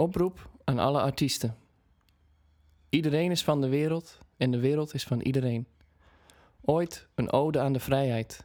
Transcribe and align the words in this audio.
oproep 0.00 0.50
aan 0.64 0.78
alle 0.78 1.00
artiesten. 1.00 1.56
Iedereen 2.88 3.30
is 3.30 3.44
van 3.44 3.60
de 3.60 3.68
wereld 3.68 4.18
en 4.36 4.50
de 4.50 4.60
wereld 4.60 4.94
is 4.94 5.04
van 5.04 5.20
iedereen. 5.20 5.66
Ooit 6.60 7.08
een 7.14 7.32
ode 7.32 7.60
aan 7.60 7.72
de 7.72 7.80
vrijheid. 7.80 8.44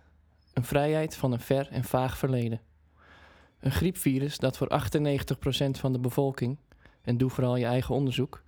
Een 0.53 0.63
vrijheid 0.63 1.15
van 1.15 1.31
een 1.31 1.39
ver 1.39 1.67
en 1.71 1.83
vaag 1.83 2.17
verleden. 2.17 2.61
Een 3.59 3.71
griepvirus 3.71 4.37
dat 4.37 4.57
voor 4.57 4.69
98% 4.69 5.69
van 5.71 5.93
de 5.93 5.99
bevolking, 5.99 6.57
en 7.01 7.17
doe 7.17 7.29
vooral 7.29 7.55
je 7.55 7.65
eigen 7.65 7.95
onderzoek, 7.95 8.43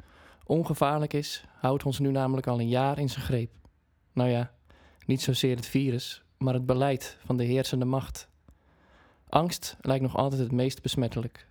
ongevaarlijk 0.45 1.13
is, 1.13 1.45
houdt 1.59 1.83
ons 1.83 1.99
nu 1.99 2.11
namelijk 2.11 2.47
al 2.47 2.59
een 2.59 2.69
jaar 2.69 2.99
in 2.99 3.09
zijn 3.09 3.25
greep. 3.25 3.51
Nou 4.13 4.29
ja, 4.29 4.51
niet 5.05 5.21
zozeer 5.21 5.55
het 5.55 5.65
virus, 5.65 6.23
maar 6.37 6.53
het 6.53 6.65
beleid 6.65 7.17
van 7.25 7.37
de 7.37 7.43
heersende 7.43 7.85
macht. 7.85 8.29
Angst 9.29 9.77
lijkt 9.81 10.03
nog 10.03 10.15
altijd 10.15 10.41
het 10.41 10.51
meest 10.51 10.81
besmettelijk. 10.81 11.47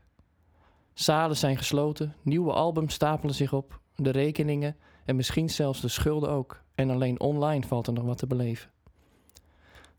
Zalen 0.97 1.37
zijn 1.37 1.57
gesloten, 1.57 2.15
nieuwe 2.23 2.53
albums 2.53 2.95
stapelen 2.95 3.35
zich 3.35 3.53
op, 3.53 3.81
de 3.95 4.11
rekeningen 4.11 4.77
en 5.05 5.17
misschien 5.17 5.51
zelfs 5.51 5.81
de 5.81 5.89
schulden 5.89 6.31
ook. 6.31 6.63
En 6.75 6.91
alleen 6.91 7.21
online 7.21 7.67
valt 7.67 7.87
er 7.87 7.93
nog 7.93 8.05
wat 8.05 8.19
te 8.19 8.27
beleven. 8.27 8.71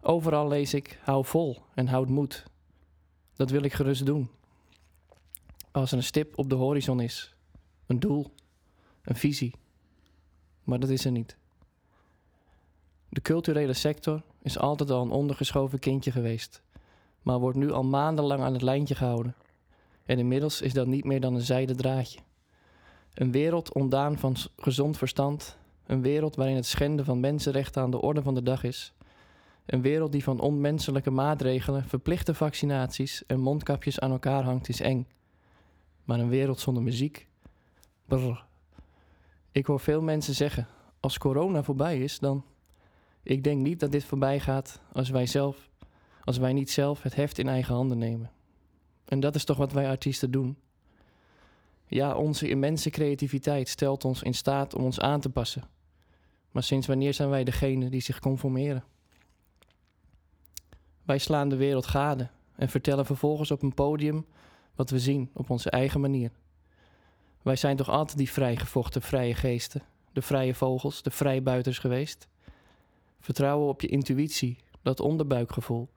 Overal 0.01 0.47
lees 0.47 0.73
ik: 0.73 0.99
hou 1.03 1.25
vol 1.25 1.61
en 1.73 1.87
houd 1.87 2.09
moed. 2.09 2.43
Dat 3.35 3.49
wil 3.49 3.63
ik 3.63 3.73
gerust 3.73 4.05
doen. 4.05 4.29
Als 5.71 5.91
er 5.91 5.97
een 5.97 6.03
stip 6.03 6.37
op 6.37 6.49
de 6.49 6.55
horizon 6.55 6.99
is, 6.99 7.35
een 7.85 7.99
doel, 7.99 8.33
een 9.01 9.15
visie. 9.15 9.55
Maar 10.63 10.79
dat 10.79 10.89
is 10.89 11.05
er 11.05 11.11
niet. 11.11 11.37
De 13.09 13.21
culturele 13.21 13.73
sector 13.73 14.21
is 14.41 14.57
altijd 14.59 14.89
al 14.89 15.01
een 15.01 15.11
ondergeschoven 15.11 15.79
kindje 15.79 16.11
geweest, 16.11 16.61
maar 17.21 17.39
wordt 17.39 17.57
nu 17.57 17.71
al 17.71 17.83
maandenlang 17.83 18.41
aan 18.41 18.53
het 18.53 18.61
lijntje 18.61 18.95
gehouden. 18.95 19.35
En 20.07 20.19
inmiddels 20.19 20.61
is 20.61 20.73
dat 20.73 20.87
niet 20.87 21.05
meer 21.05 21.19
dan 21.19 21.35
een 21.35 21.41
zijden 21.41 21.77
draadje. 21.77 22.19
Een 23.13 23.31
wereld 23.31 23.73
ontdaan 23.73 24.17
van 24.17 24.35
gezond 24.57 24.97
verstand, 24.97 25.57
een 25.85 26.01
wereld 26.01 26.35
waarin 26.35 26.55
het 26.55 26.65
schenden 26.65 27.05
van 27.05 27.19
mensenrechten 27.19 27.81
aan 27.81 27.91
de 27.91 28.01
orde 28.01 28.21
van 28.21 28.33
de 28.33 28.43
dag 28.43 28.63
is. 28.63 28.93
Een 29.65 29.81
wereld 29.81 30.11
die 30.11 30.23
van 30.23 30.39
onmenselijke 30.39 31.09
maatregelen, 31.09 31.83
verplichte 31.87 32.33
vaccinaties 32.33 33.25
en 33.25 33.39
mondkapjes 33.39 33.99
aan 33.99 34.11
elkaar 34.11 34.43
hangt, 34.43 34.69
is 34.69 34.81
eng. 34.81 35.07
Maar 36.03 36.19
een 36.19 36.29
wereld 36.29 36.59
zonder 36.59 36.83
muziek? 36.83 37.27
Brr. 38.05 38.45
Ik 39.51 39.65
hoor 39.65 39.79
veel 39.79 40.01
mensen 40.01 40.33
zeggen: 40.33 40.67
als 40.99 41.17
corona 41.17 41.63
voorbij 41.63 41.99
is, 41.99 42.19
dan. 42.19 42.43
Ik 43.23 43.43
denk 43.43 43.61
niet 43.61 43.79
dat 43.79 43.91
dit 43.91 44.03
voorbij 44.03 44.39
gaat 44.39 44.81
als 44.91 45.09
wij 45.09 45.25
zelf, 45.25 45.69
als 46.23 46.37
wij 46.37 46.53
niet 46.53 46.71
zelf 46.71 47.01
het 47.01 47.15
heft 47.15 47.37
in 47.37 47.47
eigen 47.47 47.75
handen 47.75 47.97
nemen. 47.97 48.31
En 49.07 49.19
dat 49.19 49.35
is 49.35 49.43
toch 49.43 49.57
wat 49.57 49.71
wij 49.71 49.89
artiesten 49.89 50.31
doen. 50.31 50.57
Ja, 51.85 52.15
onze 52.15 52.49
immense 52.49 52.89
creativiteit 52.89 53.67
stelt 53.69 54.05
ons 54.05 54.23
in 54.23 54.33
staat 54.33 54.75
om 54.75 54.83
ons 54.83 54.99
aan 54.99 55.19
te 55.19 55.29
passen. 55.29 55.63
Maar 56.51 56.63
sinds 56.63 56.87
wanneer 56.87 57.13
zijn 57.13 57.29
wij 57.29 57.43
degene 57.43 57.89
die 57.89 58.01
zich 58.01 58.19
conformeren? 58.19 58.83
Wij 61.03 61.17
slaan 61.17 61.49
de 61.49 61.55
wereld 61.55 61.85
gade 61.85 62.29
en 62.55 62.69
vertellen 62.69 63.05
vervolgens 63.05 63.51
op 63.51 63.61
een 63.61 63.73
podium 63.73 64.25
wat 64.75 64.89
we 64.89 64.99
zien 64.99 65.29
op 65.33 65.49
onze 65.49 65.69
eigen 65.69 66.01
manier. 66.01 66.31
Wij 67.41 67.55
zijn 67.55 67.75
toch 67.75 67.89
altijd 67.89 68.17
die 68.17 68.31
vrijgevochten 68.31 69.01
vrije 69.01 69.35
geesten, 69.35 69.81
de 70.13 70.21
vrije 70.21 70.53
vogels, 70.53 71.01
de 71.01 71.11
vrijbuiters 71.11 71.79
geweest? 71.79 72.27
Vertrouwen 73.19 73.67
op 73.67 73.81
je 73.81 73.87
intuïtie, 73.87 74.57
dat 74.81 74.99
onderbuikgevoel, 74.99 75.89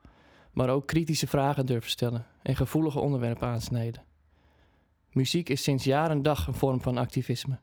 maar 0.51 0.69
ook 0.69 0.87
kritische 0.87 1.27
vragen 1.27 1.65
durven 1.65 1.89
stellen 1.89 2.25
en 2.41 2.55
gevoelige 2.55 2.99
onderwerpen 2.99 3.47
aansnijden. 3.47 4.03
Muziek 5.11 5.49
is 5.49 5.63
sinds 5.63 5.83
jaar 5.83 6.09
en 6.09 6.21
dag 6.21 6.47
een 6.47 6.53
vorm 6.53 6.81
van 6.81 6.97
activisme. 6.97 7.59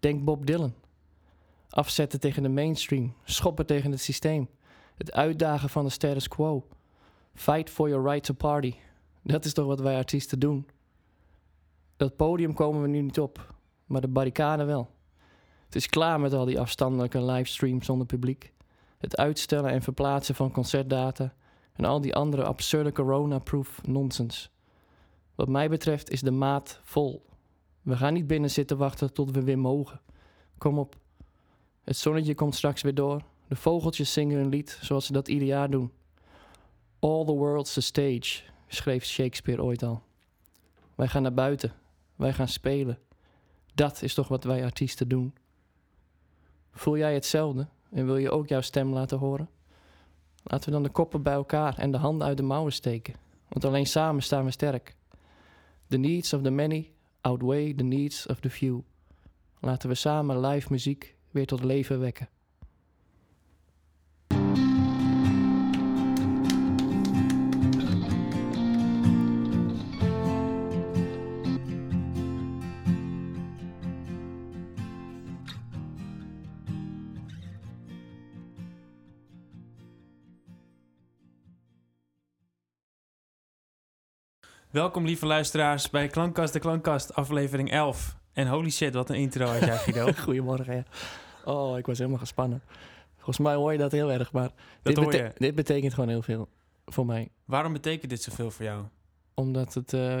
Denk 0.00 0.24
Bob 0.24 0.46
Dylan. 0.46 0.74
Afzetten 1.68 2.20
tegen 2.20 2.42
de 2.42 2.48
mainstream, 2.48 3.14
schoppen 3.24 3.66
tegen 3.66 3.90
het 3.90 4.00
systeem, 4.00 4.48
het 4.96 5.12
uitdagen 5.12 5.68
van 5.68 5.84
de 5.84 5.90
status 5.90 6.28
quo. 6.28 6.66
Fight 7.34 7.70
for 7.70 7.88
your 7.88 8.08
right 8.08 8.24
to 8.24 8.34
party. 8.34 8.74
Dat 9.22 9.44
is 9.44 9.52
toch 9.52 9.66
wat 9.66 9.80
wij 9.80 9.96
artiesten 9.96 10.38
doen. 10.38 10.66
Dat 11.96 12.16
podium 12.16 12.54
komen 12.54 12.82
we 12.82 12.88
nu 12.88 13.00
niet 13.00 13.20
op, 13.20 13.54
maar 13.86 14.00
de 14.00 14.08
barricade 14.08 14.64
wel. 14.64 14.90
Het 15.64 15.74
is 15.74 15.88
klaar 15.88 16.20
met 16.20 16.32
al 16.32 16.44
die 16.44 16.60
afstandelijke 16.60 17.24
livestreams 17.24 17.86
zonder 17.86 18.06
publiek. 18.06 18.52
Het 18.98 19.16
uitstellen 19.16 19.70
en 19.70 19.82
verplaatsen 19.82 20.34
van 20.34 20.52
concertdata 20.52 21.34
en 21.72 21.84
al 21.84 22.00
die 22.00 22.14
andere 22.14 22.44
absurde 22.44 22.92
corona-proof 22.92 23.86
nonsens. 23.86 24.50
Wat 25.34 25.48
mij 25.48 25.68
betreft 25.68 26.10
is 26.10 26.20
de 26.20 26.30
maat 26.30 26.80
vol. 26.82 27.24
We 27.82 27.96
gaan 27.96 28.12
niet 28.12 28.26
binnen 28.26 28.50
zitten 28.50 28.76
wachten 28.76 29.12
tot 29.12 29.30
we 29.30 29.42
weer 29.42 29.58
mogen. 29.58 30.00
Kom 30.58 30.78
op. 30.78 30.96
Het 31.84 31.96
zonnetje 31.96 32.34
komt 32.34 32.54
straks 32.54 32.82
weer 32.82 32.94
door. 32.94 33.22
De 33.48 33.56
vogeltjes 33.56 34.12
zingen 34.12 34.36
hun 34.36 34.48
lied 34.48 34.78
zoals 34.80 35.06
ze 35.06 35.12
dat 35.12 35.28
ieder 35.28 35.48
jaar 35.48 35.70
doen. 35.70 35.92
All 36.98 37.24
the 37.24 37.32
world's 37.32 37.76
a 37.76 37.80
stage, 37.80 38.42
schreef 38.66 39.04
Shakespeare 39.04 39.62
ooit 39.62 39.82
al. 39.82 40.02
Wij 40.94 41.08
gaan 41.08 41.22
naar 41.22 41.34
buiten. 41.34 41.72
Wij 42.16 42.32
gaan 42.32 42.48
spelen. 42.48 42.98
Dat 43.74 44.02
is 44.02 44.14
toch 44.14 44.28
wat 44.28 44.44
wij 44.44 44.64
artiesten 44.64 45.08
doen. 45.08 45.34
Voel 46.72 46.96
jij 46.96 47.14
hetzelfde 47.14 47.68
en 47.90 48.06
wil 48.06 48.16
je 48.16 48.30
ook 48.30 48.48
jouw 48.48 48.60
stem 48.60 48.92
laten 48.92 49.18
horen? 49.18 49.48
Laten 50.42 50.64
we 50.64 50.70
dan 50.70 50.82
de 50.82 50.88
koppen 50.88 51.22
bij 51.22 51.32
elkaar 51.32 51.78
en 51.78 51.90
de 51.90 51.98
handen 51.98 52.26
uit 52.26 52.36
de 52.36 52.42
mouwen 52.42 52.72
steken. 52.72 53.14
Want 53.48 53.64
alleen 53.64 53.86
samen 53.86 54.22
staan 54.22 54.44
we 54.44 54.50
sterk. 54.50 54.96
The 55.88 55.96
needs 55.96 56.32
of 56.32 56.42
the 56.42 56.50
many 56.50 56.90
outweigh 57.20 57.76
the 57.76 57.84
needs 57.84 58.26
of 58.26 58.40
the 58.40 58.50
few. 58.50 58.82
Laten 59.60 59.88
we 59.88 59.94
samen 59.94 60.40
live 60.40 60.66
muziek 60.70 61.16
weer 61.30 61.46
tot 61.46 61.64
leven 61.64 62.00
wekken. 62.00 62.28
Welkom 84.72 85.04
lieve 85.04 85.26
luisteraars 85.26 85.90
bij 85.90 86.06
Klankkast 86.08 86.52
de 86.52 86.58
Klankkast, 86.58 87.14
aflevering 87.14 87.70
11. 87.70 88.16
En 88.32 88.46
holy 88.48 88.70
shit, 88.70 88.94
wat 88.94 89.10
een 89.10 89.16
intro 89.16 89.46
had 89.46 89.60
jij 89.60 89.76
Guido. 89.76 90.12
Goedemorgen, 90.24 90.74
ja. 90.74 90.84
Oh, 91.44 91.78
ik 91.78 91.86
was 91.86 91.98
helemaal 91.98 92.18
gespannen. 92.18 92.62
Volgens 93.14 93.38
mij 93.38 93.54
hoor 93.54 93.72
je 93.72 93.78
dat 93.78 93.92
heel 93.92 94.12
erg, 94.12 94.32
maar 94.32 94.50
dit, 94.82 94.96
hoor 94.96 95.06
bete- 95.06 95.22
je. 95.22 95.32
dit 95.34 95.54
betekent 95.54 95.94
gewoon 95.94 96.08
heel 96.08 96.22
veel 96.22 96.48
voor 96.86 97.06
mij. 97.06 97.28
Waarom 97.44 97.72
betekent 97.72 98.10
dit 98.10 98.22
zoveel 98.22 98.50
voor 98.50 98.64
jou? 98.64 98.84
Omdat 99.34 99.74
het, 99.74 99.92
eh, 99.92 100.20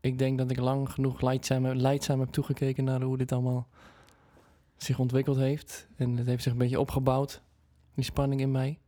ik 0.00 0.18
denk 0.18 0.38
dat 0.38 0.50
ik 0.50 0.58
lang 0.58 0.90
genoeg 0.90 1.20
leidzaam, 1.20 1.66
leidzaam 1.66 2.20
heb 2.20 2.28
toegekeken 2.28 2.84
naar 2.84 3.00
hoe 3.02 3.16
dit 3.16 3.32
allemaal 3.32 3.68
zich 4.76 4.98
ontwikkeld 4.98 5.36
heeft. 5.36 5.88
En 5.96 6.16
het 6.16 6.26
heeft 6.26 6.42
zich 6.42 6.52
een 6.52 6.58
beetje 6.58 6.80
opgebouwd, 6.80 7.42
die 7.94 8.04
spanning 8.04 8.40
in 8.40 8.50
mij. 8.50 8.78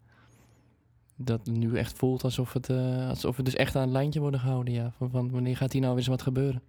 Dat 1.22 1.41
het 1.47 1.56
nu 1.56 1.76
echt 1.76 1.98
voelt 1.98 2.25
alsof 2.25 2.53
het, 2.53 2.69
eh, 2.70 3.08
alsof 3.08 3.36
we 3.36 3.42
dus 3.42 3.54
echt 3.54 3.76
aan 3.76 3.82
het 3.82 3.91
lijntje 3.91 4.20
worden 4.20 4.41
gehouden. 4.41 4.75
Ja. 4.75 4.92
Van, 4.98 5.10
van 5.10 5.31
wanneer 5.31 5.56
gaat 5.56 5.72
hier 5.72 5.81
nou 5.81 5.92
weer 5.94 6.03
eens 6.03 6.10
wat 6.10 6.22
gebeuren? 6.22 6.62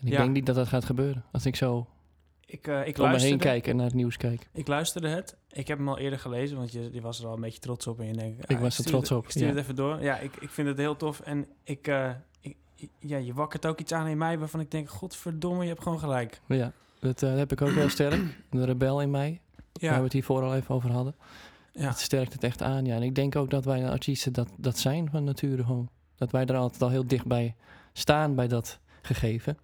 En 0.00 0.06
ik 0.06 0.12
Ja. 0.12 0.18
denk 0.18 0.32
niet 0.32 0.46
dat 0.46 0.54
dat 0.54 0.68
gaat 0.68 0.84
gebeuren. 0.84 1.24
Als 1.32 1.46
ik 1.46 1.56
zo 1.56 1.86
Ik, 2.46 2.66
eh, 2.66 2.86
ik, 2.86 2.98
om 2.98 3.10
me 3.10 3.20
heen 3.20 3.38
kijk 3.38 3.66
en 3.66 3.76
naar 3.76 3.84
het 3.86 3.94
nieuws 3.94 4.16
kijk. 4.16 4.48
ik 4.52 4.68
luisterde 4.68 5.08
het. 5.08 5.36
Ik 5.50 5.68
heb 5.68 5.78
hem 5.78 5.88
al 5.88 5.98
eerder 5.98 6.18
gelezen, 6.18 6.56
want 6.56 6.72
je, 6.72 6.88
je 6.92 7.00
was 7.00 7.20
er 7.20 7.26
al 7.26 7.34
een 7.34 7.40
beetje 7.40 7.58
trots 7.60 7.86
op. 7.86 8.00
En 8.00 8.06
je 8.06 8.12
denkt, 8.12 8.50
Ik 8.50 8.56
ah, 8.56 8.62
was 8.62 8.66
er 8.66 8.72
stuur 8.84 8.86
trots 8.86 9.08
het- 9.08 9.18
op, 9.18 9.24
Ik 9.24 9.30
stuur 9.30 9.42
ja. 9.42 9.48
het 9.48 9.58
even 9.58 9.74
door. 9.74 10.02
Ja, 10.02 10.18
ik, 10.18 10.36
ik 10.36 10.50
vind 10.50 10.68
het 10.68 10.76
heel 10.76 10.96
tof. 10.96 11.20
En 11.20 11.46
ik, 11.64 11.86
ik, 12.40 12.56
ja, 12.98 13.16
je 13.16 13.34
wakkert 13.34 13.66
ook 13.66 13.80
iets 13.80 13.92
aan 13.92 14.06
in 14.06 14.18
mij 14.18 14.38
waarvan 14.38 14.60
ik 14.60 14.70
denk, 14.70 14.88
godverdomme, 14.90 15.62
je 15.62 15.68
hebt 15.68 15.82
gewoon 15.82 15.98
gelijk. 15.98 16.40
Ja, 16.48 16.72
dat 17.00 17.20
heb 17.20 17.52
ik 17.52 17.62
ook 17.62 17.70
heel 17.70 17.88
sterk. 17.88 18.20
De 18.50 18.64
rebel 18.64 19.00
in 19.00 19.10
mij, 19.10 19.40
waar 19.72 19.90
we 19.90 19.96
Ja, 19.96 20.02
het 20.02 20.12
hiervoor 20.12 20.42
al 20.42 20.54
even 20.54 20.74
over 20.74 20.90
hadden. 20.90 21.14
Ja. 21.72 21.88
Het 21.88 21.98
sterkt 21.98 22.32
het 22.32 22.44
echt 22.44 22.62
aan, 22.62 22.84
ja. 22.84 22.94
En 22.96 23.02
ik 23.02 23.14
denk 23.14 23.36
ook 23.36 23.50
dat 23.50 23.64
wij 23.64 23.88
artiesten 23.90 24.32
dat, 24.32 24.48
dat 24.56 24.78
zijn 24.78 25.10
van 25.10 25.24
nature 25.24 25.64
gewoon. 25.64 25.88
Dat 26.16 26.30
wij 26.30 26.44
er 26.46 26.56
altijd 26.56 26.82
al 26.82 26.88
heel 26.90 27.06
dichtbij 27.06 27.54
staan 27.92 28.34
bij 28.34 28.48
dat 28.48 28.78
gegeven. 29.02 29.58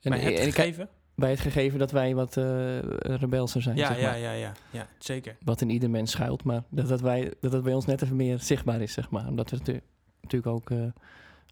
En, 0.00 0.10
Maar 0.10 0.18
het 0.20 0.38
en 0.38 0.46
ik- 0.46 0.54
gegeven? 0.54 0.88
bij 1.14 1.30
het 1.30 1.40
gegeven 1.40 1.78
dat 1.78 1.90
wij 1.90 2.14
wat 2.14 2.36
eh 2.36 2.78
rebelser 3.02 3.62
zijn, 3.62 3.76
Ja, 3.76 3.86
zeg 3.86 4.00
ja, 4.00 4.10
maar. 4.10 4.18
ja, 4.18 4.32
ja, 4.32 4.52
ja, 4.70 4.86
zeker. 4.98 5.36
Wat 5.44 5.60
in 5.60 5.70
ieder 5.70 5.90
mens 5.90 6.10
schuilt, 6.10 6.44
maar 6.44 6.62
dat 6.68 6.88
dat, 6.88 7.00
wij, 7.00 7.32
dat 7.40 7.52
dat 7.52 7.62
bij 7.62 7.74
ons 7.74 7.86
net 7.86 8.02
even 8.02 8.16
meer 8.16 8.38
zichtbaar 8.38 8.80
is, 8.80 8.92
zeg 8.92 9.10
maar. 9.10 9.28
Omdat 9.28 9.50
we 9.50 9.56
het 9.56 9.66
natu- 9.66 9.82
natuurlijk 10.20 10.52
ook 10.54 10.70
eh, 10.70 10.78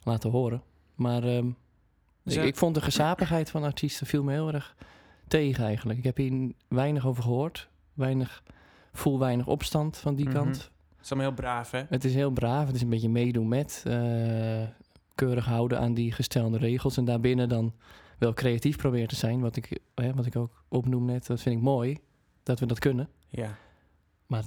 laten 0.02 0.30
horen. 0.30 0.62
Maar 0.94 1.22
ehm, 1.22 1.46
Dus 2.22 2.34
ik, 2.34 2.40
ja, 2.42 2.46
ik 2.46 2.56
vond 2.56 2.74
de 2.74 2.80
gezapigheid 2.82 3.50
van 3.50 3.64
artiesten 3.64 4.06
viel 4.06 4.22
me 4.22 4.32
heel 4.32 4.52
erg 4.52 4.74
tegen 5.28 5.64
eigenlijk. 5.64 5.98
Ik 5.98 6.04
heb 6.04 6.16
hier 6.16 6.52
weinig 6.68 7.06
over 7.06 7.22
gehoord. 7.22 7.68
Weinig, 7.94 8.42
voel 8.98 9.18
weinig 9.18 9.46
opstand 9.46 9.96
van 9.96 10.14
die 10.14 10.24
Mhm. 10.24 10.34
kant. 10.34 10.56
het 10.56 11.04
is 11.04 11.12
allemaal 11.12 11.30
heel 11.30 11.40
braaf, 11.40 11.70
hè? 11.70 11.82
Het 11.88 12.04
is 12.04 12.14
heel 12.14 12.30
braaf. 12.30 12.66
Het 12.66 12.74
is 12.76 12.82
een 12.82 12.88
beetje 12.88 13.08
meedoen 13.08 13.48
met. 13.48 13.82
eh, 13.86 14.62
keurig 15.14 15.44
houden 15.44 15.80
aan 15.80 15.94
die 15.94 16.12
gestelde 16.12 16.58
regels. 16.58 16.96
En 16.96 17.04
daarbinnen 17.04 17.48
dan 17.48 17.74
wel 18.18 18.34
creatief 18.34 18.76
proberen 18.76 19.08
te 19.08 19.16
zijn. 19.16 19.40
Wat 19.40 19.56
ik, 19.56 19.80
hè, 19.94 20.14
wat 20.14 20.26
ik 20.26 20.36
ook 20.36 20.64
opnoem 20.68 21.04
net, 21.04 21.26
dat 21.26 21.40
vind 21.40 21.56
ik 21.56 21.62
mooi. 21.62 21.98
Dat 22.42 22.60
we 22.60 22.66
dat 22.66 22.78
kunnen. 22.78 23.08
Ja. 23.28 23.56
Maar 24.26 24.44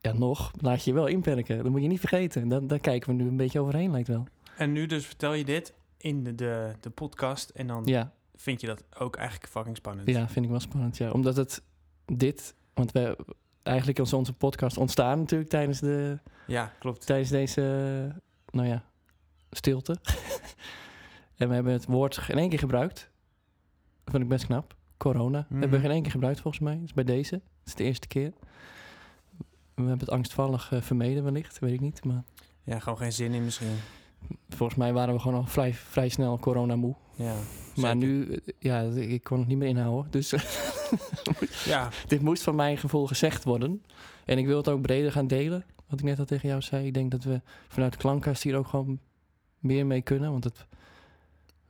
ja, 0.00 0.12
nog, 0.12 0.52
laat 0.60 0.84
je 0.84 0.90
je 0.90 0.96
wel 0.96 1.06
inperken. 1.06 1.62
Dat 1.62 1.72
moet 1.72 1.82
je 1.82 1.88
niet 1.88 2.00
vergeten. 2.00 2.48
Dan, 2.48 2.66
daar 2.66 2.78
kijken 2.78 3.08
we 3.16 3.22
nu 3.22 3.28
een 3.28 3.36
beetje 3.36 3.60
overheen, 3.60 3.90
lijkt 3.90 4.08
wel. 4.08 4.26
En 4.56 4.72
nu 4.72 4.86
dus 4.86 5.06
vertel 5.06 5.32
je 5.34 5.44
dit 5.44 5.74
in 5.96 6.24
de, 6.24 6.34
de, 6.34 6.72
de 6.80 6.90
podcast 6.90 7.48
en 7.50 7.66
dan 7.66 7.82
Ja, 7.84 8.12
vind 8.34 8.60
je 8.60 8.66
dat 8.66 8.84
ook 8.98 9.16
eigenlijk 9.16 9.50
fucking 9.50 9.76
spannend. 9.76 10.08
ja, 10.08 10.28
vind 10.28 10.44
ik 10.44 10.50
wel 10.50 10.60
spannend. 10.60 10.96
Ja. 10.96 11.10
Omdat 11.10 11.36
het 11.36 11.62
dit, 12.06 12.54
want 12.74 12.92
we 12.92 13.16
eigenlijk 13.62 13.98
is 13.98 14.12
onze 14.12 14.32
podcast 14.32 14.76
ontstaan 14.76 15.18
natuurlijk 15.18 15.50
tijdens, 15.50 15.80
de, 15.80 16.18
Ja, 16.46 16.72
klopt. 16.78 17.06
tijdens 17.06 17.28
deze, 17.30 17.60
nou 18.50 18.66
ja, 18.68 18.82
stilte. 19.50 19.96
en 21.36 21.48
we 21.48 21.54
hebben 21.54 21.72
het 21.72 21.86
woord 21.86 22.16
geen 22.18 22.36
één 22.38 22.48
keer 22.48 22.58
gebruikt. 22.58 23.10
Dat 24.04 24.10
vind 24.10 24.22
ik 24.22 24.28
best 24.28 24.46
knap. 24.46 24.74
Corona. 24.96 25.46
Mhm. 25.48 25.60
Hebben 25.60 25.78
we 25.78 25.84
geen 25.84 25.94
één 25.94 26.02
keer 26.02 26.10
gebruikt 26.10 26.40
volgens 26.40 26.62
mij. 26.62 26.74
Dat 26.74 26.84
is 26.84 26.92
bij 26.94 27.04
deze. 27.04 27.30
Dat 27.34 27.42
is 27.64 27.74
de 27.74 27.84
eerste 27.84 28.06
keer. 28.08 28.32
We 29.74 29.86
hebben 29.86 29.98
het 29.98 30.10
angstvallig 30.10 30.72
eh, 30.72 30.80
vermeden 30.80 31.24
wellicht, 31.24 31.58
weet 31.58 31.72
ik 31.72 31.80
niet. 31.80 32.04
Maar 32.04 32.22
Ja, 32.62 32.78
gewoon 32.78 32.98
geen 32.98 33.12
zin 33.12 33.32
in 33.32 33.44
misschien. 33.44 33.76
volgens 34.48 34.78
mij 34.78 34.92
waren 34.92 35.14
we 35.14 35.20
gewoon 35.20 35.36
al 35.40 35.46
vrij, 35.46 35.74
vrij 35.74 36.08
snel 36.08 36.38
corona 36.38 36.76
moe. 36.76 36.94
Ja. 37.20 37.34
Maar 37.76 37.96
nu, 37.96 38.32
eh, 38.32 38.38
ja, 38.58 38.80
ik 38.80 39.24
kon 39.24 39.38
het 39.38 39.48
niet 39.48 39.58
meer 39.58 39.68
inhouden. 39.68 40.10
Dus 40.10 40.34
Ja, 41.64 41.88
dit 42.06 42.20
moest 42.20 42.42
van 42.42 42.54
mijn 42.54 42.78
gevoel 42.78 43.06
gezegd 43.06 43.44
worden. 43.44 43.82
En 44.24 44.38
ik 44.38 44.46
wil 44.46 44.56
het 44.56 44.68
ook 44.68 44.82
breder 44.82 45.12
gaan 45.12 45.26
delen. 45.26 45.64
Wat 45.88 45.98
ik 45.98 46.04
net 46.04 46.18
al 46.18 46.24
tegen 46.24 46.48
jou 46.48 46.62
zei. 46.62 46.86
Ik 46.86 46.94
denk 46.94 47.10
dat 47.10 47.24
we 47.24 47.40
vanuit 47.68 47.92
de 47.92 47.98
klankkast 47.98 48.42
hier 48.42 48.56
ook 48.56 48.66
gewoon 48.66 48.98
meer 49.58 49.86
mee 49.86 50.02
kunnen. 50.02 50.30
Want 50.30 50.44
het, 50.44 50.66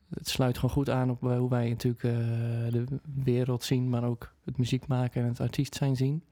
het 0.08 0.29
sluit 0.29 0.55
gewoon 0.58 0.75
goed 0.75 0.91
aan 0.91 1.11
op 1.11 1.20
hoe 1.20 1.49
wij 1.49 1.69
natuurlijk 1.69 2.05
eh, 2.05 2.12
de 2.73 2.85
wereld 3.25 3.64
zien. 3.64 3.88
Maar 3.88 4.05
ook 4.05 4.32
het 4.44 4.58
muziek 4.58 4.87
maken 4.87 5.23
en 5.23 5.29
het 5.29 5.41
artiest 5.41 5.75
zijn 5.75 5.97
zien. 5.97 6.23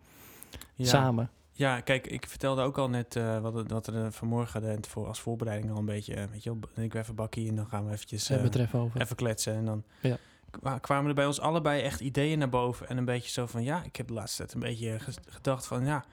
ja. 0.74 0.84
Samen. 0.84 1.30
Ja, 1.58 1.80
kijk, 1.80 2.06
ik 2.06 2.26
vertelde 2.28 2.62
ook 2.62 2.78
al 2.78 2.88
net 2.88 3.16
eh, 3.16 3.38
wat, 3.40 3.68
wat 3.70 3.86
er 3.86 4.04
eh, 4.04 4.10
vanmorgen 4.10 4.60
de, 4.62 4.78
voor, 4.88 5.06
als 5.06 5.20
voorbereiding 5.20 5.72
al 5.72 5.78
een 5.78 5.84
beetje, 5.84 6.14
eh, 6.14 6.24
weet 6.30 6.42
je 6.42 6.50
wel, 6.74 6.84
ik 6.84 6.94
even 6.94 7.14
bakkie 7.14 7.48
en 7.48 7.54
dan 7.56 7.66
gaan 7.68 7.86
we 7.86 7.92
eventjes 7.92 8.30
Uh, 8.30 8.44
over. 8.72 9.00
even 9.00 9.16
kletsen. 9.16 9.54
En 9.54 9.64
dan 9.64 9.84
Ja. 10.02 10.16
kwa- 10.50 10.78
kwamen 10.78 11.08
er 11.08 11.14
bij 11.14 11.26
ons 11.26 11.40
allebei 11.40 11.82
echt 11.82 12.00
ideeën 12.00 12.38
naar 12.38 12.48
boven. 12.48 12.88
En 12.88 12.96
een 12.96 13.04
beetje 13.04 13.30
zo 13.30 13.46
van, 13.46 13.62
ja, 13.64 13.82
ik 13.84 13.96
heb 13.96 14.06
de 14.08 14.12
laatste 14.14 14.36
tijd 14.36 14.54
een 14.54 14.60
beetje 14.60 14.98
gedacht 15.28 15.66
van, 15.66 15.84
ja, 15.84 16.04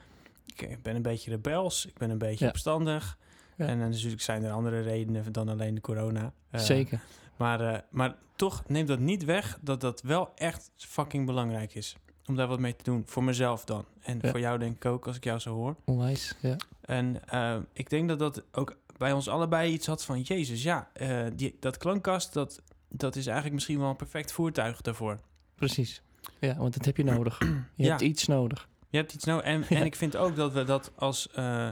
ik, 0.56 0.82
ben 0.82 0.96
een 0.96 1.02
beetje 1.02 1.32
rebels, 1.32 1.86
ik 1.86 1.98
ben 1.98 2.10
een 2.10 2.18
beetje 2.18 2.46
Ja. 2.46 2.52
opstandig. 2.52 3.18
Ja. 3.56 3.66
En 3.66 3.80
dan 3.80 3.90
natuurlijk 3.90 4.22
zijn 4.22 4.44
er 4.44 4.52
andere 4.52 4.82
redenen 4.82 5.32
dan 5.32 5.50
alleen 5.50 5.76
de 5.76 5.82
corona. 5.82 6.34
Zeker. 6.52 7.00
Maar, 7.38 7.86
maar 7.90 8.16
toch 8.36 8.64
neemt 8.68 8.88
dat 8.88 9.00
niet 9.00 9.24
weg 9.26 9.58
dat 9.62 9.82
dat 9.82 10.02
wel 10.02 10.32
echt 10.36 10.72
fucking 10.76 11.26
belangrijk 11.26 11.76
is. 11.76 11.96
Om 12.28 12.36
daar 12.36 12.48
wat 12.48 12.60
mee 12.60 12.76
te 12.76 12.84
doen. 12.84 13.04
Voor 13.06 13.24
mezelf 13.24 13.66
dan. 13.66 13.86
En 14.02 14.20
Ja. 14.22 14.30
voor 14.30 14.40
jou 14.40 14.60
denk 14.60 14.76
ik 14.76 14.86
ook, 14.86 15.08
als 15.08 15.16
ik 15.16 15.24
jou 15.24 15.40
zo 15.40 15.54
hoor. 15.54 15.76
Onwijs. 15.86 16.36
Ja. 16.42 16.56
En 16.82 17.28
eh, 17.28 17.58
ik 17.74 17.90
denk 17.90 18.08
dat 18.10 18.20
dat 18.20 18.44
ook 18.52 18.76
bij 18.98 19.12
ons 19.12 19.28
allebei 19.30 19.72
iets 19.74 19.88
had 19.88 20.06
van... 20.06 20.22
Jezus, 20.22 20.64
ja, 20.64 20.90
eh, 20.94 21.26
die, 21.34 21.56
dat 21.60 21.78
klankkast, 21.78 22.34
dat, 22.34 22.62
dat 22.90 23.16
is 23.16 23.26
eigenlijk 23.26 23.56
misschien 23.56 23.80
wel 23.80 23.90
een 23.90 23.96
perfect 23.96 24.32
voertuig 24.32 24.82
daarvoor. 24.82 25.20
Precies. 25.56 26.02
Ja, 26.40 26.56
want 26.56 26.74
dat 26.74 26.86
heb 26.86 26.98
je 26.98 27.04
nodig. 27.04 27.40
Je 27.40 27.64
Ja. 27.86 27.90
hebt 27.90 28.02
iets 28.02 28.28
nodig. 28.28 28.68
Je 28.90 28.98
hebt 28.98 29.14
iets 29.14 29.24
nou 29.26 29.42
en, 29.42 29.60
Ja. 29.70 29.76
en 29.80 29.86
ik 29.86 29.96
vind 29.96 30.16
ook 30.16 30.36
dat 30.36 30.54
we 30.54 30.64
dat 30.64 30.92
als... 30.96 31.30
eh, 31.32 31.70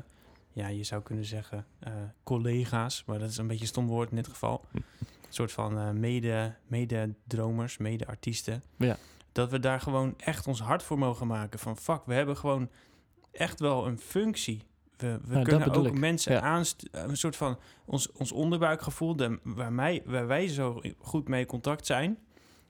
ja, 0.56 0.68
je 0.68 0.84
zou 0.84 1.02
kunnen 1.02 1.26
zeggen 1.26 1.66
collega's, 2.24 3.04
maar 3.06 3.20
dat 3.20 3.30
is 3.30 3.38
een 3.38 3.48
beetje 3.48 3.62
een 3.62 3.68
stom 3.68 3.88
woord 3.88 4.10
in 4.10 4.16
dit 4.16 4.28
geval. 4.28 4.66
Een 4.74 4.84
soort 5.30 5.52
van 5.52 6.00
mede, 6.00 6.56
mede-dromers, 6.68 7.78
mede-artiesten. 7.78 8.64
Ja. 8.78 8.98
Dat 9.33 9.50
we 9.51 9.59
daar 9.59 9.81
gewoon 9.81 10.13
echt 10.18 10.47
ons 10.47 10.62
hart 10.62 10.83
voor 10.83 10.97
mogen 10.97 11.27
maken. 11.27 11.59
Van 11.59 11.77
fuck, 11.77 12.01
we 12.06 12.13
hebben 12.13 12.38
gewoon 12.38 12.69
echt 13.31 13.59
wel 13.59 13.88
een 13.88 14.00
functie. 14.00 14.63
We, 14.97 15.19
we 15.25 15.33
dat 15.33 15.44
kunnen 15.44 15.74
ook 15.74 15.85
ik, 15.85 16.00
mensen 16.00 16.33
ja. 16.33 16.39
aanst... 16.41 16.88
Een 16.91 17.18
soort 17.18 17.35
van 17.35 17.57
ons, 17.85 18.12
ons 18.12 18.31
onderbuikgevoel, 18.31 19.15
de, 19.15 19.39
waar, 19.44 19.74
mij, 19.74 20.01
waar 20.06 20.27
wij 20.27 20.47
zo 20.47 20.81
goed 21.00 21.27
mee 21.27 21.41
in 21.41 21.47
contact 21.47 21.85
zijn... 21.85 22.18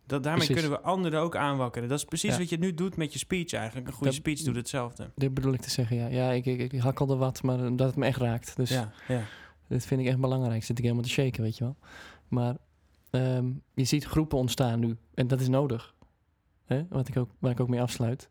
Dat, 0.06 0.24
daarmee 0.24 0.46
Precies. 0.46 0.64
kunnen 0.64 0.82
we 0.82 0.88
anderen 0.88 1.20
ook 1.20 1.36
aanwakkeren. 1.36 1.90
Dat 1.90 1.98
is 1.98 2.06
precies 2.06 2.32
Ja. 2.32 2.38
wat 2.38 2.50
je 2.50 2.58
nu 2.58 2.74
doet 2.74 2.96
met 2.98 3.14
je 3.14 3.20
speech 3.20 3.54
eigenlijk. 3.54 3.88
Een 3.88 3.94
goede 3.94 4.10
Dat- 4.10 4.20
speech 4.20 4.42
doet 4.42 4.56
hetzelfde. 4.56 5.12
Dit 5.16 5.34
bedoel 5.34 5.54
ik 5.54 5.62
te 5.62 5.70
zeggen, 5.70 5.98
ja. 5.98 6.08
Ja, 6.08 6.32
ik, 6.32 6.46
ik, 6.46 6.74
ik 6.74 6.80
hakkelde 6.82 7.16
wat, 7.16 7.44
maar 7.44 7.58
dat 7.76 7.88
het 7.88 7.96
me 7.96 8.06
echt 8.06 8.20
raakt. 8.20 8.56
Dus 8.56 8.70
Ja, 8.70 8.92
ja. 9.08 9.22
Dat 9.68 9.86
vind 9.86 10.02
ik 10.02 10.08
echt 10.08 10.20
belangrijk. 10.20 10.64
Zit 10.64 10.78
ik 10.78 10.84
helemaal 10.84 11.04
te 11.04 11.10
shaken, 11.10 11.44
weet 11.44 11.58
je 11.58 11.64
wel. 11.64 11.76
Maar 12.28 12.58
ehm, 13.10 13.52
je 13.74 13.84
ziet 13.84 14.04
groepen 14.06 14.38
ontstaan 14.38 14.80
nu. 14.80 14.98
En 15.14 15.28
dat 15.28 15.42
is 15.42 15.48
nodig. 15.48 15.94
Hè? 16.66 16.86
Wat 16.90 17.08
ik 17.08 17.18
ook, 17.18 17.30
waar 17.40 17.52
ik 17.52 17.60
ook 17.60 17.68
mee 17.70 17.82
afsluit. 17.82 18.30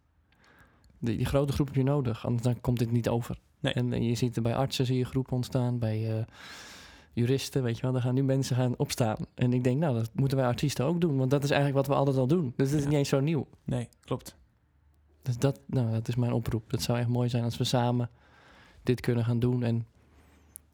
Die, 0.98 1.16
die 1.16 1.26
grote 1.26 1.52
groep 1.52 1.66
heb 1.66 1.76
je 1.76 1.82
nodig. 1.82 2.26
Anders 2.26 2.42
dan 2.42 2.60
komt 2.60 2.78
dit 2.78 2.90
niet 2.90 3.08
over. 3.08 3.38
Nee. 3.60 3.72
En, 3.72 3.92
en 3.92 4.02
je 4.04 4.14
ziet 4.14 4.36
er 4.36 4.42
bij 4.42 4.56
artsen 4.56 4.86
zie 4.86 4.96
je 4.98 5.04
groepen 5.04 5.32
ontstaan. 5.32 5.78
Bij 5.78 6.18
eh, 6.18 6.24
juristen, 7.12 7.62
weet 7.62 7.76
je 7.76 7.82
wel. 7.82 7.92
Daar 7.92 8.02
gaan 8.02 8.14
nu 8.14 8.22
mensen 8.22 8.56
gaan 8.56 8.76
opstaan. 8.78 9.16
En 9.34 9.52
ik 9.52 9.64
denk, 9.64 9.78
nou, 9.80 9.94
dat 9.94 10.10
moeten 10.14 10.38
wij 10.38 10.46
artiesten 10.46 10.84
ook 10.84 11.00
doen. 11.00 11.16
Want 11.16 11.30
dat 11.30 11.44
is 11.44 11.50
eigenlijk 11.50 11.86
wat 11.86 11.94
we 11.94 12.00
altijd 12.00 12.16
al 12.16 12.26
doen. 12.26 12.52
Dus 12.56 12.68
dat 12.68 12.76
is 12.78 12.82
Ja. 12.84 12.88
niet 12.88 12.98
eens 12.98 13.08
zo 13.08 13.20
nieuw. 13.20 13.46
Nee, 13.64 13.88
klopt. 14.00 14.36
Dus 15.22 15.38
dat, 15.38 15.60
nou, 15.66 15.90
dat 15.92 16.08
is 16.08 16.14
mijn 16.14 16.32
oproep. 16.32 16.70
Het 16.70 16.82
zou 16.82 16.98
echt 16.98 17.08
mooi 17.08 17.28
zijn 17.28 17.44
als 17.44 17.56
we 17.56 17.64
samen 17.64 18.10
dit 18.82 19.00
kunnen 19.00 19.24
gaan 19.24 19.38
doen. 19.38 19.62
En 19.62 19.86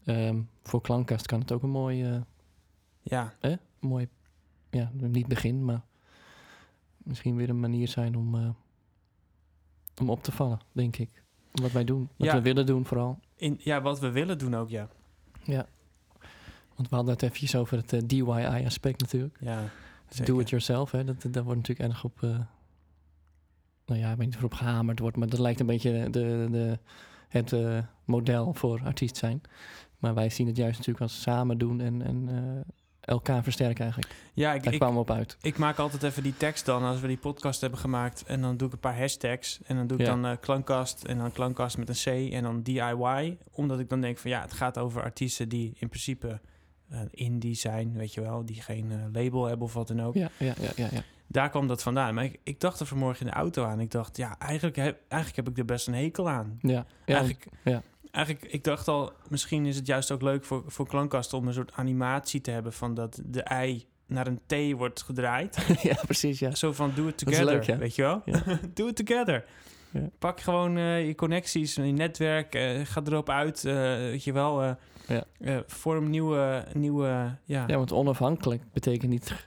ehm, 0.05 0.40
voor 0.62 0.81
Klankkast 0.81 1.26
kan 1.26 1.40
het 1.40 1.52
ook 1.52 1.62
een 1.62 1.70
mooi... 1.70 2.05
eh, 2.05 2.20
Ja, 3.02 3.34
mooi, 3.81 4.08
ja, 4.70 4.90
niet 4.94 5.26
begin, 5.26 5.64
maar 5.64 5.82
misschien 7.08 7.37
weer 7.37 7.49
een 7.49 7.60
manier 7.60 7.88
zijn 7.88 8.16
om, 8.16 8.34
eh, 8.34 8.49
om 10.00 10.10
op 10.10 10.22
te 10.22 10.32
vallen, 10.32 10.58
denk 10.72 10.96
ik. 10.96 11.22
Wat 11.52 11.72
wij 11.72 11.84
doen, 11.84 12.08
wat 12.16 12.26
Ja. 12.26 12.34
we 12.34 12.43
willen 12.43 12.66
doen 12.66 12.84
vooral. 12.87 13.19
in, 13.37 13.56
ja, 13.60 13.82
wat 13.82 14.00
we 14.00 14.10
willen 14.10 14.38
doen 14.38 14.55
ook, 14.55 14.69
ja. 14.69 14.88
Ja. 15.44 15.66
Want 16.76 16.88
we 16.88 16.94
hadden 16.96 17.14
het 17.14 17.22
eventjes 17.22 17.56
over 17.56 17.76
het 17.76 17.93
eh, 17.93 18.00
DIY-aspect 18.06 19.00
natuurlijk. 19.00 19.37
Ja, 19.40 19.58
Het 20.05 20.16
zeker. 20.16 20.34
Do 20.34 20.40
it 20.40 20.49
yourself, 20.49 20.90
hè. 20.90 21.05
Dat, 21.05 21.22
dat 21.31 21.44
wordt 21.44 21.60
natuurlijk 21.60 21.88
erg 21.90 22.05
op, 22.05 22.22
eh, 22.22 22.38
nou 23.87 24.00
ja, 24.00 24.10
ik 24.10 24.16
weet 24.16 24.26
niet 24.26 24.34
of 24.34 24.40
erop 24.40 24.55
gehamerd 24.55 24.99
wordt, 24.99 25.16
maar 25.16 25.28
dat 25.28 25.38
lijkt 25.38 25.60
een 25.60 25.66
beetje 25.66 26.10
de, 26.10 26.49
de, 26.50 26.78
het 27.28 27.55
model 28.05 28.52
voor 28.55 28.81
artiest 28.84 29.16
zijn. 29.16 29.40
Maar 29.99 30.14
wij 30.14 30.31
zien 30.31 30.46
het 30.46 30.56
juist 30.56 30.76
natuurlijk 30.78 31.05
als 31.05 31.20
samen 31.22 31.58
doen 31.58 31.81
en, 31.81 32.02
en 32.02 32.28
elkaar 33.08 33.43
versterken 33.43 33.84
eigenlijk. 33.84 34.14
Ja, 34.34 34.52
ik, 34.52 34.62
Daar 34.62 34.72
ik, 34.72 34.78
kwamen 34.78 34.96
we 34.96 35.00
op 35.02 35.10
uit. 35.10 35.37
ik 35.43 35.58
maak 35.58 35.78
altijd 35.78 36.02
even 36.02 36.22
die 36.22 36.37
tekst 36.37 36.64
dan 36.64 36.82
als 36.82 37.00
we 37.00 37.06
die 37.06 37.17
podcast 37.17 37.60
hebben 37.60 37.79
gemaakt. 37.79 38.22
En 38.27 38.41
dan 38.41 38.56
doe 38.56 38.67
ik 38.67 38.72
een 38.72 38.81
paar 38.81 38.98
hashtags. 38.98 39.58
En 39.67 39.77
dan 39.77 39.86
doe 39.86 39.98
ik 39.98 40.06
Ja. 40.06 40.10
dan 40.10 40.27
eh, 40.27 40.36
klankkast 40.41 41.05
en 41.05 41.19
dan 41.19 41.32
klankkast 41.32 41.79
met 41.79 41.88
een 41.88 42.29
C 42.29 42.32
en 42.32 42.43
dan 42.43 42.62
DIY. 42.62 43.38
Omdat 43.53 43.81
ik 43.81 43.88
dan 43.88 44.00
denk 44.00 44.19
van 44.19 44.31
ja, 44.31 44.41
het 44.41 44.53
gaat 44.53 44.79
over 44.79 45.03
artiesten 45.03 45.48
die 45.48 45.72
in 45.79 45.88
principe 45.88 46.41
eh, 46.88 47.00
indie 47.10 47.55
zijn, 47.55 47.93
weet 47.93 48.15
je 48.15 48.20
wel. 48.20 48.44
Die 48.44 48.62
geen 48.62 48.91
eh, 48.93 48.98
label 49.12 49.44
hebben 49.44 49.67
of 49.67 49.72
wat 49.74 49.88
dan 49.88 50.03
ook. 50.03 50.15
Ja, 50.15 50.31
ja, 50.38 50.55
ja, 50.60 50.70
ja. 50.77 50.88
ja. 50.91 51.03
Daar 51.31 51.50
kwam 51.50 51.67
dat 51.67 51.82
vandaan. 51.82 52.15
Maar 52.15 52.24
ik, 52.24 52.41
ik 52.43 52.60
dacht 52.60 52.81
er 52.81 52.86
vanmorgen 52.86 53.20
in 53.27 53.32
de 53.32 53.38
auto 53.38 53.65
aan. 53.65 53.81
Ik 53.81 53.91
dacht, 53.91 54.17
ja, 54.17 54.38
eigenlijk 54.38 54.77
heb, 54.77 54.98
eigenlijk 55.08 55.46
heb 55.46 55.55
ik 55.55 55.58
er 55.58 55.65
best 55.74 55.86
een 55.86 55.94
hekel 55.94 56.29
aan. 56.29 56.58
ja, 56.60 56.70
ja 56.70 57.15
eigenlijk, 57.15 57.46
ja. 57.65 57.82
Eigenlijk, 58.10 58.53
ik 58.53 58.65
dacht 58.65 58.88
al, 58.88 59.12
misschien 59.29 59.67
is 59.67 59.77
het 59.77 59.86
juist 59.86 60.10
ook 60.10 60.22
leuk 60.22 60.44
voor, 60.44 60.62
voor 60.67 60.86
klankkast 60.86 61.32
om 61.32 61.46
een 61.46 61.55
soort 61.55 61.72
animatie 61.72 62.41
te 62.41 62.50
hebben 62.50 62.72
van 62.72 62.94
dat 62.94 63.20
de 63.24 63.43
ei 63.43 63.86
naar 64.06 64.27
een 64.27 64.41
T 64.46 64.77
wordt 64.77 65.03
gedraaid. 65.03 65.67
ja, 65.82 65.96
precies, 66.05 66.38
ja. 66.38 66.55
Zo 66.55 66.72
van 66.72 66.93
do 66.94 67.06
it 67.06 67.19
together, 67.19 67.44
leuk, 67.44 67.62
ja. 67.62 67.77
weet 67.77 67.94
je 67.94 68.03
wel? 68.03 68.22
Ja. 68.24 68.43
do 68.74 68.86
it 68.86 68.96
together. 68.96 69.44
Ja. 69.91 70.10
Pak 70.19 70.41
gewoon 70.41 70.77
eh, 70.77 71.06
je 71.06 71.15
connecties, 71.15 71.74
je 71.74 71.82
netwerk, 71.82 72.55
eh, 72.55 72.81
ga 72.84 73.03
erop 73.05 73.31
uit, 73.31 73.65
eh, 73.65 73.74
weet 73.96 74.24
je 74.24 74.32
wel. 74.32 74.77
Ja. 75.38 75.65
vorm 75.67 76.10
nieuwe, 76.10 76.65
nieuwe 76.72 77.36
ja. 77.44 77.65
Ja, 77.67 77.77
want 77.77 77.93
onafhankelijk 77.93 78.62
betekent 78.72 79.10
niet 79.10 79.46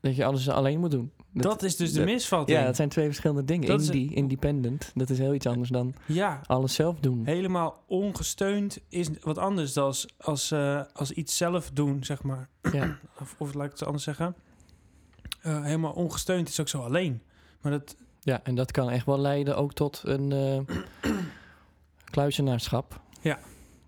dat 0.00 0.16
je 0.16 0.24
alles 0.24 0.48
alleen 0.48 0.78
moet 0.80 0.90
doen. 0.90 1.12
Dat 1.42 1.62
is 1.62 1.76
dus 1.76 1.92
de 1.92 1.98
dat- 1.98 2.08
misvatting. 2.08 2.58
Ja, 2.58 2.64
dat 2.64 2.76
zijn 2.76 2.88
twee 2.88 3.06
verschillende 3.06 3.44
dingen. 3.44 3.68
Dat 3.68 3.80
Indie, 3.82 4.14
independent, 4.14 4.90
dat 4.94 5.10
is 5.10 5.18
heel 5.18 5.34
iets 5.34 5.46
anders 5.46 5.68
dan 5.70 5.94
ja, 6.06 6.40
alles 6.46 6.74
zelf 6.74 7.00
doen. 7.00 7.22
helemaal 7.24 7.82
ongesteund 7.86 8.78
is 8.88 9.08
wat 9.20 9.38
anders 9.38 9.72
dan 9.72 9.84
als, 9.84 10.06
als, 10.18 10.50
eh, 10.50 10.80
als 10.92 11.10
iets 11.10 11.36
zelf 11.36 11.70
doen, 11.72 12.04
zeg 12.04 12.22
maar. 12.22 12.48
Ja, 12.72 12.98
Of, 13.20 13.34
of 13.38 13.54
laat 13.54 13.64
ik 13.66 13.70
het 13.72 13.84
anders 13.84 14.04
zeggen. 14.04 14.34
Eh, 15.42 15.62
helemaal 15.62 15.92
ongesteund 15.92 16.48
is 16.48 16.60
ook 16.60 16.68
zo 16.68 16.80
alleen. 16.80 17.22
Maar 17.60 17.72
dat, 17.72 17.96
ja, 18.20 18.40
en 18.42 18.54
dat 18.54 18.70
kan 18.72 18.90
echt 18.90 19.06
wel 19.06 19.18
leiden 19.20 19.56
ook 19.56 19.72
tot 19.72 20.00
een 20.04 20.32
eh 20.32 20.76
kluizenaarschap. 22.10 23.00
Ja. 23.20 23.38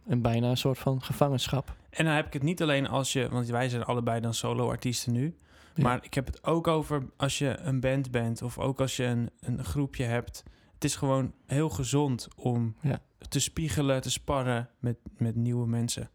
En 0.07 0.23
bijna 0.23 0.51
een 0.51 0.57
soort 0.57 0.79
van 0.79 1.03
gevangenschap. 1.03 1.75
en 1.91 2.05
dan 2.05 2.15
heb 2.15 2.27
ik 2.27 2.33
het 2.33 2.43
niet 2.43 2.63
alleen 2.63 2.89
als 2.89 3.13
je, 3.13 3.29
want 3.29 3.47
wij 3.47 3.69
zijn 3.69 3.85
allebei 3.85 4.21
dan 4.21 4.35
solo-artiesten 4.35 5.13
nu. 5.13 5.35
Ja. 5.79 5.85
Maar 5.85 6.05
ik 6.05 6.15
heb 6.15 6.27
het 6.27 6.45
ook 6.45 6.67
over 6.67 7.03
als 7.17 7.39
je 7.39 7.59
een 7.59 7.81
band 7.81 8.11
bent 8.11 8.43
of 8.43 8.59
ook 8.59 8.81
als 8.81 8.97
je 8.97 9.05
een, 9.05 9.31
een 9.41 9.65
groepje 9.65 10.05
hebt. 10.05 10.43
Het 10.75 10.85
is 10.85 10.97
gewoon 10.97 11.33
heel 11.47 11.69
gezond 11.69 12.29
om 12.37 12.77
Ja. 12.81 13.01
te 13.29 13.41
spiegelen, 13.41 14.01
te 14.01 14.11
sparren 14.11 14.69
met, 14.79 14.97
met 15.17 15.35
nieuwe 15.35 15.67
mensen. 15.67 16.11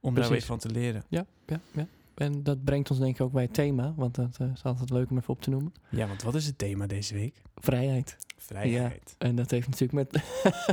Om 0.00 0.14
daar 0.14 0.28
weer 0.28 0.42
van 0.42 0.58
te 0.58 0.70
leren. 0.70 1.04
Ja, 1.08 1.26
ja, 1.46 1.60
ja. 1.72 1.86
En 2.14 2.42
dat 2.42 2.64
brengt 2.64 2.90
ons 2.90 2.98
denk 2.98 3.14
ik 3.14 3.20
ook 3.20 3.32
bij 3.32 3.42
het 3.42 3.54
thema, 3.54 3.92
want 3.96 4.14
dat 4.14 4.36
eh, 4.40 4.52
is 4.54 4.62
altijd 4.62 4.90
leuk 4.90 5.10
om 5.10 5.16
even 5.16 5.30
op 5.30 5.42
te 5.42 5.50
noemen. 5.50 5.72
Ja, 5.88 6.06
want 6.06 6.22
wat 6.22 6.34
is 6.34 6.46
het 6.46 6.58
thema 6.58 6.86
deze 6.86 7.14
week? 7.14 7.42
Vrijheid. 7.56 8.16
Vrijheid. 8.36 9.14
En 9.18 9.34
dat 9.36 9.50
heeft 9.50 9.68
natuurlijk 9.68 10.12
met, 10.12 10.24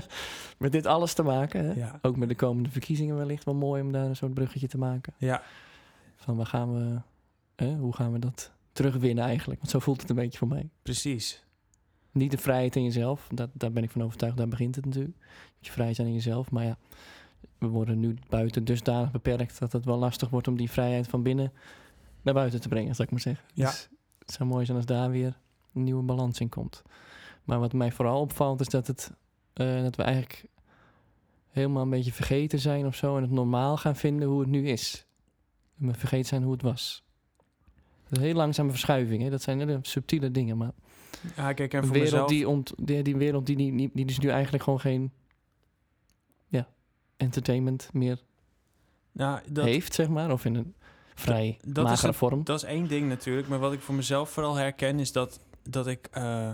met 0.59 0.71
dit 0.71 0.85
alles 0.85 1.13
te 1.13 1.23
maken. 1.23 1.65
Hè? 1.65 1.73
Ja. 1.73 1.99
Ook 2.01 2.17
met 2.17 2.29
de 2.29 2.35
komende 2.35 2.69
verkiezingen 2.69 3.15
wellicht 3.15 3.43
wel 3.43 3.55
mooi 3.55 3.81
om 3.81 3.91
daar 3.91 4.05
een 4.05 4.15
soort 4.15 4.33
bruggetje 4.33 4.67
te 4.67 4.77
maken. 4.77 5.13
Ja. 5.17 5.41
Van 6.15 6.35
waar 6.35 6.45
gaan 6.45 6.73
we, 6.73 7.01
hè, 7.57 7.75
hoe 7.75 7.93
gaan 7.93 8.11
we 8.11 8.19
dat 8.19 8.51
terugwinnen 8.71 9.23
eigenlijk? 9.23 9.59
Want 9.59 9.71
zo 9.71 9.79
voelt 9.79 10.01
het 10.01 10.09
een 10.09 10.15
beetje 10.15 10.37
voor 10.37 10.47
mij. 10.47 10.69
precies. 10.81 11.45
Niet 12.11 12.31
de 12.31 12.37
vrijheid 12.37 12.75
in 12.75 12.83
jezelf, 12.83 13.27
dat, 13.33 13.49
daar 13.53 13.71
ben 13.71 13.83
ik 13.83 13.91
van 13.91 14.03
overtuigd, 14.03 14.37
daar 14.37 14.47
begint 14.47 14.75
het 14.75 14.85
natuurlijk. 14.85 15.17
Dat 15.19 15.65
je 15.65 15.71
vrij 15.71 15.93
zijn 15.93 16.07
in 16.07 16.13
jezelf. 16.13 16.51
Maar 16.51 16.63
ja, 16.63 16.77
we 17.57 17.67
worden 17.67 17.99
nu 17.99 18.15
buiten 18.29 18.63
dusdanig 18.63 19.11
beperkt 19.11 19.59
dat 19.59 19.71
het 19.71 19.85
wel 19.85 19.97
lastig 19.97 20.29
wordt 20.29 20.47
om 20.47 20.57
die 20.57 20.71
vrijheid 20.71 21.07
van 21.07 21.23
binnen 21.23 21.53
naar 22.21 22.33
buiten 22.33 22.61
te 22.61 22.67
brengen, 22.67 22.95
zal 22.95 23.05
ik 23.05 23.11
maar 23.11 23.19
zeggen. 23.19 23.45
Ja. 23.53 23.65
Dus 23.65 23.89
het 24.19 24.31
zou 24.31 24.49
mooi 24.49 24.65
zijn 24.65 24.77
als 24.77 24.85
daar 24.85 25.09
weer 25.09 25.39
een 25.73 25.83
nieuwe 25.83 26.03
balans 26.03 26.39
in 26.39 26.49
komt. 26.49 26.83
Maar 27.43 27.59
wat 27.59 27.73
mij 27.73 27.91
vooral 27.91 28.21
opvalt 28.21 28.59
is 28.59 28.67
dat, 28.67 28.87
het, 28.87 29.11
eh, 29.53 29.81
dat 29.81 29.95
we 29.95 30.03
eigenlijk 30.03 30.45
helemaal 31.49 31.83
een 31.83 31.89
beetje 31.89 32.13
vergeten 32.13 32.59
zijn 32.59 32.85
of 32.85 32.95
zo 32.95 33.15
en 33.15 33.21
het 33.21 33.31
normaal 33.31 33.77
gaan 33.77 33.95
vinden 33.95 34.27
hoe 34.27 34.39
het 34.39 34.49
nu 34.49 34.67
is. 34.67 35.05
En 35.79 35.87
we 35.87 35.93
vergeten 35.93 36.27
zijn 36.27 36.43
hoe 36.43 36.51
het 36.51 36.61
was. 36.61 37.03
Dat 38.09 38.11
is 38.11 38.17
een 38.17 38.23
heel 38.23 38.33
langzame 38.35 38.69
verschuiving. 38.69 39.23
Hè? 39.23 39.29
Dat 39.29 39.41
zijn 39.41 39.59
hele 39.59 39.79
subtiele 39.81 40.31
dingen, 40.31 40.57
maar 40.57 40.71
Ja, 41.35 41.53
kijk, 41.53 41.73
en 41.73 41.83
voor 41.83 41.91
wereld 41.91 42.11
mezelf... 42.11 42.29
die, 42.29 42.47
ont, 42.49 42.73
die, 42.77 43.01
die 43.03 43.15
wereld 43.15 43.45
die, 43.45 43.55
die, 43.55 43.75
die, 43.77 43.89
die 43.93 44.05
dus 44.05 44.19
nu 44.19 44.29
eigenlijk 44.29 44.63
gewoon 44.63 44.79
geen 44.79 45.11
ja, 46.47 46.67
entertainment 47.17 47.89
meer 47.93 48.21
Nou, 49.11 49.39
dat, 49.49 49.65
heeft, 49.65 49.93
zeg 49.93 50.07
maar. 50.09 50.31
Of 50.31 50.45
in 50.45 50.55
een 50.55 50.73
vrij 51.15 51.57
dat 51.65 51.83
is 51.85 51.89
magere 51.91 52.07
het- 52.07 52.15
vorm. 52.15 52.43
dat 52.43 52.57
is 52.63 52.69
één 52.69 52.87
ding 52.87 53.07
natuurlijk. 53.09 53.47
Maar 53.47 53.59
wat 53.59 53.73
ik 53.73 53.79
voor 53.81 53.95
mezelf 53.95 54.29
vooral 54.29 54.55
herken 54.55 54.99
is 54.99 55.11
dat, 55.11 55.39
dat 55.69 55.87
ik... 55.87 56.07
eh, 56.11 56.51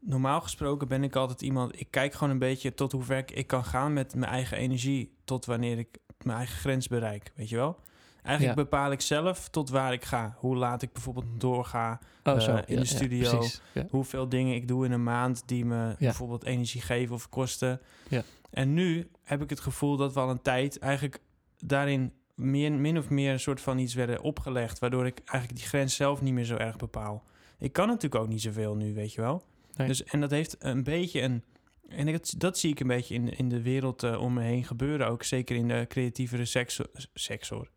normaal 0.00 0.40
gesproken 0.40 0.88
ben 0.88 1.04
ik 1.04 1.16
altijd 1.16 1.42
iemand... 1.42 1.80
Ik 1.80 1.86
kijk 1.90 2.12
gewoon 2.14 2.30
een 2.32 2.38
beetje 2.38 2.74
tot 2.74 2.92
hoe 2.92 3.02
ver 3.02 3.18
ik, 3.18 3.30
ik 3.30 3.46
kan 3.46 3.64
gaan 3.64 3.92
met 3.92 4.14
mijn 4.14 4.30
eigen 4.32 4.56
energie. 4.58 5.14
Tot 5.24 5.44
wanneer 5.44 5.78
ik 5.78 5.98
mijn 6.22 6.36
eigen 6.38 6.56
grens 6.56 6.88
bereik, 6.88 7.32
weet 7.34 7.48
je 7.48 7.56
wel? 7.56 7.78
Eigenlijk 8.24 8.58
Ja. 8.58 8.64
bepaal 8.64 8.92
ik 8.92 9.00
zelf 9.00 9.48
tot 9.48 9.70
waar 9.70 9.92
ik 9.92 10.04
ga. 10.04 10.36
Hoe 10.38 10.56
laat 10.56 10.82
ik 10.82 10.92
bijvoorbeeld 10.92 11.26
doorga. 11.38 12.00
Oh, 12.22 12.48
eh, 12.48 12.58
in 12.66 12.76
de 12.80 12.84
studio. 12.84 13.42
Ja. 13.72 13.86
hoeveel 13.90 14.28
dingen 14.28 14.54
ik 14.54 14.68
doe 14.68 14.84
in 14.84 14.92
een 14.92 15.02
maand 15.02 15.42
die 15.46 15.64
me 15.64 15.96
bijvoorbeeld 15.98 16.44
energie 16.44 16.80
geven 16.80 17.14
of 17.14 17.28
kosten. 17.28 17.80
Ja. 18.08 18.22
En 18.50 18.74
nu 18.74 19.10
heb 19.22 19.42
ik 19.42 19.50
het 19.50 19.60
gevoel 19.60 19.96
dat 19.96 20.14
we 20.14 20.20
al 20.20 20.30
een 20.30 20.42
tijd 20.42 20.78
eigenlijk 20.78 21.20
daarin 21.58 22.12
meer, 22.34 22.72
min 22.72 22.98
of 22.98 23.10
meer 23.10 23.32
een 23.32 23.40
soort 23.40 23.60
van 23.60 23.78
iets 23.78 23.94
werden 23.94 24.22
opgelegd, 24.22 24.78
waardoor 24.78 25.06
ik 25.06 25.18
eigenlijk 25.24 25.60
die 25.60 25.68
grens 25.68 25.94
zelf 25.94 26.20
niet 26.22 26.34
meer 26.34 26.44
zo 26.44 26.56
erg 26.56 26.76
bepaal. 26.76 27.22
Ik 27.58 27.72
kan 27.72 27.86
natuurlijk 27.86 28.22
ook 28.22 28.28
niet 28.28 28.42
zoveel 28.42 28.74
nu, 28.76 28.94
weet 28.94 29.12
je 29.12 29.20
wel. 29.20 29.42
Nee. 29.76 29.86
Dus, 29.86 30.04
en 30.04 30.20
dat 30.20 30.30
heeft 30.30 30.56
een 30.58 30.82
beetje 30.82 31.20
een. 31.22 31.42
En 31.88 32.12
dat, 32.12 32.34
dat 32.38 32.58
zie 32.58 32.70
ik 32.70 32.80
een 32.80 32.86
beetje 32.86 33.14
in, 33.14 33.36
in 33.36 33.48
de 33.48 33.62
wereld 33.62 34.02
eh, 34.02 34.20
om 34.20 34.32
me 34.32 34.42
heen 34.42 34.64
gebeuren. 34.64 35.08
Ook 35.08 35.22
zeker 35.22 35.56
in 35.56 35.68
de 35.68 35.84
creatievere 35.88 36.44
sector. 36.44 36.86
sector. 37.14 37.68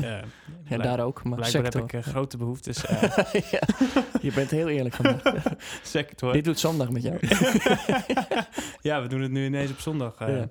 Ja, 0.00 0.20
blijk- 0.68 0.82
daar 0.82 1.00
ook, 1.00 1.22
maar 1.24 1.38
Blijkbaar 1.38 1.62
sector. 1.64 1.80
heb 1.80 1.90
ik 1.92 2.06
eh, 2.06 2.12
grote 2.12 2.36
behoeftes. 2.36 2.86
eh, 2.86 3.02
ja, 3.52 3.60
je 4.20 4.32
bent 4.34 4.50
heel 4.50 4.68
eerlijk 4.68 4.94
vandaag. 4.94 5.22
sector. 5.82 6.32
Dit 6.32 6.44
doet 6.44 6.58
zondag 6.58 6.90
met 6.90 7.02
jou. 7.02 7.18
ja, 8.88 9.02
we 9.02 9.08
doen 9.08 9.20
het 9.20 9.30
nu 9.30 9.44
ineens 9.44 9.70
op 9.70 9.78
zondag. 9.80 10.16
eh. 10.20 10.42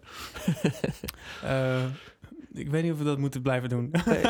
Ik 2.53 2.69
weet 2.69 2.83
niet 2.83 2.91
of 2.91 2.97
we 2.97 3.03
dat 3.03 3.17
moeten 3.17 3.41
blijven 3.41 3.69
doen. 3.69 3.91
Nee. 4.05 4.21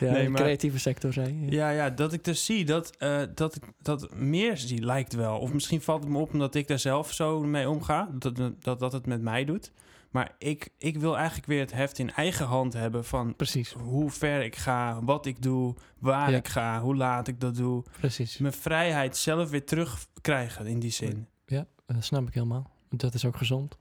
Ja, 0.00 0.12
Nee, 0.12 0.22
de 0.24 0.28
maar- 0.30 0.40
creatieve 0.40 0.78
sector, 0.78 1.12
zei 1.12 1.40
je. 1.44 1.50
ja, 1.50 1.70
ja, 1.70 1.90
dat 1.90 2.12
ik 2.12 2.24
dus 2.24 2.44
zie 2.44 2.64
dat, 2.64 2.96
dat 3.34 3.54
ik 3.56 3.62
dat 3.82 4.14
meer 4.14 4.56
zie, 4.56 4.84
lijkt 4.84 5.12
wel. 5.14 5.38
Of 5.38 5.52
misschien 5.52 5.80
valt 5.80 6.02
het 6.02 6.12
me 6.12 6.18
op 6.18 6.32
omdat 6.32 6.54
ik 6.54 6.68
daar 6.68 6.78
zelf 6.78 7.12
zo 7.12 7.40
mee 7.42 7.68
omga. 7.68 8.08
Dat 8.12 8.36
dat, 8.60 8.78
dat 8.78 8.92
het 8.92 9.06
met 9.06 9.22
mij 9.22 9.44
doet. 9.44 9.72
Maar 10.18 10.34
ik, 10.38 10.68
ik 10.78 10.96
wil 10.98 11.16
eigenlijk 11.16 11.46
weer 11.46 11.60
het 11.60 11.72
heft 11.72 11.98
in 11.98 12.12
eigen 12.14 12.46
hand 12.46 12.72
hebben 12.72 13.04
van 13.04 13.36
Precies, 13.36 13.72
hoe 13.72 14.10
ver 14.10 14.42
ik 14.44 14.56
ga, 14.56 14.98
wat 15.02 15.26
ik 15.26 15.42
doe, 15.42 15.74
waar 15.98 16.30
Ja. 16.30 16.36
ik 16.36 16.48
ga, 16.48 16.80
hoe 16.80 16.96
laat 16.96 17.28
ik 17.28 17.40
dat 17.40 17.54
doe. 17.56 17.82
precies. 18.00 18.38
Mijn 18.38 18.52
vrijheid 18.52 19.16
zelf 19.16 19.50
weer 19.50 19.64
terugkrijgen 19.64 20.66
in 20.66 20.78
die 20.78 20.90
zin. 20.90 21.26
Ja, 21.46 21.66
dat 21.86 22.04
snap 22.04 22.28
ik 22.28 22.34
helemaal. 22.34 22.70
Dat 22.90 23.14
is 23.14 23.24
ook 23.24 23.36
gezond. 23.36 23.78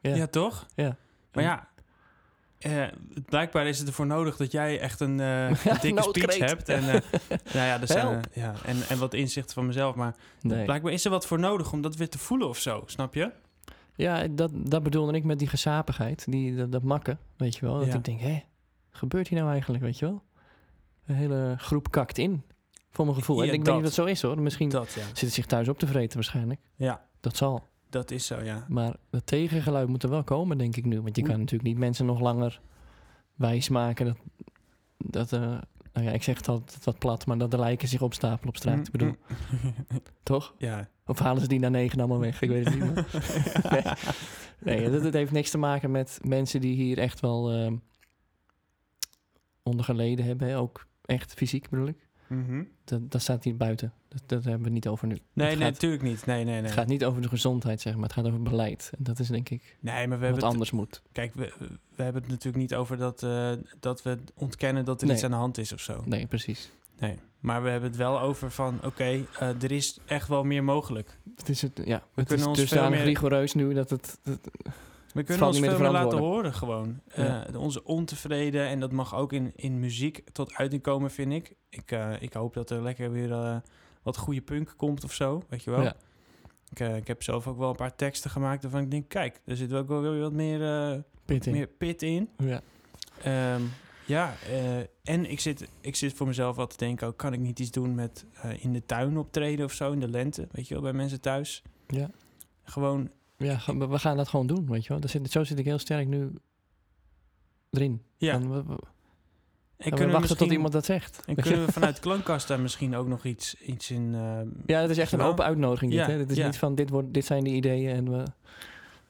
Ja, 0.00 0.14
Ja. 0.14 0.26
toch? 0.26 0.66
Ja. 0.74 0.96
Maar 1.32 1.44
ja, 1.44 1.68
eh, 2.58 2.86
blijkbaar 3.26 3.66
is 3.66 3.78
het 3.78 3.88
ervoor 3.88 4.06
nodig 4.06 4.36
dat 4.36 4.52
jij 4.52 4.80
echt 4.80 5.00
een, 5.00 5.20
eh, 5.20 5.48
een 5.72 5.78
dikke 5.80 6.02
speech 6.02 6.38
hebt. 6.38 6.68
En, 6.68 6.82
eh, 6.88 7.00
nou 7.54 7.66
ja, 7.66 7.80
er 7.80 7.86
zijn, 7.86 8.06
eh, 8.06 8.20
ja, 8.42 8.54
en, 8.64 8.76
en 8.88 8.98
wat 8.98 9.14
inzichten 9.14 9.54
van 9.54 9.66
mezelf. 9.66 9.94
Maar 9.94 10.14
Nee. 10.40 10.64
blijkbaar 10.64 10.92
is 10.92 11.04
er 11.04 11.10
wat 11.10 11.26
voor 11.26 11.38
nodig 11.38 11.72
om 11.72 11.82
dat 11.82 11.96
weer 11.96 12.08
te 12.08 12.18
voelen 12.18 12.48
of 12.48 12.58
zo, 12.58 12.82
snap 12.86 13.14
je? 13.14 13.30
Ja, 13.96 14.26
dat, 14.28 14.50
dat 14.54 14.82
bedoelde 14.82 15.12
ik 15.12 15.24
met 15.24 15.38
die 15.38 15.48
gezapigheid, 15.48 16.24
die, 16.30 16.56
dat, 16.56 16.72
dat 16.72 16.82
makken, 16.82 17.18
weet 17.36 17.54
je 17.56 17.60
wel. 17.66 17.78
Dat 17.78 17.86
Ja. 17.86 17.94
ik 17.94 18.04
denk, 18.04 18.20
hé, 18.20 18.42
gebeurt 18.90 19.28
hier 19.28 19.38
nou 19.38 19.50
eigenlijk, 19.50 19.82
weet 19.82 19.98
je 19.98 20.04
wel? 20.06 20.22
Een 21.06 21.14
hele 21.14 21.54
groep 21.58 21.90
kakt 21.90 22.18
in, 22.18 22.42
voor 22.90 23.04
mijn 23.04 23.16
gevoel. 23.16 23.42
Ja, 23.42 23.48
en 23.48 23.54
ik 23.54 23.64
dat. 23.64 23.66
weet 23.66 23.74
niet 23.76 23.84
of 23.90 23.94
dat 23.94 24.04
zo 24.06 24.10
is 24.12 24.22
hoor. 24.22 24.40
Misschien 24.42 24.68
Dat, 24.68 24.92
ja. 24.92 25.02
zit 25.06 25.20
het 25.20 25.32
zich 25.32 25.46
thuis 25.46 25.68
op 25.68 25.78
te 25.78 25.86
vreten 25.86 26.14
waarschijnlijk. 26.14 26.60
Ja, 26.76 27.06
Dat 27.20 27.36
zal. 27.36 27.62
dat 27.90 28.10
is 28.10 28.26
zo, 28.26 28.40
ja. 28.40 28.64
Maar 28.68 28.96
het 29.10 29.26
tegengeluid 29.26 29.88
moet 29.88 30.02
er 30.02 30.08
wel 30.10 30.24
komen, 30.24 30.58
denk 30.58 30.76
ik 30.76 30.84
nu. 30.84 31.00
Want 31.00 31.16
je 31.16 31.22
Hoe- 31.22 31.30
kan 31.30 31.38
natuurlijk 31.40 31.68
niet 31.68 31.78
mensen 31.78 32.06
nog 32.06 32.20
langer 32.20 32.60
wijsmaken 33.34 34.06
dat... 34.06 34.16
dat 34.98 35.32
eh, 35.32 35.58
nou 35.94 36.06
ja, 36.06 36.12
ik 36.12 36.22
zeg 36.22 36.36
het 36.36 36.48
altijd 36.48 36.84
wat 36.84 36.98
plat, 36.98 37.26
maar 37.26 37.38
dat 37.38 37.50
de 37.50 37.58
lijken 37.58 37.88
zich 37.88 38.02
opstapelen 38.02 38.48
op 38.48 38.56
straat. 38.56 38.86
Ik 38.86 38.92
bedoel, 38.92 39.14
toch? 40.22 40.54
ja. 40.58 40.88
Of 41.06 41.18
halen 41.18 41.42
ze 41.42 41.48
die 41.48 41.58
na 41.58 41.68
negen 41.68 41.98
allemaal 41.98 42.18
weg? 42.18 42.42
Ik 42.42 42.48
weet 42.48 42.64
het 42.64 42.80
niet. 42.80 42.94
nee, 43.72 43.84
nee 44.58 44.90
dat, 44.90 45.02
dat 45.02 45.12
heeft 45.12 45.32
niks 45.32 45.50
te 45.50 45.58
maken 45.58 45.90
met 45.90 46.18
mensen 46.22 46.60
die 46.60 46.74
hier 46.74 46.98
echt 46.98 47.20
wel 47.20 47.52
ehm 47.52 47.76
onder 49.64 49.84
geleden 49.84 50.24
hebben. 50.24 50.48
Hè? 50.48 50.58
Ook 50.58 50.86
echt 51.04 51.34
fysiek 51.34 51.68
bedoel 51.68 51.86
ik. 51.86 52.03
Mhm. 52.28 52.62
Dat, 52.84 53.10
dat 53.10 53.20
staat 53.22 53.44
hier 53.44 53.56
buiten. 53.56 53.92
Dat, 54.08 54.22
dat 54.26 54.44
hebben 54.44 54.62
we 54.62 54.70
niet 54.70 54.88
over 54.88 55.06
nu. 55.06 55.14
Nee, 55.32 55.56
nee, 55.56 55.70
natuurlijk 55.70 56.02
niet. 56.02 56.26
Nee, 56.26 56.44
nee, 56.44 56.54
nee. 56.54 56.62
het 56.62 56.72
gaat 56.72 56.86
niet 56.86 57.04
over 57.04 57.22
de 57.22 57.28
gezondheid, 57.28 57.80
zeg 57.80 57.94
maar. 57.94 58.02
Het 58.02 58.12
gaat 58.12 58.26
over 58.26 58.42
beleid. 58.42 58.90
En 58.98 59.04
dat 59.04 59.18
is 59.18 59.28
denk 59.28 59.48
ik 59.48 59.76
Nee, 59.80 60.06
maar 60.08 60.18
we 60.18 60.26
wat 60.26 60.34
het, 60.34 60.44
anders 60.44 60.70
moet. 60.70 61.02
kijk, 61.12 61.34
we, 61.34 61.52
we 61.96 62.02
hebben 62.02 62.22
het 62.22 62.30
natuurlijk 62.30 62.56
niet 62.62 62.74
over 62.74 62.96
dat, 62.96 63.22
eh, 63.22 63.52
dat 63.80 64.02
we 64.02 64.18
ontkennen 64.34 64.84
dat 64.84 65.00
er 65.00 65.06
Nee. 65.06 65.14
iets 65.16 65.24
aan 65.24 65.30
de 65.30 65.36
hand 65.36 65.58
is 65.58 65.72
of 65.72 65.80
zo. 65.80 66.02
Nee, 66.04 66.26
precies. 66.26 66.70
Nee, 66.98 67.18
maar 67.40 67.62
we 67.62 67.68
hebben 67.68 67.88
het 67.88 67.98
wel 67.98 68.20
over 68.20 68.50
van, 68.50 68.78
oké, 68.84 69.04
eh, 69.38 69.62
er 69.62 69.72
is 69.72 69.98
echt 70.06 70.28
wel 70.28 70.44
meer 70.44 70.64
mogelijk. 70.64 71.18
Het 71.36 71.48
is, 71.48 71.62
het, 71.62 71.80
ja, 71.84 72.02
het 72.14 72.26
kunnen 72.26 72.50
is 72.52 72.60
ons 72.60 72.70
veel 72.70 72.90
meer- 72.90 73.04
rigoureus 73.04 73.54
nu 73.54 73.74
dat 73.74 73.90
het... 73.90 74.18
dat- 74.22 74.50
We 75.14 75.22
kunnen 75.22 75.46
ons 75.46 75.58
veel 75.58 75.78
meer 75.78 75.90
laten 75.90 76.18
horen 76.18 76.54
gewoon. 76.54 77.00
Ja. 77.14 77.46
Eh, 77.46 77.60
onze 77.60 77.84
ontevreden, 77.84 78.66
en 78.66 78.80
dat 78.80 78.92
mag 78.92 79.14
ook 79.14 79.32
in, 79.32 79.52
in 79.56 79.80
muziek 79.80 80.24
tot 80.32 80.54
uiting 80.54 80.82
komen, 80.82 81.10
vind 81.10 81.32
ik. 81.32 81.54
Ik, 81.68 81.90
eh, 81.90 82.22
ik 82.22 82.32
hoop 82.32 82.54
dat 82.54 82.70
er 82.70 82.82
lekker 82.82 83.12
weer 83.12 83.32
eh, 83.32 83.56
wat 84.02 84.16
goede 84.16 84.40
punk 84.40 84.74
komt 84.76 85.04
of 85.04 85.12
zo, 85.12 85.42
weet 85.48 85.64
je 85.64 85.70
wel. 85.70 85.82
Ja. 85.82 85.96
Ik, 86.70 86.78
ik 86.78 87.06
heb 87.06 87.22
zelf 87.22 87.46
ook 87.46 87.58
wel 87.58 87.70
een 87.70 87.76
paar 87.76 87.96
teksten 87.96 88.30
gemaakt 88.30 88.62
waarvan 88.62 88.82
ik 88.82 88.90
denk, 88.90 89.08
kijk, 89.08 89.40
er 89.44 89.56
zit 89.56 89.72
ook 89.72 89.88
wel 89.88 90.00
weer 90.00 90.20
wat 90.20 90.32
meer, 90.32 91.02
pit 91.24 91.46
in. 91.46 91.52
meer 91.52 91.66
pit 91.66 92.02
in. 92.02 92.28
Ja. 92.38 92.62
Ehm, 93.22 93.62
ja, 94.06 94.34
en 95.02 95.30
ik 95.30 95.40
zit, 95.40 95.68
ik 95.80 95.96
zit 95.96 96.12
voor 96.12 96.26
mezelf 96.26 96.56
wat 96.56 96.70
te 96.70 96.76
denken, 96.76 97.06
ook 97.06 97.16
kan 97.16 97.32
ik 97.32 97.40
niet 97.40 97.58
iets 97.58 97.70
doen 97.70 97.94
met 97.94 98.24
in 98.58 98.72
de 98.72 98.86
tuin 98.86 99.18
optreden 99.18 99.64
of 99.64 99.72
zo, 99.72 99.92
in 99.92 100.00
de 100.00 100.08
lente, 100.08 100.48
weet 100.50 100.68
je 100.68 100.74
wel, 100.74 100.82
bij 100.82 100.92
mensen 100.92 101.20
thuis. 101.20 101.62
Ja. 101.86 102.10
Gewoon, 102.64 103.10
Ja, 103.36 103.58
we 103.88 103.98
gaan 103.98 104.16
dat 104.16 104.28
gewoon 104.28 104.46
doen, 104.46 104.66
weet 104.66 104.82
je 104.82 104.88
wel. 104.88 105.00
Daar 105.00 105.10
zit, 105.10 105.30
zo 105.30 105.44
zit 105.44 105.58
ik 105.58 105.64
heel 105.64 105.78
sterk 105.78 106.06
nu 106.06 106.32
erin. 107.70 108.02
ja. 108.16 108.38
We, 108.40 108.48
we- 108.48 108.78
en 109.76 109.90
gaan 109.90 109.98
we 109.98 110.04
kunnen 110.04 110.20
wachten 110.20 110.36
tot 110.36 110.50
iemand 110.52 110.72
dat 110.72 110.84
zegt. 110.84 111.20
En 111.26 111.34
kunnen 111.34 111.66
we 111.66 111.72
vanuit 111.72 112.00
Klankkast 112.00 112.48
daar 112.48 112.60
misschien 112.60 112.94
ook 112.96 113.06
nog 113.06 113.24
iets, 113.24 113.54
iets 113.54 113.90
in... 113.90 114.14
eh, 114.14 114.38
Ja, 114.66 114.80
het 114.80 114.90
is 114.90 114.98
echt 114.98 115.12
een 115.12 115.20
open 115.20 115.44
uitnodiging 115.44 115.90
dit. 115.90 116.00
Ja, 116.00 116.06
hè? 116.08 116.16
Dit 116.18 116.30
is 116.30 116.36
ja. 116.36 116.46
niet 116.46 116.56
van, 116.58 116.74
dit, 116.74 116.90
wordt, 116.90 117.14
dit 117.14 117.24
zijn 117.24 117.44
de 117.44 117.50
ideeën 117.50 117.94
en 117.96 118.10
we, 118.10 118.24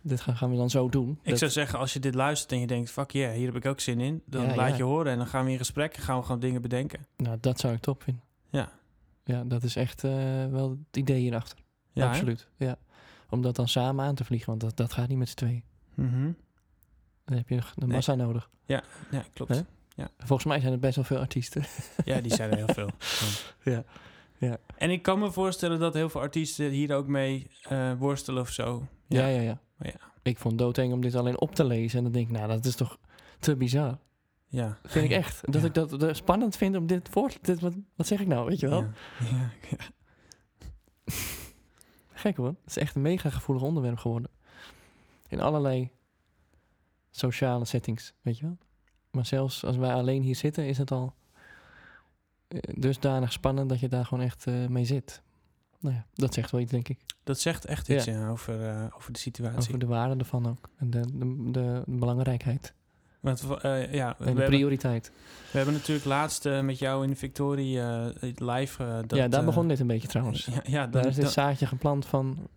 dit 0.01 0.21
gaan, 0.21 0.37
gaan 0.37 0.51
we 0.51 0.57
dan 0.57 0.71
zo 0.71 0.89
doen. 0.89 1.19
Ik 1.23 1.29
Dat- 1.31 1.39
zou 1.39 1.51
zeggen, 1.51 1.79
als 1.79 1.93
je 1.93 2.01
dit 2.01 2.15
luistert 2.15 2.53
en 2.53 2.61
je 2.61 2.67
denkt, 2.67 2.91
fuck 2.91 3.11
yeah, 3.11 3.35
hier 3.35 3.47
heb 3.47 3.57
ik 3.57 3.67
ook 3.67 3.81
zin 3.81 4.01
in. 4.01 4.23
Dan 4.27 4.43
Ja, 4.45 4.55
laat 4.55 4.77
je 4.77 4.83
horen 4.83 5.13
en 5.13 5.19
dan 5.19 5.27
gaan 5.27 5.45
we 5.45 5.51
in 5.51 5.59
gesprek 5.59 5.97
en 5.97 6.03
gaan 6.03 6.19
we 6.19 6.25
gewoon 6.25 6.41
dingen 6.41 6.63
bedenken. 6.63 7.07
Nou, 7.17 7.37
dat 7.41 7.61
zou 7.61 7.75
ik 7.75 7.81
top 7.81 8.03
vinden. 8.03 8.23
Ja. 8.51 8.73
Ja, 9.25 9.45
dat 9.45 9.63
is 9.63 9.77
echt 9.77 10.05
eh, 10.05 10.11
wel 10.51 10.71
het 10.71 10.97
idee 10.97 11.21
hierachter. 11.21 11.59
Hè? 11.93 12.07
Absoluut. 12.07 12.49
Ja. 12.57 12.77
Om 13.35 13.43
dat 13.43 13.57
dan 13.57 13.69
samen 13.69 14.05
aan 14.05 14.15
te 14.15 14.25
vliegen, 14.25 14.49
want 14.49 14.61
dat, 14.61 14.77
dat 14.77 14.93
gaat 14.93 15.09
niet 15.09 15.19
met 15.19 15.29
z'n 15.29 15.37
tweeën. 15.37 15.63
Mhm. 15.95 16.33
Dan 17.25 17.37
heb 17.37 17.49
je 17.49 17.55
nog 17.55 17.75
de 17.75 17.87
Nee. 17.87 17.95
massa 17.95 18.15
nodig. 18.15 18.51
Ja, 18.67 18.83
klopt. 19.33 19.55
Hè? 19.55 20.05
Volgens 20.19 20.45
mij 20.49 20.61
zijn 20.61 20.73
er 20.73 20.79
best 20.79 20.97
wel 20.97 21.05
veel 21.05 21.19
artiesten. 21.19 21.65
Ja, 22.05 22.21
die 22.21 22.35
zijn 22.35 22.51
er 22.51 22.57
heel 22.57 22.75
veel. 22.75 22.91
Ja. 23.75 23.85
Ja. 24.39 24.57
En 24.77 24.91
ik 24.91 25.03
kan 25.03 25.19
me 25.19 25.31
voorstellen 25.33 25.79
dat 25.79 25.95
heel 25.95 26.09
veel 26.09 26.21
artiesten 26.21 26.71
hier 26.71 26.95
ook 26.95 27.07
mee 27.07 27.47
eh, 27.69 27.93
worstelen 27.99 28.43
of 28.43 28.51
zo. 28.51 28.87
Ja, 29.07 29.27
ja, 29.27 29.41
ja. 29.41 29.61
Maar 29.77 29.89
ja. 29.89 30.13
Ik 30.23 30.39
vond 30.39 30.53
het 30.55 30.63
doodeng 30.63 30.93
om 30.93 31.01
dit 31.01 31.15
alleen 31.15 31.41
op 31.41 31.55
te 31.55 31.65
lezen. 31.65 31.99
En 31.99 32.05
dan 32.05 32.13
denk 32.13 32.27
ik, 32.29 32.33
nou, 32.37 32.49
dat 32.49 32.65
is 32.65 32.75
toch 32.75 32.99
te 33.39 33.57
bizar. 33.57 33.99
Ja. 34.49 34.79
Vind 34.85 35.05
ik 35.05 35.11
echt. 35.11 35.41
Dat 35.53 35.61
Ja. 35.63 35.67
ik 35.69 35.75
dat 36.01 36.17
spannend 36.17 36.57
vind 36.57 36.77
om 36.77 36.87
dit 36.87 37.09
voor... 37.11 37.31
Dit, 37.41 37.61
wat, 37.61 37.73
wat 37.97 38.07
zeg 38.07 38.21
ik 38.21 38.27
nou, 38.27 38.47
weet 38.47 38.61
je 38.61 38.69
wel? 38.69 38.81
Ja. 38.81 39.51
Gek 42.25 42.37
hoor. 42.37 42.47
Het 42.47 42.57
is 42.67 42.77
echt 42.77 42.95
een 42.95 43.03
mega 43.03 43.31
gevoelig 43.31 43.63
onderwerp 43.63 43.99
geworden. 43.99 44.31
In 45.29 45.41
allerlei 45.41 45.91
sociale 47.11 47.65
settings, 47.65 48.13
weet 48.23 48.39
je 48.39 48.45
wel. 48.45 48.59
Maar 49.11 49.27
zelfs 49.27 49.65
als 49.65 49.77
wij 49.77 49.95
alleen 49.95 50.23
hier 50.23 50.37
zitten, 50.37 50.67
is 50.67 50.79
het 50.79 50.91
al 50.91 51.15
eh, 52.49 52.59
dusdanig 52.75 53.33
spannend 53.33 53.69
dat 53.69 53.81
je 53.81 53.89
daar 53.89 54.05
gewoon 54.05 54.25
echt 54.25 54.47
eh, 54.47 54.67
mee 54.67 54.85
zit. 54.85 55.23
Nou 55.81 55.95
ja, 55.95 56.07
dat 56.15 56.35
zegt 56.35 56.51
wel 56.51 56.61
iets, 56.61 56.71
denk 56.71 56.89
ik. 56.89 57.01
Dat 57.23 57.41
zegt 57.41 57.65
echt 57.65 57.89
iets 57.89 58.05
ja, 58.05 58.29
over, 58.29 58.69
eh, 58.69 58.87
over 58.97 59.13
de 59.13 59.19
situatie. 59.19 59.59
Over 59.59 59.79
de 59.79 59.87
waarde 59.87 60.17
ervan 60.17 60.49
ook. 60.49 60.69
En 60.77 60.91
de, 60.91 61.01
de, 61.19 61.51
de 61.51 61.83
belangrijkheid. 61.87 62.75
Want, 63.25 63.45
eh, 63.63 63.93
ja, 63.95 64.07
we 64.09 64.13
En 64.13 64.15
de 64.19 64.25
hebben, 64.25 64.45
prioriteit. 64.45 65.13
we 65.51 65.57
hebben 65.57 65.75
natuurlijk 65.75 66.07
laatst 66.07 66.47
eh, 66.47 66.61
met 66.61 66.79
jou 66.79 67.05
in 67.05 67.11
de 67.11 67.17
Victorie 67.17 67.79
het 67.79 68.41
live... 68.41 69.03
dat, 69.07 69.19
ja, 69.19 69.29
daar 69.29 69.45
begon 69.45 69.69
dit 69.69 69.81
een 69.81 69.87
beetje 69.87 70.09
trouwens. 70.09 70.45
Ja, 70.53 70.61
ja, 70.65 70.87
daar 70.87 71.07
is 71.07 71.15
dit 71.15 71.25
dan- 71.25 71.33
zaadje 71.33 71.67
geplant 71.67 72.07
van... 72.07 72.49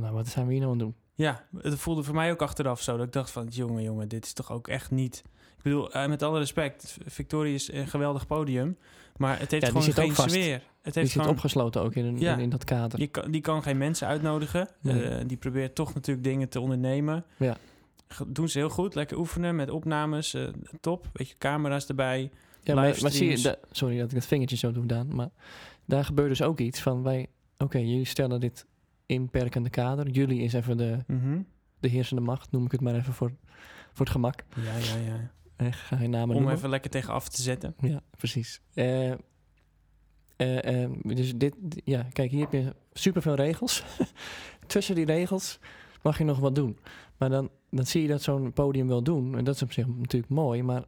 Nou, 0.00 0.14
wat 0.14 0.28
zijn 0.28 0.46
we 0.46 0.52
hier 0.52 0.60
nou 0.60 0.72
aan 0.72 0.78
het 0.78 0.86
doen? 0.86 0.96
Ja, 1.14 1.44
het 1.62 1.74
voelde 1.78 2.02
voor 2.02 2.14
mij 2.14 2.30
ook 2.30 2.42
achteraf 2.42 2.82
zo. 2.82 2.96
Dat 2.96 3.06
ik 3.06 3.12
dacht 3.12 3.30
van, 3.30 3.46
jongen, 3.50 3.82
jongen, 3.82 4.08
dit 4.08 4.24
is 4.24 4.32
toch 4.32 4.52
ook 4.52 4.68
echt 4.68 4.90
niet... 4.90 5.22
Ik 5.56 5.62
bedoel, 5.62 6.08
met 6.08 6.22
alle 6.22 6.38
respect, 6.38 6.96
Victoria 7.06 7.54
is 7.54 7.72
een 7.72 7.86
geweldig 7.86 8.26
podium. 8.26 8.76
Maar 9.16 9.38
het 9.38 9.50
heeft 9.50 9.50
Ja, 9.50 9.58
die 9.58 9.68
gewoon 9.68 9.82
zit 9.82 9.94
geen 10.16 10.30
sfeer. 10.30 10.52
Het 10.54 10.62
Die 10.82 10.92
heeft 10.92 10.96
zit 11.12 11.20
gewoon, 11.20 11.28
opgesloten 11.36 11.82
ook 11.82 11.94
in, 11.94 12.04
een- 12.04 12.18
Ja. 12.20 12.32
in, 12.34 12.40
in 12.40 12.50
dat 12.50 12.64
kader. 12.64 12.98
die, 12.98 13.08
kan, 13.08 13.30
die 13.30 13.40
kan 13.40 13.62
geen 13.62 13.78
mensen 13.78 14.06
uitnodigen. 14.08 14.68
Nee. 14.80 15.26
Die 15.26 15.36
probeert 15.36 15.74
toch 15.74 15.94
natuurlijk 15.94 16.26
dingen 16.26 16.48
te 16.48 16.60
ondernemen. 16.60 17.24
Ja. 17.36 17.56
Doen 18.26 18.48
ze 18.48 18.58
heel 18.58 18.68
goed. 18.68 18.94
Lekker 18.94 19.18
oefenen 19.18 19.56
met 19.56 19.70
opnames. 19.70 20.34
eh, 20.34 20.48
top. 20.80 21.08
Weet 21.12 21.28
je, 21.28 21.34
camera's 21.38 21.86
erbij. 21.86 22.30
Ja, 22.62 22.74
maar, 22.74 22.96
maar 23.00 23.10
zie 23.10 23.30
je, 23.30 23.38
da- 23.42 23.56
sorry 23.70 23.98
dat 23.98 24.08
ik 24.10 24.14
het 24.16 24.26
vingertje 24.26 24.56
zo 24.56 24.72
doe, 24.72 24.86
Daan, 24.86 25.14
maar 25.14 25.28
daar 25.84 26.04
gebeurt 26.04 26.28
dus 26.28 26.42
ook 26.42 26.58
iets 26.60 26.80
van 26.80 27.02
wij, 27.02 27.26
oké, 27.58 27.78
jullie 27.78 28.04
stellen 28.04 28.40
dit 28.40 28.66
inperkende 29.06 29.70
kader. 29.70 30.08
Jullie 30.08 30.40
is 30.42 30.52
even 30.52 30.76
de, 30.76 30.96
Mhm. 31.06 31.40
de 31.80 31.88
heersende 31.88 32.22
macht, 32.22 32.50
noem 32.52 32.64
ik 32.64 32.72
het 32.72 32.80
maar 32.80 32.94
even 32.94 33.12
voor, 33.12 33.32
voor 33.92 34.04
het 34.04 34.10
gemak. 34.10 34.44
Ja, 34.56 34.76
ja, 34.76 34.96
ja. 35.06 35.30
Eh, 35.56 35.72
ga 35.72 35.98
je 36.00 36.08
namen 36.08 36.28
Om 36.28 36.34
noemen. 36.34 36.54
even 36.56 36.68
lekker 36.68 36.90
tegen 36.90 37.12
af 37.12 37.28
te 37.28 37.42
zetten. 37.42 37.74
Ja, 37.80 38.00
precies. 38.16 38.60
Eh, 38.74 39.12
dus 41.02 41.36
dit, 41.36 41.54
ja, 41.84 42.02
kijk, 42.12 42.30
hier 42.30 42.40
heb 42.40 42.52
je 42.52 42.74
superveel 42.92 43.34
regels. 43.34 43.84
Tussen 44.66 44.94
die 44.94 45.04
regels 45.04 45.58
mag 46.02 46.18
je 46.18 46.24
nog 46.24 46.38
wat 46.38 46.54
doen. 46.54 46.78
Maar 47.16 47.30
dan, 47.30 47.50
dan 47.76 47.86
zie 47.86 48.02
je 48.02 48.08
dat 48.08 48.22
zo'n 48.22 48.52
podium 48.52 48.88
wel 48.88 49.02
doen. 49.02 49.36
En 49.38 49.44
dat 49.44 49.54
is 49.54 49.62
op 49.62 49.72
zich 49.72 49.86
natuurlijk 49.86 50.32
mooi, 50.32 50.62
maar 50.62 50.84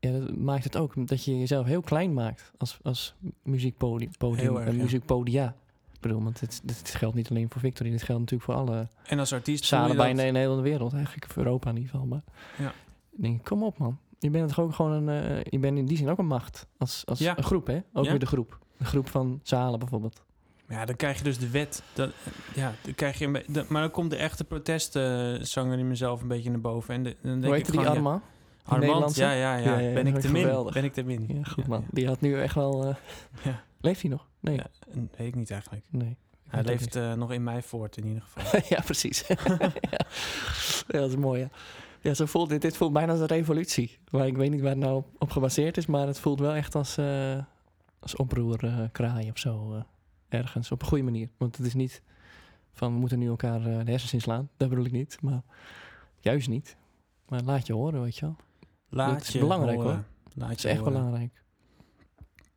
ja, 0.00 0.10
dat 0.18 0.36
maakt 0.36 0.64
het 0.64 0.76
ook 0.76 1.08
dat 1.08 1.24
je 1.24 1.38
jezelf 1.38 1.66
heel 1.66 1.80
klein 1.80 2.14
maakt 2.14 2.52
als, 2.58 2.78
als 2.82 3.14
muziekpodium 3.42 4.10
podium, 4.18 4.56
erg, 4.56 4.66
en 4.66 4.76
ja. 4.76 4.82
muziekpodia. 4.82 5.54
Ik 5.94 6.00
bedoel, 6.00 6.22
want 6.22 6.40
dit, 6.40 6.60
dit 6.64 6.94
geldt 6.94 7.14
niet 7.16 7.30
alleen 7.30 7.50
voor 7.50 7.60
Victory, 7.60 7.90
dit 7.90 8.02
geldt 8.02 8.20
natuurlijk 8.20 8.50
voor 8.50 8.60
alle 8.60 8.88
En 9.06 9.18
als 9.18 9.32
artiest 9.32 9.64
zalen 9.64 9.96
bijna 9.96 10.22
in 10.22 10.32
de 10.32 10.38
hele 10.38 10.60
wereld, 10.60 10.92
eigenlijk 10.92 11.26
voor 11.32 11.42
Europa 11.42 11.70
in 11.70 11.76
ieder 11.76 11.90
geval. 11.90 12.06
Maar 12.06 12.22
Ja. 12.58 12.68
ik 13.12 13.22
denk, 13.22 13.44
kom 13.44 13.62
op 13.62 13.78
man. 13.78 13.98
Je 14.18 14.30
bent 14.30 14.48
toch 14.48 14.60
ook 14.60 14.74
gewoon 14.74 14.92
een, 15.08 15.24
eh, 15.24 15.44
je 15.50 15.58
bent 15.58 15.78
in 15.78 15.86
die 15.86 15.96
zin 15.96 16.08
ook 16.08 16.18
een 16.18 16.26
macht. 16.26 16.66
Als, 16.78 17.02
als 17.06 17.18
Ja. 17.18 17.38
een 17.38 17.44
groep, 17.44 17.66
hè? 17.66 17.80
Ook 17.92 18.04
weer 18.08 18.18
de 18.18 18.26
groep. 18.26 18.58
De 18.78 18.84
groep 18.84 19.08
van 19.08 19.40
zalen 19.42 19.78
bijvoorbeeld. 19.78 20.24
Ja, 20.68 20.84
dan 20.84 20.96
krijg 20.96 21.18
je 21.18 21.24
dus 21.24 21.38
de 21.38 21.50
wet. 21.50 21.82
Dat, 21.92 22.10
ja, 22.54 22.74
dan 22.82 22.94
krijg 22.94 23.18
je 23.18 23.28
maar 23.68 23.80
dan 23.82 23.90
komt 23.90 24.10
de 24.10 24.16
echte 24.16 24.44
protestzanger 24.44 25.78
in 25.78 25.88
mezelf 25.88 26.22
een 26.22 26.28
beetje 26.28 26.50
naar 26.50 26.60
boven. 26.60 26.94
En 26.94 27.02
de, 27.02 27.16
dan 27.22 27.32
denk 27.32 27.44
Hoe 27.44 27.56
ik 27.56 27.62
heet 27.62 27.64
die 27.64 27.80
gewoon, 27.80 27.84
ja, 27.84 27.90
allemaal? 27.90 28.22
Armand, 28.64 29.14
ja, 29.14 29.32
ja, 29.32 29.56
ja, 29.56 29.64
Ja, 29.64 29.78
ja, 29.78 29.88
ja, 29.88 29.94
Ben 29.94 30.06
ik 30.06 30.20
te 30.20 30.32
min? 30.32 30.70
Ben 30.72 30.84
ik 30.84 30.92
te 30.92 31.02
min? 31.02 31.24
Ja, 31.28 31.42
goed 31.42 31.64
Ja, 31.64 31.68
man. 31.68 31.80
ja. 31.80 31.86
Die 31.90 32.06
had 32.06 32.20
nu 32.20 32.40
echt 32.40 32.54
wel... 32.54 32.84
eh, 32.86 32.94
Ja. 33.52 33.62
Leeft 33.80 34.00
hij 34.02 34.10
nog? 34.10 34.26
Nee. 34.40 34.56
Ja, 34.56 34.66
weet 35.16 35.26
ik 35.26 35.34
niet 35.34 35.50
eigenlijk. 35.50 35.84
Nee. 35.90 36.16
Hij 36.48 36.62
leeft 36.62 36.96
eh, 36.96 37.12
nog 37.12 37.32
in 37.32 37.42
mij 37.42 37.62
voort 37.62 37.96
in 37.96 38.06
ieder 38.06 38.22
geval. 38.22 38.60
ja, 38.76 38.80
precies. 38.84 39.24
ja. 39.28 39.36
Ja, 40.88 40.98
dat 41.00 41.08
is 41.10 41.16
mooi, 41.16 41.40
ja. 41.40 41.48
Ja, 42.00 42.14
zo 42.14 42.26
voelt 42.26 42.48
dit, 42.48 42.62
dit 42.62 42.76
voelt 42.76 42.92
bijna 42.92 43.12
als 43.12 43.20
een 43.20 43.26
revolutie. 43.26 43.98
Maar 44.10 44.26
ik 44.26 44.36
weet 44.36 44.50
niet 44.50 44.60
waar 44.60 44.70
het 44.70 44.78
nou 44.78 45.02
op, 45.18 45.30
gebaseerd 45.30 45.76
is, 45.76 45.86
maar 45.86 46.06
het 46.06 46.18
voelt 46.20 46.40
wel 46.40 46.52
echt 46.54 46.74
als, 46.74 46.96
eh 46.96 47.38
als 48.00 48.16
oproerkraai 48.16 49.30
of 49.30 49.38
zo. 49.38 49.74
eh, 49.74 49.80
ergens, 50.36 50.70
op 50.72 50.82
een 50.82 50.88
goede 50.88 51.04
manier. 51.04 51.28
Want 51.36 51.56
het 51.56 51.66
is 51.66 51.74
niet 51.74 52.02
van, 52.72 52.92
we 52.92 52.98
moeten 52.98 53.18
nu 53.18 53.28
elkaar 53.28 53.66
eh, 53.66 53.84
de 53.84 53.90
hersens 53.90 54.12
inslaan. 54.12 54.48
Dat 54.56 54.68
bedoel 54.68 54.84
ik 54.84 54.92
niet, 54.92 55.18
maar 55.22 55.42
juist 56.20 56.48
niet. 56.48 56.76
Maar 57.28 57.42
laat 57.42 57.66
je 57.66 57.72
horen, 57.72 58.02
weet 58.02 58.16
je 58.16 58.24
wel. 58.26 58.36
Laat 58.88 59.12
Dat 59.12 59.22
is 59.22 59.28
je 59.32 59.38
belangrijk, 59.38 59.76
horen. 59.76 59.94
hoor. 59.94 60.04
Laat 60.34 60.48
Dat 60.48 60.58
is 60.58 60.64
echt 60.64 60.78
horen. 60.78 60.92
belangrijk. 60.92 61.42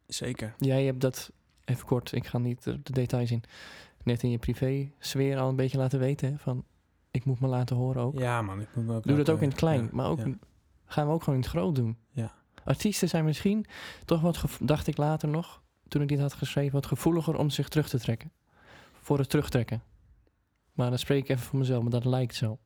Zeker. 0.07 0.53
Jij 0.57 0.85
hebt 0.85 1.01
dat, 1.01 1.31
even 1.65 1.85
kort, 1.85 2.11
ik 2.11 2.27
ga 2.27 2.37
niet 2.37 2.63
de 2.63 2.79
details 2.83 3.31
in, 3.31 3.43
net 4.03 4.23
in 4.23 4.29
je 4.29 4.37
privé 4.37 4.91
sfeer 4.99 5.37
al 5.37 5.49
een 5.49 5.55
beetje 5.55 5.77
laten 5.77 5.99
weten. 5.99 6.31
Hè, 6.31 6.37
van, 6.37 6.63
ik 7.11 7.25
moet 7.25 7.39
me 7.39 7.47
laten 7.47 7.75
horen 7.75 8.01
ook. 8.01 8.19
Ja 8.19 8.41
man, 8.41 8.61
ik 8.61 8.67
moet 8.75 8.85
me 8.85 8.95
ook 8.95 9.03
Doe 9.03 9.17
dat 9.17 9.29
ook 9.29 9.41
in 9.41 9.47
het 9.49 9.57
klein, 9.57 9.83
ja, 9.83 9.89
maar 9.91 10.09
ook 10.09 10.19
ja. 10.19 10.33
gaan 10.85 11.07
we 11.07 11.13
ook 11.13 11.23
gewoon 11.23 11.39
in 11.39 11.41
het 11.45 11.51
groot 11.51 11.75
doen. 11.75 11.97
Ja. 12.11 12.33
Artiesten 12.63 13.09
zijn 13.09 13.25
misschien 13.25 13.65
toch 14.05 14.21
wat, 14.21 14.43
dacht 14.59 14.87
ik 14.87 14.97
later 14.97 15.29
nog, 15.29 15.61
toen 15.89 16.01
ik 16.01 16.07
dit 16.07 16.19
had 16.19 16.33
geschreven, 16.33 16.71
wat 16.73 16.85
gevoeliger 16.85 17.35
om 17.37 17.49
zich 17.49 17.69
terug 17.69 17.89
te 17.89 17.99
trekken. 17.99 18.31
Voor 19.01 19.17
het 19.19 19.29
terugtrekken. 19.29 19.81
Maar 20.73 20.89
dan 20.89 20.99
spreek 20.99 21.23
ik 21.23 21.29
even 21.29 21.43
voor 21.45 21.59
mezelf, 21.59 21.81
maar 21.81 21.91
dat 21.91 22.05
lijkt 22.05 22.35
zo. 22.35 22.57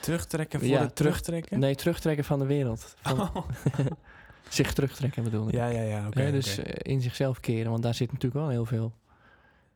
Terugtrekken 0.00 0.58
voor 0.60 0.68
Ja, 0.68 0.80
het 0.80 0.96
terug- 0.96 1.20
terugtrekken? 1.20 1.58
Nee, 1.58 1.74
terugtrekken 1.74 2.24
van 2.24 2.38
de 2.38 2.46
wereld. 2.46 2.94
Van 3.00 3.20
Oh. 3.20 3.36
zich 4.48 4.72
terugtrekken 4.72 5.22
bedoel 5.24 5.48
ik. 5.48 5.54
Ja, 5.54 5.66
ja, 5.68 5.82
ja. 5.82 6.06
Oké. 6.06 6.30
Dus 6.30 6.58
eh, 6.58 6.92
in 6.92 7.00
zichzelf 7.00 7.40
keren, 7.40 7.70
want 7.70 7.82
daar 7.82 7.94
zit 7.94 8.12
natuurlijk 8.12 8.40
wel 8.40 8.48
heel 8.48 8.64
veel 8.66 8.92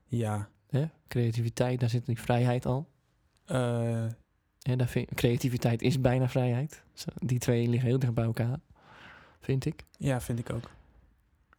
ja. 0.06 0.48
hè? 0.70 0.84
creativiteit, 1.08 1.80
daar 1.80 1.88
zit 1.88 2.06
die 2.06 2.20
vrijheid 2.20 2.66
al. 2.66 2.88
Eh, 3.44 4.04
daar 4.58 4.88
vind, 4.88 5.14
creativiteit 5.14 5.82
is 5.82 6.00
bijna 6.00 6.28
vrijheid. 6.28 6.82
Die 7.14 7.38
twee 7.38 7.68
liggen 7.68 7.88
heel 7.88 7.98
dicht 7.98 8.14
bij 8.14 8.24
elkaar, 8.24 8.58
vind 9.40 9.64
ik. 9.64 9.84
ja, 9.98 10.20
vind 10.20 10.38
ik 10.38 10.50
ook. 10.52 10.70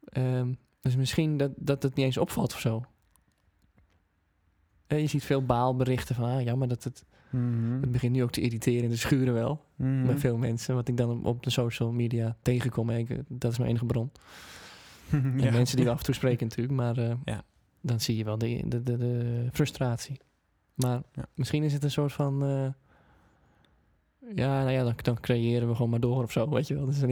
Ehm, 0.04 0.54
dus 0.88 0.96
misschien 0.96 1.38
dat, 1.38 1.52
dat 1.56 1.84
het 1.84 1.96
niet 1.96 2.06
eens 2.06 2.18
opvalt 2.18 2.54
of 2.54 2.60
zo. 2.60 2.84
Eh, 4.88 5.00
je 5.02 5.08
ziet 5.08 5.24
veel 5.24 5.46
baalberichten 5.46 6.16
van, 6.16 6.26
ah, 6.26 6.42
ja, 6.44 6.56
maar 6.56 6.68
dat 6.68 6.84
het, 6.84 7.06
Mhm. 7.30 7.82
het 7.82 7.92
begint 7.92 8.14
nu 8.14 8.24
ook 8.24 8.32
te 8.32 8.42
irriteren 8.42 8.84
in 8.84 8.90
de 8.90 8.96
schuren 8.96 9.34
wel. 9.34 9.64
Mhm. 9.76 10.06
Bij 10.06 10.18
veel 10.18 10.38
mensen, 10.38 10.76
wat 10.76 10.88
ik 10.88 10.98
dan 10.98 11.10
op, 11.12 11.26
op 11.26 11.44
de 11.44 11.50
social 11.50 11.92
media 11.92 12.36
tegenkom. 12.42 12.90
ik- 12.90 13.22
dat 13.28 13.52
is 13.52 13.58
mijn 13.58 13.70
enige 13.70 13.86
bron. 13.86 14.12
En 15.12 15.54
mensen 15.54 15.76
die 15.76 15.86
we 15.86 15.92
af 15.92 15.98
en 15.98 16.04
toe 16.06 16.14
spreken 16.14 16.48
natuurlijk, 16.48 16.76
maar 16.78 16.98
eh, 16.98 17.16
Ja. 17.26 17.44
dan 17.82 18.00
zie 18.00 18.18
je 18.18 18.24
wel 18.24 18.38
de, 18.38 18.64
de, 18.66 18.84
de, 18.84 18.98
de 18.98 19.48
frustratie. 19.52 20.20
Maar 20.74 21.02
Ja. 21.14 21.26
misschien 21.36 21.64
is 21.64 21.74
het 21.74 21.84
een 21.84 21.92
soort 21.92 22.14
van, 22.14 22.44
eh, 22.44 22.68
ja, 24.36 24.60
nou 24.64 24.72
ja, 24.72 24.84
dan, 24.84 24.94
dan 25.02 25.20
creëren 25.20 25.68
we 25.68 25.76
gewoon 25.76 25.90
maar 25.90 26.00
door 26.00 26.24
of 26.24 26.32
zo, 26.32 26.50
weet 26.50 26.68
je 26.68 26.74
wel. 26.76 26.86
Dus 26.86 27.02
er 27.02 27.08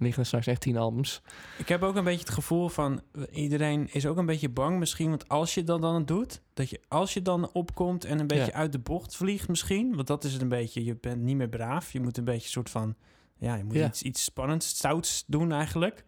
liggen, 0.00 0.20
er 0.20 0.26
straks 0.26 0.46
echt 0.46 0.60
tien 0.60 0.76
albums. 0.76 1.22
Ik 1.58 1.68
heb 1.68 1.82
ook 1.82 1.96
een 1.96 2.04
beetje 2.04 2.20
het 2.24 2.30
gevoel 2.30 2.68
van 2.68 3.02
iedereen 3.30 3.88
is 3.92 4.06
ook 4.06 4.16
een 4.16 4.26
beetje 4.26 4.48
bang 4.48 4.78
misschien, 4.78 5.08
want 5.08 5.28
als 5.28 5.54
je 5.54 5.64
dat 5.64 5.80
dan 5.80 6.04
doet, 6.04 6.42
dat 6.54 6.70
je 6.70 6.80
als 6.88 7.14
je 7.14 7.22
dan 7.22 7.50
opkomt 7.52 8.04
en 8.04 8.18
een 8.18 8.26
beetje 8.26 8.44
Ja. 8.44 8.52
uit 8.52 8.72
de 8.72 8.78
bocht 8.78 9.16
vliegt 9.16 9.48
misschien, 9.48 9.94
want 9.94 10.06
dat 10.06 10.24
is 10.24 10.32
het 10.32 10.42
een 10.42 10.48
beetje, 10.48 10.84
je 10.84 10.96
bent 10.96 11.22
niet 11.22 11.36
meer 11.36 11.48
braaf, 11.48 11.92
je 11.92 12.00
moet 12.00 12.16
een 12.16 12.24
beetje 12.24 12.44
een 12.44 12.50
soort 12.50 12.70
van, 12.70 12.94
ja, 13.38 13.54
je 13.54 13.64
moet 13.64 13.74
Ja. 13.74 13.86
iets, 13.86 14.02
iets 14.02 14.24
spannends, 14.24 14.68
stouts 14.68 15.24
doen 15.26 15.52
eigenlijk. 15.52 16.04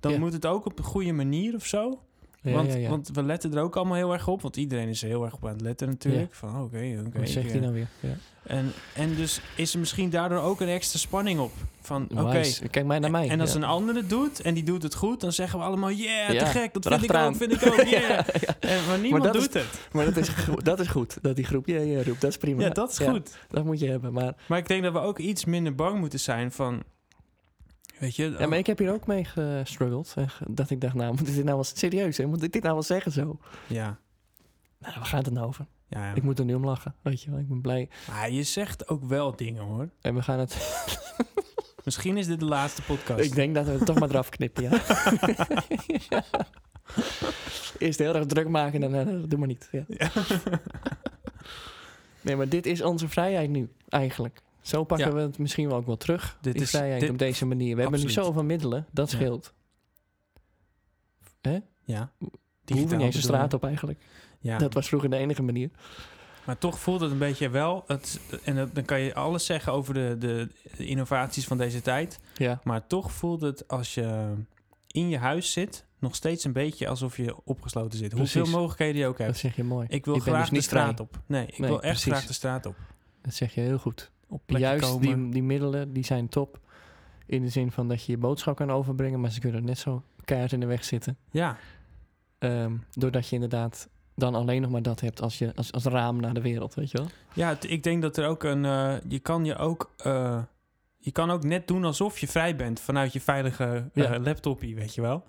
Dan 0.00 0.18
moet 0.20 0.32
het 0.32 0.46
ook 0.46 0.66
op 0.66 0.78
een 0.78 0.84
goede 0.84 1.12
manier 1.12 1.54
of 1.54 1.66
zo. 1.66 2.02
Ja, 2.44 2.52
want, 2.52 2.72
ja, 2.72 2.78
ja. 2.78 2.88
want 2.88 3.10
we 3.12 3.22
letten 3.22 3.54
er 3.54 3.62
ook 3.62 3.76
allemaal 3.76 3.96
heel 3.96 4.12
erg 4.12 4.28
op, 4.28 4.42
want 4.42 4.56
iedereen 4.56 4.88
is 4.88 5.02
er 5.02 5.08
heel 5.08 5.24
erg 5.24 5.34
op 5.34 5.44
aan 5.46 5.52
het 5.52 5.60
letten 5.60 5.88
natuurlijk. 5.88 6.34
Van 6.34 6.48
oké, 6.62 7.02
oké. 7.06 7.18
Wat 7.18 7.28
zegt 7.28 7.46
hij 7.46 7.54
eh, 7.56 7.60
nou 7.60 7.72
weer? 7.72 7.86
Ja. 8.00 8.16
En, 8.42 8.72
en 8.94 9.14
dus 9.14 9.40
is 9.56 9.72
er 9.72 9.78
misschien 9.78 10.10
daardoor 10.10 10.38
ook 10.38 10.60
een 10.60 10.68
extra 10.68 10.98
spanning 10.98 11.40
op. 11.40 11.52
Van 11.80 12.08
oké. 12.16 12.42
Kijk 12.70 12.86
maar 12.86 13.00
naar 13.00 13.10
mij. 13.10 13.28
en 13.28 13.40
als 13.40 13.54
een 13.54 13.64
ander 13.64 13.94
het 13.94 14.08
doet 14.10 14.40
en 14.40 14.54
die 14.54 14.62
doet 14.62 14.82
het 14.82 14.94
goed, 14.94 15.20
dan 15.20 15.32
zeggen 15.32 15.58
we 15.58 15.64
allemaal: 15.64 15.90
Yeah, 15.90 16.28
te 16.38 16.46
gek, 16.46 16.72
dat 16.72 16.88
vind 16.88 17.04
ik 17.10 17.16
ook, 17.16 17.36
vind 17.36 17.52
ik 17.52 17.66
ook, 17.72 17.82
yeah. 17.82 18.26
En, 18.60 18.86
maar 18.86 18.98
niemand 18.98 19.24
doet 19.24 19.36
is- 19.36 19.62
het. 19.62 19.80
Maar 19.92 20.04
dat 20.04 20.16
is, 20.16 20.28
dat 20.62 20.80
is 20.80 20.86
goed, 20.88 21.18
dat 21.22 21.36
die 21.36 21.44
groep 21.44 21.66
je 21.66 22.04
roept. 22.04 22.20
Dat 22.20 22.30
is 22.30 22.36
prima. 22.36 22.62
Ja, 22.62 22.68
dat 22.68 22.90
is 22.90 22.98
goed. 22.98 23.36
Dat 23.50 23.64
moet 23.64 23.80
je 23.80 23.88
hebben. 23.88 24.12
Maar, 24.12 24.34
Maar 24.48 24.58
ik 24.58 24.68
denk 24.68 24.82
dat 24.82 24.92
we 24.92 24.98
ook 24.98 25.18
iets 25.18 25.44
minder 25.44 25.74
bang 25.74 25.98
moeten 25.98 26.20
zijn 26.20 26.52
van. 26.52 26.82
Weet 27.98 28.16
je, 28.16 28.34
ja, 28.38 28.46
maar 28.46 28.58
ik 28.58 28.66
heb 28.66 28.78
hier 28.78 28.92
ook 28.92 29.06
mee 29.06 29.24
gestruggeld. 29.24 30.14
Dat 30.48 30.70
ik 30.70 30.80
dacht, 30.80 30.94
nou, 30.94 31.14
moet 31.14 31.26
dit 31.26 31.34
nou 31.44 31.54
wel 31.54 31.64
serieus? 31.64 32.16
Hè? 32.16 32.26
Moet 32.26 32.42
ik 32.42 32.52
dit 32.52 32.62
nou 32.62 32.74
wel 32.74 32.82
zeggen 32.82 33.12
zo? 33.12 33.38
ja, 33.66 33.98
Nou, 34.78 34.94
waar 34.94 35.04
gaat 35.06 35.24
het 35.24 35.34
nou 35.34 35.46
over? 35.46 35.66
ja, 35.88 36.06
ja. 36.08 36.14
Ik 36.14 36.22
moet 36.22 36.38
er 36.38 36.44
nu 36.44 36.54
om 36.54 36.64
lachen. 36.64 36.94
Weet 37.02 37.22
je 37.22 37.30
wel, 37.30 37.38
ik 37.38 37.48
ben 37.48 37.60
blij. 37.60 37.88
Maar 38.08 38.30
je 38.30 38.42
zegt 38.42 38.88
ook 38.88 39.04
wel 39.04 39.36
dingen 39.36 39.62
hoor. 39.62 39.88
En 40.00 40.14
we 40.14 40.22
gaan 40.22 40.38
het... 40.38 40.56
Misschien 41.84 42.16
is 42.16 42.26
dit 42.26 42.38
de 42.40 42.44
laatste 42.46 42.82
podcast. 42.82 43.24
Ik 43.24 43.34
denk 43.34 43.54
dat 43.54 43.66
we 43.66 43.72
het 43.72 43.86
toch 43.86 43.98
maar 43.98 44.08
eraf 44.10 44.28
knippen, 44.28 44.62
ja. 44.62 44.70
Ja. 46.08 46.24
Eerst 47.78 47.98
heel 47.98 48.14
erg 48.14 48.26
druk 48.26 48.48
maken 48.48 48.82
en 48.82 48.90
dan... 48.90 49.08
eh, 49.08 49.22
doe 49.28 49.38
maar 49.38 49.48
niet. 49.48 49.68
Ja. 49.72 49.84
Nee, 52.20 52.36
maar 52.36 52.48
dit 52.48 52.66
is 52.66 52.82
onze 52.82 53.08
vrijheid 53.08 53.50
nu, 53.50 53.68
eigenlijk. 53.88 54.42
Zo 54.64 54.84
pakken 54.84 55.06
Ja. 55.08 55.14
we 55.14 55.20
het 55.20 55.38
misschien 55.38 55.68
wel 55.68 55.76
ook 55.76 55.86
wel 55.86 55.96
terug, 55.96 56.38
Dit 56.40 56.52
die 56.52 56.62
is- 56.62 56.70
vrijheid 56.70 57.00
dit- 57.00 57.10
op 57.10 57.18
deze 57.18 57.46
manier. 57.46 57.76
We 57.76 57.82
hebben 57.82 58.00
nu 58.00 58.10
zoveel 58.10 58.44
middelen, 58.44 58.86
dat 58.92 59.10
Ja. 59.10 59.16
scheelt. 59.16 59.54
Ja. 61.86 62.12
We 62.64 62.74
hoeven 62.74 62.96
niet 62.96 63.06
eens 63.06 63.14
de 63.16 63.20
straat 63.22 63.54
op 63.54 63.64
eigenlijk. 63.64 64.04
Ja. 64.40 64.58
Dat 64.58 64.74
was 64.74 64.88
vroeger 64.88 65.10
de 65.10 65.16
enige 65.16 65.42
manier. 65.42 65.70
Maar 66.46 66.58
toch 66.58 66.78
voelt 66.78 67.00
het 67.00 67.10
een 67.10 67.18
beetje 67.18 67.48
wel. 67.48 67.84
Het, 67.86 68.20
en 68.44 68.56
dat- 68.56 68.74
dan 68.74 68.84
kan 68.84 69.00
je 69.00 69.14
alles 69.14 69.46
zeggen 69.46 69.72
over 69.72 69.94
de, 69.94 70.16
de, 70.18 70.48
de 70.76 70.86
innovaties 70.86 71.46
van 71.46 71.58
deze 71.58 71.82
tijd. 71.82 72.20
Ja, 72.36 72.60
Maar 72.64 72.86
toch 72.86 73.12
voelt 73.12 73.40
het 73.40 73.68
als 73.68 73.94
je 73.94 74.32
in 74.86 75.08
je 75.08 75.18
huis 75.18 75.52
zit, 75.52 75.86
nog 75.98 76.14
steeds 76.14 76.44
een 76.44 76.52
beetje 76.52 76.88
alsof 76.88 77.16
je 77.16 77.36
opgesloten 77.44 77.98
zit. 77.98 78.08
Precies. 78.14 78.34
Hoeveel 78.34 78.52
mogelijkheden 78.58 79.00
je 79.00 79.06
ook 79.06 79.16
dat 79.16 79.26
hebt. 79.26 79.38
zeg 79.38 79.56
je 79.56 79.64
mooi. 79.64 79.86
Ik 79.90 80.04
wil 80.04 80.14
Je 80.14 80.20
graag 80.20 80.48
dus 80.48 80.58
de 80.58 80.64
straat 80.64 80.94
vrij. 80.94 81.06
op. 81.06 81.20
Nee, 81.26 81.46
ik 81.46 81.58
Nee, 81.58 81.68
wil 81.68 81.82
echt 81.82 81.92
precies. 81.92 82.12
graag 82.12 82.26
de 82.26 82.32
straat 82.32 82.66
op. 82.66 82.76
Dat 83.22 83.34
zeg 83.34 83.54
je 83.54 83.60
heel 83.60 83.78
goed. 83.78 84.10
Op 84.34 84.42
plekken 84.46 84.68
Juist 84.70 84.90
komen. 84.90 85.22
die, 85.22 85.28
die 85.32 85.42
middelen, 85.42 85.92
die 85.92 86.04
zijn 86.04 86.28
top. 86.28 86.58
In 87.26 87.42
de 87.42 87.48
zin 87.48 87.70
van 87.72 87.88
dat 87.88 88.04
je 88.04 88.12
je 88.12 88.18
boodschap 88.18 88.56
kan 88.56 88.70
overbrengen, 88.70 89.20
maar 89.20 89.30
ze 89.30 89.40
kunnen 89.40 89.64
net 89.64 89.78
zo 89.78 90.02
keihard 90.24 90.52
in 90.52 90.60
de 90.60 90.66
weg 90.66 90.84
zitten. 90.84 91.16
Ja, 91.30 91.56
Ehm, 92.38 92.72
doordat 92.92 93.28
je 93.28 93.34
inderdaad 93.34 93.88
dan 94.14 94.34
alleen 94.34 94.62
nog 94.62 94.70
maar 94.70 94.82
dat 94.82 95.00
hebt 95.00 95.22
als, 95.22 95.38
je, 95.38 95.52
als, 95.54 95.72
als 95.72 95.84
raam 95.84 96.20
naar 96.20 96.34
de 96.34 96.40
wereld, 96.40 96.74
weet 96.74 96.90
je 96.90 96.98
wel? 96.98 97.06
ja 97.32 97.48
het- 97.48 97.70
ik 97.70 97.82
denk 97.82 98.02
dat 98.02 98.16
er 98.16 98.26
ook 98.26 98.42
een... 98.42 98.64
eh, 98.64 98.94
je 99.08 99.18
kan 99.18 99.44
je 99.44 99.56
ook... 99.56 99.92
eh, 99.96 100.42
je 100.98 101.12
kan 101.12 101.30
ook 101.30 101.44
net 101.44 101.66
doen 101.68 101.84
alsof 101.84 102.18
je 102.18 102.28
vrij 102.28 102.56
bent 102.56 102.80
vanuit 102.80 103.12
je 103.12 103.20
veilige 103.20 103.64
eh, 103.94 104.02
Ja. 104.04 104.18
laptopje, 104.18 104.74
weet 104.74 104.94
je 104.94 105.00
wel. 105.00 105.24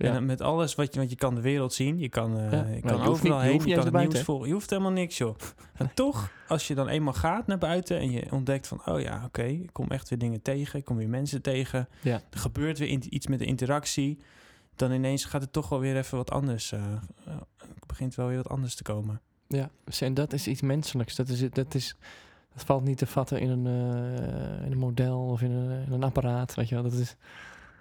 Ja. 0.00 0.14
En 0.14 0.26
met 0.26 0.40
alles 0.40 0.74
wat 0.74 0.92
je, 0.92 0.98
want 0.98 1.10
je 1.10 1.16
kan 1.16 1.34
de 1.34 1.40
wereld 1.40 1.72
zien, 1.72 1.98
je 1.98 2.08
kan, 2.08 2.38
eh, 2.38 2.52
Ja, 2.52 2.64
je 2.66 2.80
kan 2.80 2.96
je 2.96 3.08
overal 3.08 3.12
niet- 3.12 3.22
je 3.24 3.32
heen, 3.58 3.68
je 3.68 3.74
kan 3.74 3.84
het 3.94 4.08
nieuws 4.10 4.22
volgen. 4.24 4.46
Je 4.46 4.52
hoeft 4.52 4.70
helemaal 4.70 4.92
niks, 4.92 5.18
joh. 5.18 5.36
En 5.74 5.90
toch, 5.94 6.30
als 6.48 6.66
je 6.68 6.74
dan 6.74 6.88
eenmaal 6.88 7.12
gaat 7.12 7.46
naar 7.46 7.58
buiten 7.58 7.98
en 7.98 8.10
je 8.10 8.26
ontdekt 8.32 8.66
van, 8.66 8.80
oh 8.86 9.00
ja, 9.00 9.22
oké, 9.26 9.42
ik 9.42 9.72
kom 9.72 9.88
echt 9.90 10.08
weer 10.08 10.18
dingen 10.18 10.42
tegen, 10.42 10.78
ik 10.78 10.84
kom 10.84 10.96
weer 10.96 11.08
mensen 11.08 11.42
tegen, 11.42 11.88
Ja. 12.02 12.20
er 12.30 12.38
gebeurt 12.38 12.78
weer 12.78 12.88
iets 12.88 13.26
met 13.26 13.38
de 13.38 13.44
interactie, 13.44 14.18
dan 14.76 14.92
ineens 14.92 15.24
gaat 15.24 15.40
het 15.40 15.52
toch 15.52 15.68
wel 15.68 15.80
weer 15.80 15.96
even 15.96 16.16
wat 16.16 16.30
anders. 16.30 16.72
eh 16.72 16.80
eh, 17.24 17.34
het 17.56 17.86
begint 17.86 18.14
wel 18.14 18.26
weer 18.26 18.36
wat 18.36 18.48
anders 18.48 18.74
te 18.74 18.82
komen. 18.82 19.20
Ja, 19.48 19.70
dus 19.84 20.00
en 20.00 20.14
dat 20.14 20.32
is 20.32 20.46
iets 20.46 20.60
menselijks. 20.60 21.14
Dat, 21.14 21.28
is, 21.28 21.50
dat, 21.50 21.74
is, 21.74 21.96
dat 22.54 22.64
valt 22.64 22.84
niet 22.84 22.98
te 22.98 23.06
vatten 23.06 23.40
in 23.40 23.48
een, 23.50 23.66
eh, 23.66 24.66
in 24.66 24.72
een 24.72 24.78
model 24.78 25.20
of 25.20 25.42
in 25.42 25.50
een, 25.50 25.86
in 25.86 25.92
een 25.92 26.02
apparaat, 26.02 26.54
weet 26.54 26.68
je 26.68 26.74
wel. 26.74 26.84
Dat, 26.84 26.92
is, 26.92 27.16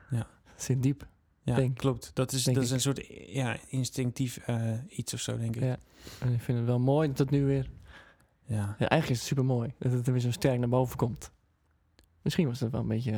Ja. 0.09 0.17
dat 0.17 0.63
zit 0.63 0.83
diep. 0.83 1.07
Ja, 1.47 1.55
Denk- 1.55 1.77
klopt. 1.77 2.11
Dat 2.13 2.31
is, 2.31 2.43
dat 2.43 2.57
is 2.63 2.71
een 2.71 2.81
soort 2.81 3.05
ja, 3.27 3.57
instinctief 3.67 4.37
eh, 4.37 4.71
iets 4.89 5.13
of 5.13 5.19
zo, 5.19 5.37
denk 5.37 5.55
ik. 5.55 5.61
Ja. 5.61 5.77
En 6.19 6.33
ik 6.33 6.41
vind 6.41 6.57
het 6.57 6.67
wel 6.67 6.79
mooi 6.79 7.07
dat 7.07 7.17
het 7.17 7.29
nu 7.29 7.45
weer... 7.45 7.69
Ja. 8.45 8.55
Ja, 8.55 8.87
eigenlijk 8.89 9.09
is 9.09 9.17
het 9.17 9.27
super 9.27 9.45
mooi 9.45 9.73
dat 9.79 9.91
het 9.91 10.07
er 10.07 10.13
weer 10.13 10.21
zo 10.21 10.31
sterk 10.31 10.59
naar 10.59 10.69
boven 10.69 10.97
komt. 10.97 11.31
Misschien 12.21 12.47
was 12.47 12.59
dat 12.59 12.71
wel 12.71 12.81
een 12.81 12.87
beetje 12.87 13.11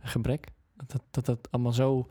een 0.00 0.08
gebrek. 0.08 0.46
Dat 0.76 0.90
dat, 0.90 1.02
dat, 1.10 1.24
dat 1.24 1.48
allemaal 1.50 1.72
zo 1.72 2.08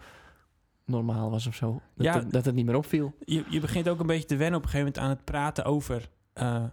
normaal 0.86 1.30
was 1.30 1.48
of 1.48 1.56
zo. 1.56 1.72
Dat, 1.96 2.06
Ja. 2.06 2.14
het, 2.14 2.32
dat 2.32 2.46
het 2.46 2.56
niet 2.56 2.66
meer 2.66 2.76
opviel. 2.76 3.14
Je, 3.26 3.46
je 3.50 3.60
begint 3.60 3.90
ook 3.90 4.00
een 4.00 4.08
beetje 4.08 4.28
te 4.28 4.36
wennen 4.36 4.58
op 4.60 4.64
een 4.66 4.70
gegeven 4.72 4.94
moment 4.94 5.04
aan 5.12 5.16
het 5.18 5.26
praten 5.26 5.66
over 5.66 6.10
eh, 6.34 6.64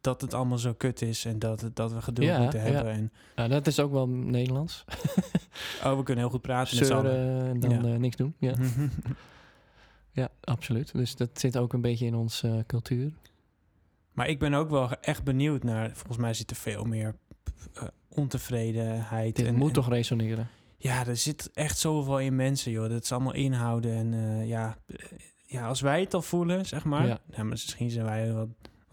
dat 0.00 0.20
het 0.20 0.34
allemaal 0.34 0.58
zo 0.58 0.72
kut 0.74 1.02
is 1.02 1.24
en 1.24 1.38
dat, 1.38 1.70
dat 1.74 1.92
we 1.92 2.02
geduld 2.02 2.28
Ja, 2.28 2.38
moeten 2.42 2.60
ja. 2.60 2.66
hebben. 2.66 2.92
En, 2.92 3.12
Nou, 3.36 3.48
dat 3.48 3.66
is 3.66 3.80
ook 3.80 3.92
wel 3.92 4.08
Nederlands. 4.08 4.84
oh, 5.84 5.96
we 5.96 6.02
kunnen 6.02 6.22
heel 6.24 6.32
goed 6.32 6.42
praten. 6.42 6.76
Zeuren 6.76 7.46
en 7.48 7.60
dan 7.60 7.70
Ja. 7.70 7.92
eh, 7.92 7.98
niks 7.98 8.16
doen. 8.16 8.34
Ja. 8.38 8.54
ja, 10.12 10.28
absoluut. 10.40 10.92
Dus 10.92 11.16
dat 11.16 11.30
zit 11.40 11.56
ook 11.56 11.72
een 11.72 11.80
beetje 11.80 12.06
in 12.06 12.14
onze 12.14 12.48
eh, 12.48 12.58
cultuur. 12.66 13.12
maar 14.12 14.28
ik 14.28 14.38
ben 14.38 14.54
ook 14.54 14.70
wel 14.70 14.90
echt 15.00 15.24
benieuwd 15.24 15.62
naar, 15.62 15.90
volgens 15.94 16.16
mij 16.18 16.34
zit 16.34 16.50
er 16.50 16.56
veel 16.56 16.84
meer 16.84 17.14
eh, 17.74 17.82
ontevredenheid. 18.08 19.36
Dit 19.36 19.46
en, 19.46 19.54
moet 19.54 19.68
en- 19.68 19.74
toch 19.74 19.88
resoneren. 19.88 20.48
Ja, 20.76 21.06
er 21.06 21.16
zit 21.16 21.50
echt 21.54 21.78
zoveel 21.78 22.20
in 22.20 22.36
mensen, 22.36 22.72
joh. 22.72 22.88
Dat 22.88 23.02
is 23.02 23.12
allemaal 23.12 23.34
inhouden 23.34 23.94
en 23.94 24.46
ja, 24.46 24.76
ja, 25.46 25.66
als 25.66 25.80
wij 25.80 26.00
het 26.00 26.14
al 26.14 26.22
voelen, 26.22 26.66
zeg 26.66 26.84
maar. 26.84 27.06
Ja. 27.06 27.08
Ja. 27.30 27.36
maar 27.36 27.46
misschien 27.46 27.90
zijn 27.90 28.04
wij 28.04 28.32
wat, 28.32 28.48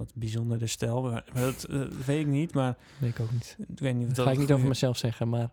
wat 0.06 0.12
bijzondere 0.16 0.68
stel, 0.68 1.02
maar 1.02 1.24
dat, 1.34 1.64
eh, 1.64 1.80
dat 1.80 2.06
weet 2.06 2.20
ik 2.20 2.28
niet, 2.28 2.54
maar 2.54 2.78
Weet 2.98 3.10
ik 3.10 3.20
ook 3.20 3.32
niet. 3.32 3.56
ik 3.68 3.80
weet 3.80 3.94
niet 3.94 4.02
of 4.02 4.08
Dat 4.08 4.16
dat 4.16 4.26
ga 4.26 4.32
ik 4.32 4.38
niet 4.40 4.52
over 4.52 4.68
mezelf 4.68 4.98
zeggen, 4.98 5.30
maar 5.30 5.50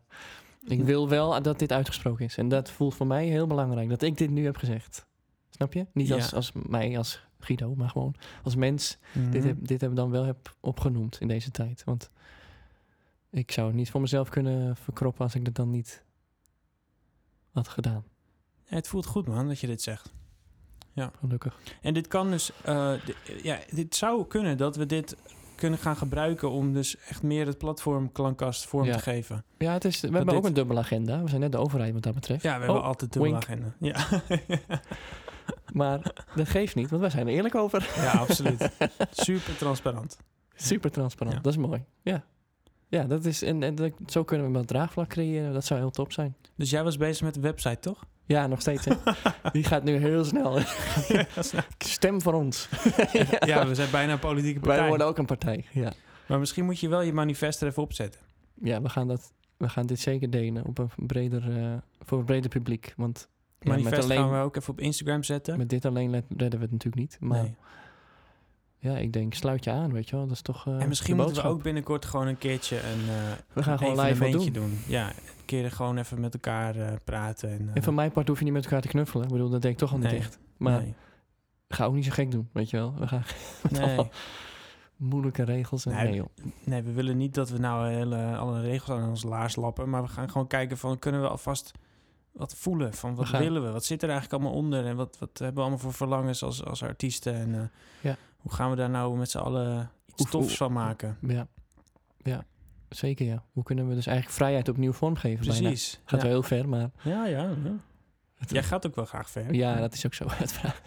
ik 0.64 0.82
wil 0.82 1.08
wel 1.08 1.42
dat 1.42 1.58
dit 1.58 1.72
uitgesproken 1.72 2.24
is. 2.24 2.36
En 2.36 2.48
dat 2.48 2.70
voelt 2.70 2.94
voor 2.94 3.06
mij 3.06 3.26
heel 3.26 3.46
belangrijk, 3.46 3.88
dat 3.88 4.02
ik 4.02 4.16
dit 4.18 4.30
nu 4.30 4.44
heb 4.44 4.56
gezegd. 4.56 5.06
Snap 5.50 5.72
je? 5.72 5.86
Niet 5.92 6.08
Ja. 6.08 6.14
als, 6.14 6.34
als 6.34 6.52
mij, 6.52 6.98
als 6.98 7.26
Guido, 7.38 7.74
maar 7.74 7.88
gewoon 7.88 8.14
als 8.42 8.54
mens 8.54 8.98
dit, 9.12 9.24
Mhm. 9.40 9.46
heb, 9.46 9.56
dit 9.66 9.80
heb 9.80 9.94
dan 9.94 10.10
wel 10.10 10.24
heb 10.24 10.56
opgenoemd 10.60 11.20
in 11.20 11.28
deze 11.28 11.50
tijd. 11.50 11.84
Want 11.84 12.10
ik 13.30 13.50
zou 13.50 13.66
het 13.66 13.76
niet 13.76 13.90
voor 13.90 14.00
mezelf 14.00 14.28
kunnen 14.28 14.76
verkroppen 14.76 15.24
als 15.24 15.34
ik 15.34 15.44
dat 15.44 15.54
dan 15.54 15.70
niet 15.70 16.04
had 17.52 17.68
gedaan. 17.68 18.04
Ja, 18.64 18.74
het 18.76 18.88
voelt 18.88 19.06
goed, 19.06 19.26
man, 19.26 19.48
dat 19.48 19.58
je 19.60 19.66
dit 19.66 19.82
zegt. 19.82 20.12
Gelukkig. 21.20 21.58
En 21.82 21.94
dit 21.94 22.06
kan 22.08 22.30
dus, 22.30 22.50
eh, 22.64 22.92
ja, 23.42 23.58
dit 23.70 23.94
zou 23.96 24.26
kunnen 24.26 24.56
dat 24.56 24.76
we 24.76 24.86
dit 24.86 25.16
kunnen 25.54 25.78
gaan 25.78 25.96
gebruiken 25.96 26.50
om 26.50 26.72
dus 26.72 26.96
echt 26.96 27.22
meer 27.22 27.46
het 27.46 27.58
platform 27.58 28.12
klankkast 28.12 28.66
vorm 28.66 28.84
Ja. 28.86 28.92
te 28.92 28.98
geven. 29.02 29.44
Ja, 29.58 29.72
het 29.72 29.84
is, 29.84 30.00
we 30.00 30.06
hebben 30.08 30.26
dit- 30.26 30.34
ook 30.34 30.44
een 30.46 30.54
dubbele 30.54 30.80
agenda. 30.80 31.22
We 31.22 31.28
zijn 31.28 31.40
net 31.40 31.52
de 31.52 31.58
overheid 31.58 31.92
wat 31.92 32.02
dat 32.02 32.14
betreft. 32.14 32.42
Ja, 32.42 32.52
we 32.58 32.58
hebben 32.64 32.80
Oh, 32.80 32.86
altijd 32.86 33.12
dubbele 33.12 33.34
wink. 33.34 33.44
agenda. 33.44 33.74
Ja. 33.78 34.06
Maar 35.72 36.00
dat 36.34 36.48
geeft 36.48 36.74
niet, 36.74 36.90
want 36.90 37.00
wij 37.02 37.10
zijn 37.10 37.26
er 37.28 37.32
eerlijk 37.34 37.54
over. 37.54 37.90
ja, 37.96 38.10
absoluut. 38.12 38.70
Super 39.10 39.56
transparant. 39.56 40.18
Super 40.54 40.90
transparant, 40.90 41.36
Ja. 41.36 41.42
dat 41.42 41.52
is 41.52 41.58
mooi. 41.58 41.84
Ja, 42.02 42.24
ja 42.88 43.04
dat 43.04 43.24
is, 43.24 43.42
en, 43.42 43.62
en 43.62 43.74
dat- 43.74 43.92
zo 44.06 44.24
kunnen 44.24 44.46
we 44.46 44.52
wel 44.52 44.64
draagvlak 44.64 45.08
creëren. 45.08 45.52
Dat 45.52 45.64
zou 45.64 45.80
heel 45.80 45.90
top 45.90 46.12
zijn. 46.12 46.36
Dus 46.56 46.70
jij 46.70 46.84
was 46.84 46.96
bezig 46.96 47.22
met 47.22 47.34
de 47.34 47.40
website, 47.40 47.78
toch? 47.80 48.04
Ja, 48.28 48.46
nog 48.46 48.60
steeds. 48.60 48.84
Hè? 48.84 48.92
Die 49.52 49.64
gaat 49.64 49.84
nu 49.84 49.96
heel 49.96 50.24
snel. 50.24 50.58
Stem 51.78 52.22
voor 52.22 52.32
ons. 52.32 52.68
ja, 53.40 53.66
we 53.66 53.74
zijn 53.74 53.90
bijna 53.90 54.12
een 54.12 54.18
politieke 54.18 54.60
partij. 54.60 54.78
Wij 54.78 54.88
worden 54.88 55.06
ook 55.06 55.18
een 55.18 55.26
partij. 55.26 55.64
Ja, 55.72 55.92
Maar 56.26 56.38
misschien 56.38 56.64
moet 56.64 56.80
je 56.80 56.88
wel 56.88 57.00
je 57.00 57.12
manifest 57.12 57.60
er 57.62 57.68
even 57.68 57.82
opzetten. 57.82 58.20
ja 58.62 58.82
we, 58.82 58.88
gaan 58.88 59.08
dat, 59.08 59.32
we 59.56 59.68
gaan 59.68 59.86
dit 59.86 60.00
zeker 60.00 60.30
delen 60.30 60.64
op 60.64 60.78
een 60.78 60.90
breder, 60.96 61.56
eh, 61.56 61.72
voor 62.00 62.18
een 62.18 62.24
breder 62.24 62.50
publiek. 62.50 62.92
Want 62.96 63.28
ja, 63.60 63.76
met, 63.76 63.98
alleen, 64.02 64.18
gaan 64.18 64.30
we 64.30 64.38
ook 64.38 64.56
even 64.56 64.72
op 64.72 64.80
Instagram 64.80 65.22
zetten. 65.22 65.58
met 65.58 65.68
dit 65.68 65.84
alleen 65.84 66.12
redden 66.36 66.58
we 66.58 66.64
het 66.64 66.72
natuurlijk 66.72 66.96
niet. 66.96 67.16
Maar 67.20 67.42
nee. 67.42 67.54
ja, 68.78 68.96
ik 68.98 69.12
denk, 69.12 69.34
sluit 69.34 69.64
je 69.64 69.70
aan, 69.70 69.92
weet 69.92 70.08
je 70.08 70.16
wel. 70.16 70.26
Dat 70.26 70.34
is 70.34 70.42
toch 70.42 70.66
eh, 70.66 70.80
En 70.80 70.88
misschien 70.88 71.16
moeten 71.16 71.42
we 71.42 71.48
ook 71.48 71.62
binnenkort 71.62 72.04
gewoon 72.04 72.26
een 72.26 72.38
keertje 72.38 72.76
een, 72.76 73.08
eh 73.08 73.32
We 73.52 73.62
gaan 73.62 73.72
een 73.72 73.78
gewoon 73.78 74.00
live 74.00 74.30
doen. 74.30 74.52
doen. 74.52 74.78
Ja, 74.86 75.12
keer 75.48 75.70
gewoon 75.70 75.98
even 75.98 76.20
met 76.20 76.34
elkaar 76.34 76.76
eh, 76.76 76.92
praten. 77.04 77.50
En, 77.50 77.60
eh, 77.68 77.74
En 77.74 77.82
van 77.82 77.94
mijn 77.94 78.10
part 78.12 78.28
hoef 78.28 78.38
je 78.38 78.44
niet 78.44 78.52
met 78.52 78.64
elkaar 78.64 78.80
te 78.80 78.88
knuffelen. 78.88 79.26
Ik 79.26 79.32
bedoel, 79.32 79.48
dat 79.50 79.62
deed 79.62 79.72
ik 79.72 79.78
toch 79.78 79.92
al 79.92 79.98
niet 79.98 80.10
Nee. 80.10 80.18
echt. 80.18 80.38
Maar 80.56 80.80
nee. 80.80 80.94
ga 81.68 81.84
ook 81.84 81.94
niet 81.94 82.04
zo 82.04 82.10
gek 82.12 82.30
doen, 82.30 82.48
weet 82.52 82.70
je 82.70 82.76
wel. 82.76 82.94
We 82.98 83.06
gaan 83.08 83.22
Nee. 83.70 84.08
moeilijke 84.96 85.42
regels. 85.42 85.86
En, 85.86 85.92
Nee, 86.10 86.22
nee, 86.64 86.82
we 86.82 86.92
willen 86.92 87.16
niet 87.16 87.34
dat 87.34 87.50
we 87.50 87.58
nou 87.58 87.88
hele, 87.88 88.36
alle 88.36 88.60
regels 88.60 88.98
aan 88.98 89.08
ons 89.08 89.22
laars 89.22 89.56
lappen. 89.56 89.88
Maar 89.90 90.02
we 90.02 90.08
gaan 90.08 90.30
gewoon 90.30 90.46
kijken 90.46 90.78
van, 90.78 90.98
kunnen 90.98 91.20
we 91.20 91.28
alvast 91.28 91.72
wat 92.32 92.54
voelen? 92.54 92.94
Van 92.94 93.14
wat 93.14 93.24
We 93.24 93.30
gaan- 93.32 93.40
willen 93.42 93.62
we? 93.64 93.70
Wat 93.70 93.84
zit 93.84 94.02
er 94.02 94.08
eigenlijk 94.10 94.42
allemaal 94.42 94.58
onder? 94.62 94.86
En 94.86 94.96
wat, 94.96 95.16
wat 95.18 95.30
hebben 95.38 95.54
we 95.54 95.60
allemaal 95.60 95.78
voor 95.78 95.92
verlangens 95.92 96.42
als, 96.42 96.64
als 96.64 96.82
artiesten? 96.82 97.34
En 97.34 97.54
eh, 97.54 97.60
Ja. 98.00 98.16
hoe 98.36 98.52
gaan 98.52 98.70
we 98.70 98.76
daar 98.76 98.90
nou 98.90 99.16
met 99.18 99.30
z'n 99.30 99.38
allen 99.38 99.90
iets 100.16 100.30
tofs 100.30 100.56
van 100.56 100.72
maken? 100.72 101.16
Ja. 101.20 101.46
ja, 102.22 102.44
zeker 102.88 103.26
ja. 103.26 103.44
Hoe 103.52 103.62
kunnen 103.62 103.88
we 103.88 103.94
dus 103.94 104.06
eigenlijk 104.06 104.36
vrijheid 104.36 104.68
opnieuw 104.68 104.92
vormgeven? 104.92 105.46
bijna? 105.46 105.60
Precies. 105.62 106.00
Gaat 106.04 106.20
ja. 106.20 106.26
wel 106.26 106.34
heel 106.34 106.42
ver, 106.42 106.68
maar 106.68 106.90
Ja, 107.02 107.26
ja, 107.26 107.50
ja. 107.64 107.76
Jij 108.46 108.62
gaat 108.62 108.86
ook 108.86 108.94
wel 108.94 109.04
graag 109.04 109.30
ver. 109.30 109.54
ja, 109.54 109.80
dat 109.80 109.94
is 109.94 110.06
ook 110.06 110.14
zo. 110.14 110.24
Het 110.28 110.52
vraagt, 110.52 110.82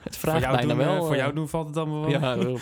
het 0.00 0.16
voor 0.16 0.30
vraagt 0.30 0.50
bijna 0.50 0.74
doen, 0.74 0.80
eh, 0.80 0.86
wel. 0.86 1.04
voor 1.04 1.12
eh, 1.12 1.18
jou 1.18 1.34
doen 1.34 1.48
valt 1.48 1.66
het 1.66 1.76
allemaal 1.76 2.00
wel. 2.00 2.10
Ja, 2.10 2.38
wel. 2.44 2.58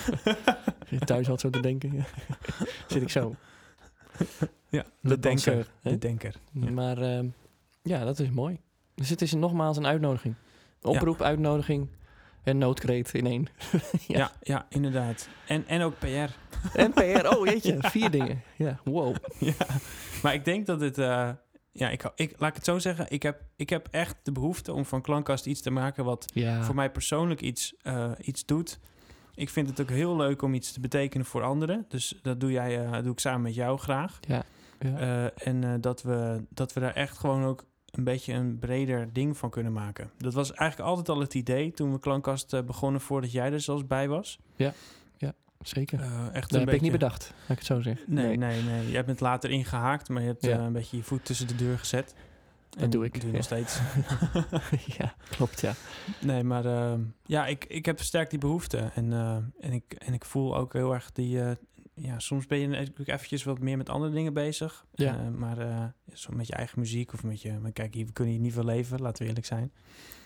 Thuis 1.04 1.26
had 1.26 1.40
zo 1.40 1.50
te 1.50 1.60
denken. 1.60 2.04
Zit 2.88 3.02
ik 3.02 3.10
zo. 3.10 3.34
Ja, 4.68 4.84
de 5.00 5.18
denker. 5.18 5.66
De 5.82 5.98
denker. 5.98 6.34
Ja. 6.52 6.70
Maar 6.70 6.98
ehm, 6.98 7.26
ja, 7.82 8.04
dat 8.04 8.18
is 8.18 8.30
mooi. 8.30 8.60
Dus 8.94 9.08
het 9.08 9.22
is 9.22 9.32
nogmaals 9.32 9.76
een 9.76 9.86
uitnodiging. 9.86 10.34
Oproep, 10.82 11.22
uitnodiging 11.22 11.88
en 12.42 12.58
noodkreet 12.58 13.14
in 13.14 13.26
één. 13.26 13.46
Ja. 14.06 14.18
Ja. 14.18 14.32
ja, 14.42 14.66
inderdaad. 14.68 15.28
En, 15.46 15.64
en 15.66 15.82
ook 15.82 15.98
PR. 15.98 16.06
En 16.74 16.92
PR, 16.92 17.26
oh 17.26 17.46
jeetje, 17.46 17.76
vier 17.90 18.10
dingen. 18.10 18.42
Ja, 18.56 18.80
wow. 18.84 19.16
ja. 19.38 19.66
Maar 20.22 20.34
ik 20.34 20.44
denk 20.44 20.66
dat 20.66 20.80
het... 20.80 20.98
eh, 20.98 21.30
ja, 21.72 21.88
ik, 21.88 22.10
ik, 22.14 22.34
laat 22.38 22.48
ik 22.50 22.54
het 22.56 22.64
zo 22.64 22.78
zeggen. 22.78 23.06
Ik 23.08 23.22
heb, 23.22 23.42
ik 23.56 23.70
heb 23.70 23.88
echt 23.90 24.16
de 24.22 24.32
behoefte 24.32 24.72
om 24.72 24.84
van 24.84 25.02
Klankkast 25.02 25.46
iets 25.46 25.60
te 25.60 25.70
maken... 25.70 26.04
wat 26.04 26.30
Ja, 26.34 26.62
voor 26.62 26.74
mij 26.74 26.90
persoonlijk 26.90 27.40
iets, 27.40 27.74
eh, 27.82 28.10
iets 28.20 28.44
doet. 28.44 28.78
Ik 29.34 29.50
vind 29.50 29.68
het 29.68 29.80
ook 29.80 29.90
heel 29.90 30.16
leuk 30.16 30.42
om 30.42 30.54
iets 30.54 30.72
te 30.72 30.80
betekenen 30.80 31.26
voor 31.26 31.42
anderen. 31.42 31.84
Dus 31.88 32.18
dat 32.22 32.40
doe, 32.40 32.50
jij, 32.50 32.84
eh, 32.86 33.02
doe 33.02 33.12
ik 33.12 33.20
samen 33.20 33.42
met 33.42 33.54
jou 33.54 33.78
graag. 33.78 34.18
ja. 34.20 34.42
Eh, 34.78 35.46
en 35.46 35.80
dat, 35.80 36.02
we, 36.02 36.44
dat 36.48 36.72
we 36.72 36.80
daar 36.80 36.94
echt 36.94 37.18
gewoon 37.18 37.44
ook 37.44 37.64
een 37.90 38.04
beetje 38.04 38.32
een 38.32 38.58
breder 38.58 39.12
ding 39.12 39.36
van 39.36 39.50
kunnen 39.50 39.72
maken. 39.72 40.10
Dat 40.18 40.34
was 40.34 40.52
eigenlijk 40.52 40.90
altijd 40.90 41.08
al 41.08 41.20
het 41.20 41.34
idee 41.34 41.72
toen 41.72 41.92
we 41.92 41.98
Klankkast 41.98 42.52
eh, 42.52 42.62
begonnen 42.62 43.00
voordat 43.00 43.32
jij 43.32 43.52
er 43.52 43.60
zelfs 43.60 43.86
bij 43.86 44.08
was. 44.08 44.38
Ja, 44.56 44.72
ja. 45.16 45.32
zeker. 45.60 46.00
Eh, 46.00 46.06
echt 46.06 46.32
Dat 46.32 46.32
een 46.32 46.56
heb 46.58 46.64
beetje... 46.64 46.74
ik 46.74 46.80
niet 46.80 46.92
bedacht, 46.92 47.34
laat 47.40 47.50
ik 47.50 47.56
het 47.56 47.66
zo 47.66 47.80
zeggen. 47.80 48.14
Nee, 48.14 48.36
nee, 48.36 48.62
nee. 48.62 48.88
Je 48.90 48.96
hebt 48.96 49.08
het 49.08 49.20
later 49.20 49.50
ingehaakt, 49.50 50.08
maar 50.08 50.22
je 50.22 50.28
hebt 50.28 50.44
Ja. 50.44 50.58
eh, 50.58 50.64
een 50.64 50.72
beetje 50.72 50.96
je 50.96 51.02
voet 51.02 51.24
tussen 51.24 51.46
de 51.46 51.56
deur 51.56 51.78
gezet. 51.78 52.14
Dat 52.70 52.92
doe 52.92 53.04
ik, 53.04 53.12
doe 53.12 53.20
je 53.20 53.26
ja. 53.26 53.32
nog 53.32 53.44
steeds. 53.44 53.80
ja, 54.98 55.14
klopt, 55.30 55.60
ja. 55.60 55.72
Nee, 56.20 56.44
maar 56.44 56.96
ja, 57.24 57.46
ik, 57.46 57.64
ik 57.64 57.86
heb 57.86 58.00
sterk 58.00 58.30
die 58.30 58.38
behoefte. 58.38 58.90
En, 58.94 59.12
en, 59.60 59.72
ik, 59.72 59.92
en 59.98 60.12
ik 60.12 60.24
voel 60.24 60.56
ook 60.56 60.72
heel 60.72 60.94
erg 60.94 61.12
die... 61.12 61.40
ja, 62.02 62.18
soms 62.18 62.46
ben 62.46 62.58
je 62.58 62.66
natuurlijk 62.66 63.08
eventjes 63.08 63.42
wat 63.44 63.58
meer 63.58 63.76
met 63.76 63.88
andere 63.88 64.12
dingen 64.12 64.32
bezig. 64.32 64.86
Ja. 64.94 65.18
Eh, 65.18 65.28
maar 65.28 65.58
eh, 65.58 65.84
zo 66.14 66.32
met 66.32 66.46
je 66.46 66.52
eigen 66.52 66.78
muziek 66.80 67.12
of 67.12 67.22
met 67.22 67.42
je... 67.42 67.52
Maar 67.58 67.72
kijk, 67.72 67.94
hier, 67.94 68.06
we 68.06 68.12
kunnen 68.12 68.32
hier 68.32 68.42
niet 68.42 68.52
veel 68.52 68.64
leven, 68.64 69.00
laten 69.00 69.22
we 69.22 69.28
eerlijk 69.28 69.46
zijn. 69.46 69.72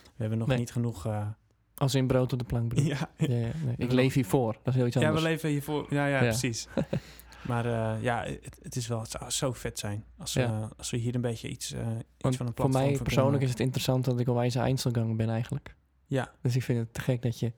We 0.05 0.11
hebben 0.17 0.39
nog 0.39 0.49
Nee. 0.49 0.59
niet 0.59 0.73
genoeg... 0.73 1.07
eh, 1.07 1.27
Als 1.75 1.95
in 1.95 2.07
brood 2.07 2.33
op 2.33 2.39
de 2.39 2.45
plank 2.45 2.69
bedoel. 2.69 2.85
ja, 2.95 3.11
Ja, 3.17 3.35
ja, 3.35 3.51
nee. 3.65 3.75
Ik 3.77 3.93
leef 3.93 4.15
hiervoor, 4.15 4.53
dat 4.53 4.67
is 4.67 4.75
heel 4.75 4.87
iets 4.87 4.97
ja, 4.97 5.03
anders. 5.07 5.23
we 5.23 5.29
leven 5.29 5.49
hiervoor. 5.49 5.87
Ja, 5.95 6.07
ja, 6.07 6.17
Ja. 6.23 6.29
precies. 6.29 6.69
maar 7.49 7.67
ja, 8.03 8.23
het, 8.25 8.59
het 8.63 8.77
is 8.77 8.87
wel 8.87 9.01
het 9.01 9.11
zou 9.11 9.31
zo 9.31 9.53
vet 9.53 9.79
zijn 9.79 10.05
als, 10.19 10.35
we 10.35 10.41
Ja. 10.41 10.71
als 10.77 10.91
we 10.91 10.97
hier 10.97 11.15
een 11.15 11.21
beetje 11.21 11.49
iets, 11.49 11.71
iets 11.73 11.81
Want 11.83 11.97
van 12.19 12.31
een 12.31 12.37
voor 12.37 12.37
platform 12.55 12.71
mij 12.73 12.83
kunnen 12.85 13.03
persoonlijk 13.03 13.43
is 13.43 13.51
het 13.51 13.61
interessant 13.61 14.05
dat 14.05 14.21
ik 14.21 14.29
al 14.29 14.35
wijze 14.35 14.59
Einzelgang 14.59 15.17
ben 15.17 15.29
eigenlijk. 15.31 15.75
Ja, 16.07 16.33
Dus 16.43 16.57
ik 16.57 16.63
vind 16.63 16.79
het 16.79 16.95
te 16.95 17.01
gek 17.01 17.23
dat 17.23 17.39
je... 17.39 17.53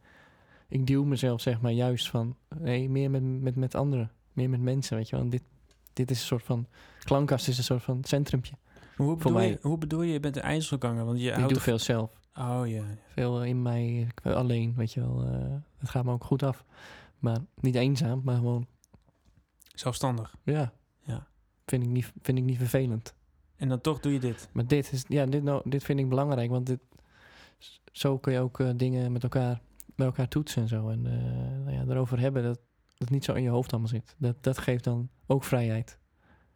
Ik 0.69 0.87
duw 0.87 1.05
mezelf 1.05 1.41
zeg 1.41 1.61
maar 1.61 1.73
juist 1.73 2.11
van... 2.11 2.37
Nee, 2.59 2.89
meer 2.91 3.11
met, 3.11 3.23
met, 3.23 3.57
met 3.57 3.75
anderen. 3.75 4.11
Meer 4.33 4.51
met 4.51 4.61
mensen, 4.61 4.97
weet 4.97 5.09
je 5.09 5.17
wel. 5.17 5.25
En 5.25 5.31
dit, 5.31 5.43
dit 5.93 6.11
is 6.11 6.21
een 6.21 6.27
soort 6.27 6.43
van... 6.43 6.67
Klankkast 7.05 7.49
is 7.49 7.59
een 7.59 7.65
soort 7.65 7.83
van 7.83 8.05
centrumpje. 8.05 8.55
Maar 8.75 9.07
hoe 9.07 9.07
Voor 9.07 9.17
bedoel, 9.33 9.41
je, 9.41 9.49
mij- 9.49 9.59
hoe 9.63 9.79
bedoel 9.79 10.03
je, 10.03 10.13
je 10.13 10.21
bent 10.21 10.37
een 10.37 10.43
ijzelganger? 10.43 11.05
Want 11.05 11.21
je 11.21 11.31
ik 11.31 11.49
doe 11.49 11.61
veel 11.61 11.79
zelf. 11.79 12.21
Oh 12.39 12.63
ja. 12.65 12.85
Veel 13.07 13.45
in 13.45 13.63
mij, 13.63 14.09
alleen, 14.23 14.75
weet 14.77 14.93
je 14.93 15.01
wel. 15.01 15.23
eh, 15.25 15.55
het 15.79 15.89
gaat 15.89 16.05
me 16.05 16.13
ook 16.13 16.25
goed 16.25 16.43
af. 16.43 16.65
Maar 17.19 17.39
niet 17.61 17.75
eenzaam, 17.75 18.21
maar 18.25 18.37
gewoon... 18.37 18.67
Zelfstandig. 19.75 20.35
Ja, 20.43 20.73
Ja. 21.03 21.27
vind 21.67 21.83
ik 21.83 21.89
niet, 21.89 22.13
vind 22.23 22.39
ik 22.39 22.45
niet 22.45 22.57
vervelend. 22.59 23.15
En 23.57 23.69
dan 23.69 23.81
toch 23.81 24.01
doe 24.01 24.13
je 24.13 24.21
dit. 24.21 24.49
Maar 24.53 24.67
dit, 24.67 24.93
is, 24.93 25.05
ja, 25.09 25.27
dit, 25.27 25.43
nou, 25.43 25.63
dit 25.71 25.85
vind 25.85 25.99
ik 25.99 26.09
belangrijk, 26.09 26.51
want 26.51 26.67
dit, 26.67 26.81
zo 27.93 28.19
kun 28.19 28.33
je 28.33 28.41
ook 28.41 28.61
eh, 28.61 28.71
dingen 28.77 29.13
met 29.13 29.23
elkaar, 29.23 29.61
bij 29.97 30.07
elkaar 30.07 30.29
toetsen 30.29 30.63
en 30.63 30.69
zo. 30.69 30.89
En 30.89 31.07
eh, 31.07 31.13
nou 31.65 31.71
ja, 31.73 31.85
erover 31.93 32.19
hebben, 32.21 32.43
dat 32.43 32.59
het 32.99 33.11
niet 33.11 33.25
zo 33.25 33.33
in 33.33 33.43
je 33.43 33.49
hoofd 33.49 33.71
allemaal 33.73 33.89
zit. 33.91 34.15
Dat, 34.19 34.37
dat 34.43 34.59
geeft 34.59 34.85
dan 34.85 35.09
ook 35.27 35.45
vrijheid. 35.45 35.99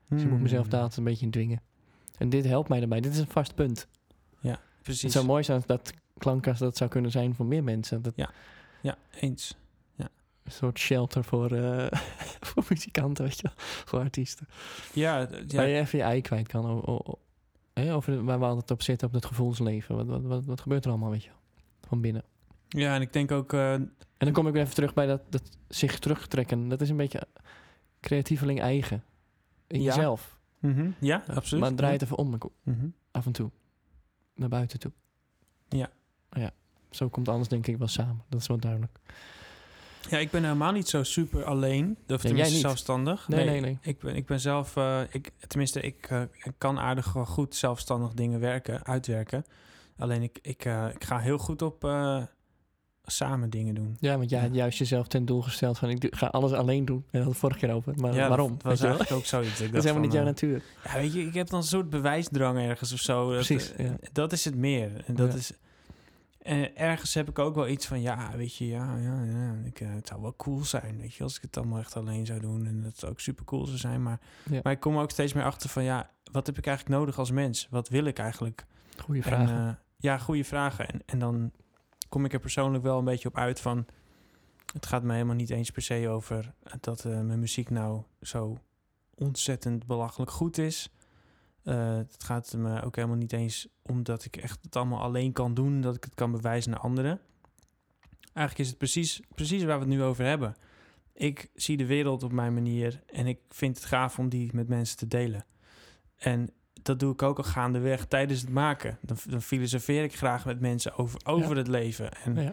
Dus 0.09 0.23
ik 0.23 0.31
moet 0.31 0.41
mezelf 0.41 0.63
Hmm. 0.63 0.71
daar 0.71 0.81
altijd 0.81 0.99
een 0.99 1.05
beetje 1.05 1.25
in 1.25 1.31
dwingen. 1.31 1.61
En 2.19 2.29
dit 2.29 2.45
helpt 2.45 2.69
mij 2.69 2.79
daarbij. 2.79 3.01
Dit 3.01 3.13
is 3.13 3.19
een 3.19 3.27
vast 3.27 3.55
punt. 3.55 3.89
Het 4.41 4.59
Precies. 4.83 5.13
zou 5.13 5.27
mooi 5.27 5.43
zijn 5.43 5.63
dat 5.67 5.93
klankkast 6.19 6.61
dat 6.61 6.77
zou 6.77 6.91
kunnen 6.91 7.11
zijn 7.11 7.35
voor 7.35 7.47
meer 7.47 7.65
mensen. 7.65 8.03
Dat 8.03 8.13
Ja, 8.17 8.31
eens. 9.21 9.55
een 10.43 10.53
soort 10.53 10.79
shelter 10.79 11.25
voor, 11.25 11.53
eh, 11.53 11.87
voor 12.49 12.65
muzikanten, 12.69 13.25
weet 13.25 13.37
je 13.37 13.43
wel. 13.43 13.53
Voor 13.57 13.99
artiesten. 13.99 14.47
Ja, 14.95 15.27
d- 15.27 15.31
Waar 15.31 15.69
ja, 15.69 15.75
je 15.75 15.79
even 15.81 15.99
je 15.99 16.05
ei 16.05 16.21
kwijt 16.21 16.49
kan. 16.49 16.67
o- 16.67 16.83
o- 16.85 17.01
o- 17.05 17.19
hè, 17.75 17.95
over 17.95 18.13
de- 18.13 18.23
waar 18.23 18.39
we 18.39 18.45
altijd 18.45 18.71
op 18.71 18.83
zitten, 18.83 19.07
op 19.09 19.15
het 19.15 19.25
gevoelsleven. 19.25 19.97
Wat, 19.97 20.07
wat, 20.07 20.23
wat, 20.23 20.45
wat 20.45 20.61
gebeurt 20.61 20.85
er 20.85 20.91
allemaal, 20.91 21.11
weet 21.11 21.23
je 21.23 21.29
wel? 21.29 21.39
Van 21.89 22.01
binnen. 22.01 22.25
Ja, 22.79 22.95
en 22.95 23.01
ik 23.01 23.13
denk 23.13 23.31
ook... 23.31 23.53
eh, 23.53 23.73
En 23.73 23.93
dan 24.17 24.33
kom 24.33 24.47
ik 24.47 24.53
weer 24.53 24.63
even 24.63 24.75
terug 24.75 24.95
bij 24.95 25.07
dat, 25.07 25.21
dat 25.29 25.43
zich 25.69 25.99
terugtrekken. 25.99 26.69
Dat 26.69 26.81
is 26.81 26.89
een 26.89 26.97
beetje 26.97 27.27
creatieveling 28.01 28.61
eigen. 28.61 29.05
In 29.67 29.83
Ja, 29.83 29.95
jezelf. 29.95 30.39
mhm, 30.59 30.91
Ja, 31.01 31.23
absoluut. 31.27 31.63
Maar 31.65 31.75
draai 31.75 31.93
het 31.93 32.03
even 32.03 32.17
om, 32.19 32.39
Mhm. 32.63 32.87
af 33.11 33.27
en 33.27 33.33
toe. 33.33 33.51
Naar 34.35 34.49
buiten 34.49 34.79
toe. 34.79 34.93
Ja. 35.69 35.91
Ja, 36.31 36.51
zo 36.91 37.09
komt 37.09 37.29
alles 37.29 37.49
denk 37.49 37.67
ik 37.67 37.79
wel 37.79 37.89
samen. 37.89 38.23
Dat 38.29 38.41
is 38.41 38.47
wel 38.47 38.59
duidelijk. 38.59 38.99
Ja, 40.09 40.19
ik 40.19 40.31
ben 40.31 40.43
helemaal 40.43 40.73
niet 40.73 40.89
zo 40.89 41.03
super 41.03 41.45
alleen. 41.45 41.91
Of 41.91 41.97
tenminste 42.07 42.37
jij 42.37 42.51
niet. 42.51 42.61
zelfstandig. 42.61 43.29
Nee, 43.29 43.45
nee, 43.45 43.61
nee. 43.61 43.79
Ik 43.83 43.99
ben, 43.99 44.17
ik 44.17 44.27
ben 44.27 44.41
zelf... 44.41 44.77
eh, 44.77 45.01
ik, 45.11 45.31
tenminste, 45.47 45.81
ik, 45.81 46.07
eh, 46.11 46.23
ik 46.23 46.53
kan 46.59 46.79
aardig 46.79 47.07
goed 47.07 47.55
zelfstandig 47.55 48.13
dingen 48.15 48.41
werken, 48.41 48.85
uitwerken. 48.85 49.45
Alleen 49.99 50.23
ik, 50.23 50.39
ik, 50.43 50.65
ik 50.95 51.05
ga 51.05 51.19
heel 51.19 51.39
goed 51.39 51.63
op 51.63 51.85
samen 53.05 53.51
dingen 53.51 53.75
doen. 53.75 53.97
Ja, 54.01 54.17
want 54.19 54.31
jij 54.31 54.39
Ja. 54.41 54.47
had 54.47 54.55
juist 54.55 54.79
jezelf 54.79 55.07
ten 55.09 55.25
doel 55.25 55.43
gesteld 55.43 55.79
van 55.79 55.89
ik 55.91 56.07
ga 56.17 56.27
alles 56.27 56.53
alleen 56.53 56.85
doen. 56.85 56.97
En 56.97 57.05
dat 57.11 57.21
had 57.23 57.31
het 57.31 57.39
vorige 57.41 57.59
keer 57.59 57.73
over. 57.75 57.95
Maar 57.97 58.15
ja, 58.15 58.29
waarom? 58.29 58.53
Dat 58.53 58.63
was 58.63 58.81
wel? 58.81 58.89
eigenlijk 58.91 59.21
ook 59.21 59.27
zoiets. 59.27 59.61
Ik 59.61 59.67
Dat 59.73 59.77
is 59.77 59.83
helemaal 59.83 60.03
niet 60.03 60.13
jouw 60.13 60.21
eh, 60.23 60.27
natuur. 60.29 60.63
Ja, 60.85 60.93
weet 60.95 61.13
je, 61.13 61.21
ik 61.27 61.35
heb 61.35 61.49
dan 61.49 61.59
een 61.59 61.65
soort 61.67 61.91
bewijsdrang 61.91 62.59
ergens 62.59 62.93
of 62.93 62.99
zo. 63.01 63.27
Dat, 63.35 63.47
Precies, 63.47 63.73
eh. 63.73 63.91
Dat 64.13 64.33
is 64.33 64.45
het 64.45 64.55
meer. 64.55 65.05
En 65.07 65.15
dat 65.15 65.35
is... 65.35 65.53
En 66.43 66.77
ergens 66.77 67.15
heb 67.15 67.29
ik 67.29 67.39
ook 67.39 67.55
wel 67.55 67.69
iets 67.69 67.87
van, 67.87 68.01
ja, 68.01 68.31
weet 68.37 68.57
je, 68.57 68.67
ja, 68.67 68.97
ja, 68.97 69.23
ja 69.25 69.55
ik, 69.65 69.81
eh, 69.81 69.89
het 69.95 70.07
zou 70.09 70.21
wel 70.23 70.35
cool 70.37 70.65
zijn, 70.65 70.99
weet 71.01 71.15
je, 71.15 71.23
als 71.23 71.37
ik 71.37 71.43
het 71.43 71.57
allemaal 71.57 71.79
echt 71.79 71.97
alleen 71.97 72.27
zou 72.27 72.41
doen 72.41 72.67
en 72.67 72.83
dat 72.83 72.99
zou 72.99 73.13
ook 73.13 73.21
super 73.21 73.45
cool 73.45 73.67
zou 73.67 73.79
zijn. 73.79 74.03
Maar, 74.03 74.21
Ja. 74.51 74.61
maar 74.63 74.73
ik 74.73 74.81
kom 74.81 74.99
ook 74.99 75.11
steeds 75.11 75.33
meer 75.33 75.45
achter 75.45 75.69
van, 75.69 75.83
ja, 75.85 76.11
wat 76.33 76.47
heb 76.47 76.59
ik 76.59 76.67
eigenlijk 76.67 76.99
nodig 76.99 77.19
als 77.19 77.31
mens? 77.31 77.67
Wat 77.71 77.89
wil 77.89 78.05
ik 78.05 78.19
eigenlijk? 78.19 78.65
Goeie 78.97 79.23
En, 79.23 79.29
vraag. 79.29 79.51
eh, 79.51 79.69
ja, 79.97 80.19
goede 80.19 80.45
vragen. 80.45 80.89
En, 80.89 81.03
en 81.07 81.19
dan 81.19 81.51
kom 82.11 82.25
ik 82.25 82.33
er 82.33 82.41
persoonlijk 82.41 82.85
wel 82.85 82.99
een 82.99 83.05
beetje 83.05 83.29
op 83.29 83.37
uit 83.37 83.61
van, 83.61 83.87
het 84.73 84.87
gaat 84.87 85.03
me 85.03 85.13
helemaal 85.13 85.35
niet 85.35 85.51
eens 85.51 85.71
per 85.71 85.83
se 85.83 86.09
over 86.09 86.55
dat 86.81 87.05
eh, 87.05 87.21
mijn 87.21 87.39
muziek 87.39 87.71
nou 87.71 88.03
zo 88.21 88.59
ontzettend 89.15 89.87
belachelijk 89.87 90.31
goed 90.31 90.59
is. 90.59 90.93
Eh, 91.63 91.97
het 91.97 92.25
gaat 92.25 92.53
me 92.53 92.83
ook 92.83 92.97
helemaal 92.97 93.17
niet 93.17 93.33
eens 93.33 93.69
om 93.83 94.03
dat 94.03 94.25
ik 94.25 94.37
echt 94.37 94.59
het 94.63 94.77
allemaal 94.77 95.01
alleen 95.01 95.33
kan 95.33 95.55
doen, 95.55 95.81
dat 95.81 95.97
ik 95.97 96.05
het 96.05 96.15
kan 96.15 96.33
bewijzen 96.33 96.71
naar 96.71 96.81
anderen. 96.81 97.21
Eigenlijk 98.33 98.59
is 98.59 98.69
het 98.69 98.79
precies, 98.79 99.21
precies 99.35 99.65
waar 99.65 99.79
we 99.79 99.85
het 99.85 99.95
nu 99.95 100.03
over 100.03 100.25
hebben. 100.25 100.57
Ik 101.13 101.51
zie 101.55 101.77
de 101.77 101.87
wereld 101.87 102.23
op 102.23 102.33
mijn 102.33 102.55
manier 102.55 103.03
en 103.07 103.27
ik 103.27 103.39
vind 103.49 103.77
het 103.77 103.87
gaaf 103.87 104.19
om 104.19 104.29
die 104.29 104.51
met 104.55 104.69
mensen 104.69 104.97
te 104.97 105.09
delen. 105.09 105.45
En 106.17 106.51
dat 106.83 107.01
doe 107.01 107.13
ik 107.13 107.23
ook 107.23 107.39
al 107.39 107.45
gaandeweg 107.45 108.05
tijdens 108.07 108.41
het 108.41 108.51
maken. 108.51 108.99
Dan, 109.01 109.17
dan 109.29 109.43
filosofeer 109.43 110.03
ik 110.03 110.17
graag 110.17 110.45
met 110.45 110.61
mensen 110.61 110.97
over, 110.97 111.21
over 111.25 111.51
Ja. 111.51 111.57
het 111.57 111.69
leven. 111.69 112.11
En 112.25 112.35
Ja. 112.43 112.53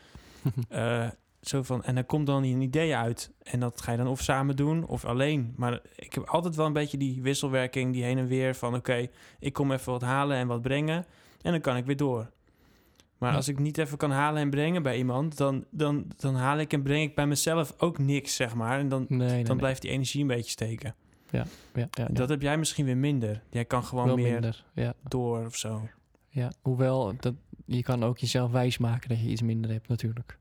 eh, 1.04 1.10
zo 1.42 1.64
van, 1.64 1.84
en 1.84 1.96
dan 1.96 2.06
komt 2.06 2.26
dan 2.26 2.44
een 2.44 2.62
idee 2.62 2.96
uit. 2.96 3.32
En 3.44 3.60
dat 3.60 3.82
ga 3.82 3.92
je 3.92 3.98
dan 3.98 4.08
of 4.08 4.22
samen 4.22 4.56
doen 4.56 4.86
of 4.88 5.06
alleen. 5.06 5.54
Maar 5.56 5.80
ik 5.96 6.14
heb 6.14 6.24
altijd 6.24 6.56
wel 6.56 6.66
een 6.66 6.74
beetje 6.74 6.98
die 6.98 7.22
wisselwerking, 7.22 7.94
die 7.94 8.04
heen 8.04 8.18
en 8.18 8.28
weer 8.28 8.56
van... 8.56 8.76
oké, 8.76 9.08
ik 9.40 9.54
kom 9.54 9.72
even 9.72 9.92
wat 9.92 10.02
halen 10.02 10.38
en 10.38 10.48
wat 10.48 10.62
brengen 10.62 11.06
en 11.42 11.52
dan 11.52 11.62
kan 11.62 11.78
ik 11.78 11.86
weer 11.86 11.98
door. 11.98 12.30
Maar 13.18 13.30
Ja. 13.30 13.36
als 13.36 13.48
ik 13.48 13.60
niet 13.60 13.78
even 13.78 13.98
kan 13.98 14.12
halen 14.12 14.42
en 14.42 14.50
brengen 14.50 14.84
bij 14.84 14.98
iemand... 14.98 15.38
dan, 15.38 15.66
dan, 15.72 16.06
dan 16.18 16.36
haal 16.36 16.58
ik 16.58 16.74
en 16.74 16.82
breng 16.84 17.04
ik 17.10 17.16
bij 17.16 17.28
mezelf 17.28 17.74
ook 17.78 17.98
niks, 17.98 18.36
zeg 18.36 18.56
maar. 18.56 18.80
En 18.80 18.90
dan, 18.90 19.06
nee, 19.10 19.18
nee, 19.20 19.38
dan 19.38 19.48
nee. 19.48 19.56
blijft 19.58 19.82
die 19.82 19.92
energie 19.92 20.22
een 20.22 20.28
beetje 20.28 20.52
steken. 20.52 20.96
Ja, 21.32 21.46
ja, 21.74 21.88
ja. 21.92 22.06
Dat 22.06 22.30
heb 22.30 22.42
jij 22.42 22.58
misschien 22.58 22.86
weer 22.86 22.98
minder. 22.98 23.42
Jij 23.50 23.66
kan 23.66 23.84
gewoon 23.84 24.06
wel 24.06 24.16
meer 24.16 24.32
minder. 24.32 24.66
Ja, 24.74 24.94
door 25.08 25.46
of 25.46 25.56
zo. 25.56 25.88
ja. 26.30 26.52
Hoewel, 26.62 27.16
dat, 27.20 27.34
je 27.66 27.84
kan 27.84 28.04
ook 28.04 28.18
jezelf 28.18 28.52
wijsmaken 28.52 29.10
dat 29.10 29.20
je 29.20 29.28
iets 29.28 29.42
minder 29.42 29.72
hebt 29.72 29.88
natuurlijk. 29.88 30.38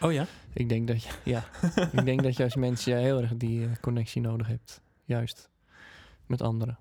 Oh 0.00 0.12
ja? 0.12 0.26
Ik 0.52 0.68
denk 0.68 0.88
dat 0.88 1.02
je, 1.02 1.10
ja, 1.24 1.44
ik 1.92 2.04
denk 2.04 2.22
dat 2.22 2.36
je 2.36 2.42
als 2.42 2.56
mens 2.56 2.84
ja, 2.84 2.96
heel 2.96 3.20
erg 3.20 3.36
die 3.36 3.64
eh, 3.64 3.70
connectie 3.80 4.20
nodig 4.20 4.46
hebt. 4.46 4.80
Juist. 5.04 5.50
Met 6.26 6.42
anderen. 6.42 6.78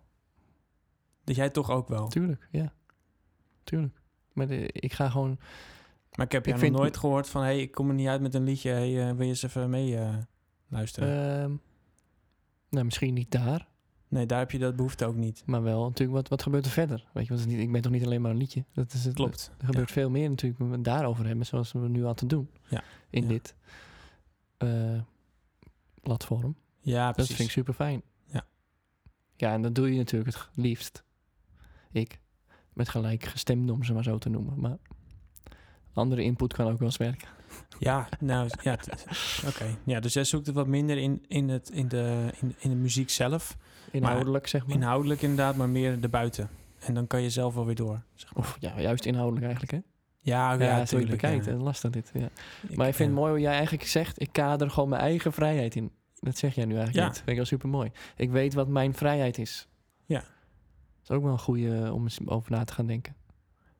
Dat 1.23 1.35
jij 1.35 1.49
toch 1.49 1.69
ook 1.69 1.87
wel. 1.87 2.07
Tuurlijk, 2.07 2.47
ja. 2.51 2.73
Tuurlijk. 3.63 4.01
Maar 4.33 4.47
de- 4.47 4.71
ik 4.71 4.93
ga 4.93 5.09
gewoon... 5.09 5.39
Maar 6.15 6.25
ik 6.25 6.31
heb 6.31 6.45
jou 6.45 6.59
nog 6.59 6.71
nooit 6.79 6.97
gehoord 6.97 7.29
van... 7.29 7.41
hey, 7.41 7.61
ik 7.61 7.71
kom 7.71 7.89
er 7.89 7.95
niet 7.95 8.07
uit 8.07 8.21
met 8.21 8.33
een 8.33 8.43
liedje. 8.43 8.69
Hey, 8.69 9.01
eh, 9.09 9.15
wil 9.15 9.21
je 9.21 9.29
eens 9.29 9.43
even 9.43 9.69
mee 9.69 9.97
eh, 9.97 10.13
luisteren? 10.67 11.61
Nou, 12.75 12.85
misschien 12.85 13.13
niet 13.13 13.31
daar. 13.31 13.67
nee, 14.07 14.25
daar 14.25 14.39
heb 14.39 14.51
je 14.51 14.59
dat 14.59 14.75
behoefte 14.75 15.05
ook 15.05 15.15
niet. 15.15 15.43
Maar 15.45 15.63
wel 15.63 15.83
natuurlijk, 15.83 16.17
wat, 16.17 16.27
wat 16.29 16.41
gebeurt 16.43 16.65
er 16.65 16.71
verder? 16.71 17.05
Weet 17.13 17.23
je, 17.23 17.29
want 17.29 17.39
het 17.41 17.49
is 17.49 17.55
niet, 17.55 17.65
ik 17.65 17.71
ben 17.71 17.81
toch 17.81 17.91
niet 17.91 18.05
alleen 18.05 18.21
maar 18.21 18.31
een 18.31 18.37
liedje? 18.37 18.65
Dat 18.73 18.93
is 18.93 19.05
het, 19.05 19.13
Klopt. 19.13 19.51
Er 19.57 19.65
gebeurt 19.65 19.91
veel 19.91 20.09
meer 20.09 20.29
natuurlijk 20.29 20.71
het 20.71 20.83
daarover 20.83 21.25
hebben, 21.27 21.45
zoals 21.45 21.71
we 21.71 21.79
nu 21.79 22.05
aan 22.07 22.15
te 22.15 22.25
doen. 22.25 22.49
Ja. 22.69 22.83
In 23.09 23.21
Ja. 23.21 23.27
dit 23.27 23.55
eh, 24.57 24.99
platform. 26.01 26.55
Ja, 26.79 27.05
Dat 27.05 27.15
precies. 27.15 27.35
vind 27.35 27.47
ik 27.47 27.53
super 27.53 27.73
fijn. 27.73 28.01
Ja. 28.25 28.45
Ja, 29.35 29.53
en 29.53 29.61
dat 29.61 29.75
doe 29.75 29.91
je 29.91 29.97
natuurlijk 29.97 30.35
het 30.35 30.49
liefst. 30.55 31.03
Ik. 31.91 32.19
Met 32.73 32.89
gelijk 32.89 33.23
gestemd 33.23 33.69
om 33.71 33.83
ze 33.83 33.93
maar 33.93 34.03
zo 34.03 34.17
te 34.17 34.29
noemen. 34.29 34.59
Maar 34.59 34.77
andere 35.93 36.23
input 36.23 36.53
kan 36.53 36.65
ook 36.71 36.77
wel 36.79 36.87
eens 36.87 36.97
werken. 36.97 37.27
Ja, 37.79 38.07
nou, 38.19 38.49
ja. 38.61 38.77
Oké. 39.47 39.65
Ja, 39.83 39.99
dus 39.99 40.13
jij 40.13 40.23
zoekt 40.23 40.45
het 40.45 40.55
wat 40.55 40.67
minder 40.67 40.97
in, 40.97 41.23
in, 41.27 41.49
het, 41.49 41.69
in, 41.69 41.87
de, 41.87 42.29
in, 42.41 42.55
in 42.57 42.69
de 42.69 42.75
muziek 42.75 43.09
zelf. 43.09 43.57
Inhoudelijk, 43.91 44.47
zeg 44.47 44.65
maar. 44.67 44.75
Inhoudelijk 44.75 45.21
inderdaad, 45.21 45.55
maar 45.55 45.69
meer 45.69 45.97
erbuiten. 46.01 46.49
En 46.79 46.93
dan 46.93 47.07
kan 47.07 47.21
je 47.21 47.29
zelf 47.29 47.53
wel 47.53 47.65
weer 47.65 47.75
door. 47.75 48.01
Zeg 48.13 48.33
maar. 48.35 48.43
Of 48.43 48.57
ja, 48.59 48.79
juist 48.81 49.05
inhoudelijk 49.05 49.45
eigenlijk, 49.45 49.71
hè? 49.73 49.79
Ja, 50.19 50.53
Ja, 50.53 50.59
ja, 50.59 50.67
zo 50.67 50.73
je 50.73 50.79
het 50.79 50.89
tuurlijk, 50.89 51.09
bekijkt. 51.11 51.45
ja. 51.45 51.53
Lastig 51.53 51.91
dit, 51.91 52.11
ja. 52.13 52.29
Ik- 52.67 52.77
Maar 52.77 52.87
ik 52.87 52.93
vind 52.95 53.09
het 53.09 53.17
mooi 53.19 53.31
hoe 53.31 53.41
jij 53.41 53.53
eigenlijk 53.53 53.83
zegt... 53.87 54.21
ik 54.21 54.29
kader 54.31 54.69
gewoon 54.69 54.89
mijn 54.89 55.01
eigen 55.01 55.33
vrijheid 55.33 55.75
in. 55.75 55.91
Dat 56.19 56.37
zeg 56.37 56.55
jij 56.55 56.65
nu 56.65 56.75
eigenlijk 56.75 56.99
Ja. 57.01 57.05
niet. 57.07 57.15
Vind 57.17 57.29
ik 57.29 57.35
wel 57.35 57.45
super 57.45 57.69
mooi. 57.69 57.91
Ik 58.15 58.29
weet 58.31 58.53
wat 58.53 58.67
mijn 58.67 58.93
vrijheid 58.93 59.37
is. 59.37 59.67
Ja. 60.05 60.19
Dat 60.19 60.29
is 61.03 61.09
ook 61.11 61.23
wel 61.23 61.31
een 61.31 61.39
goede 61.39 61.89
om 61.93 62.03
eens 62.03 62.17
over 62.25 62.51
na 62.51 62.63
te 62.63 62.73
gaan 62.73 62.85
denken. 62.87 63.15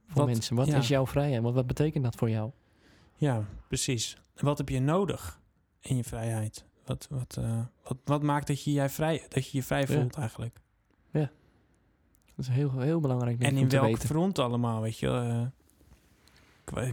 Voor 0.07 0.17
Wat- 0.17 0.25
mensen. 0.25 0.55
Wat 0.55 0.67
is 0.67 0.88
jouw 0.88 1.07
vrijheid? 1.07 1.41
Wat, 1.41 1.53
wat 1.53 1.67
betekent 1.67 2.03
dat 2.03 2.15
voor 2.15 2.29
jou? 2.29 2.51
Ja, 3.17 3.45
precies. 3.67 4.17
Wat 4.36 4.58
heb 4.58 4.69
je 4.69 4.80
nodig 4.80 5.39
in 5.82 5.95
je 5.95 6.04
vrijheid? 6.04 6.65
Wat, 6.86 7.08
wat, 7.10 7.38
eh, 7.39 7.60
wat, 7.84 7.97
wat 8.06 8.23
maakt 8.23 8.47
dat 8.47 8.63
je, 8.63 8.71
jij 8.71 8.89
vrij, 8.89 9.25
dat 9.30 9.49
je 9.49 9.58
je 9.58 9.63
vrij 9.63 9.80
Ja. 9.82 9.86
voelt 9.88 10.15
eigenlijk? 10.15 10.58
Dat 12.36 12.45
is 12.47 12.47
heel, 12.47 12.80
heel 12.80 12.99
belangrijk 12.99 13.41
En 13.41 13.58
in 13.58 13.69
welk 13.69 13.86
weten. 13.86 14.08
front 14.10 14.39
allemaal, 14.39 14.82
weet 14.82 14.97
je? 14.97 15.08
eh, 15.08 15.45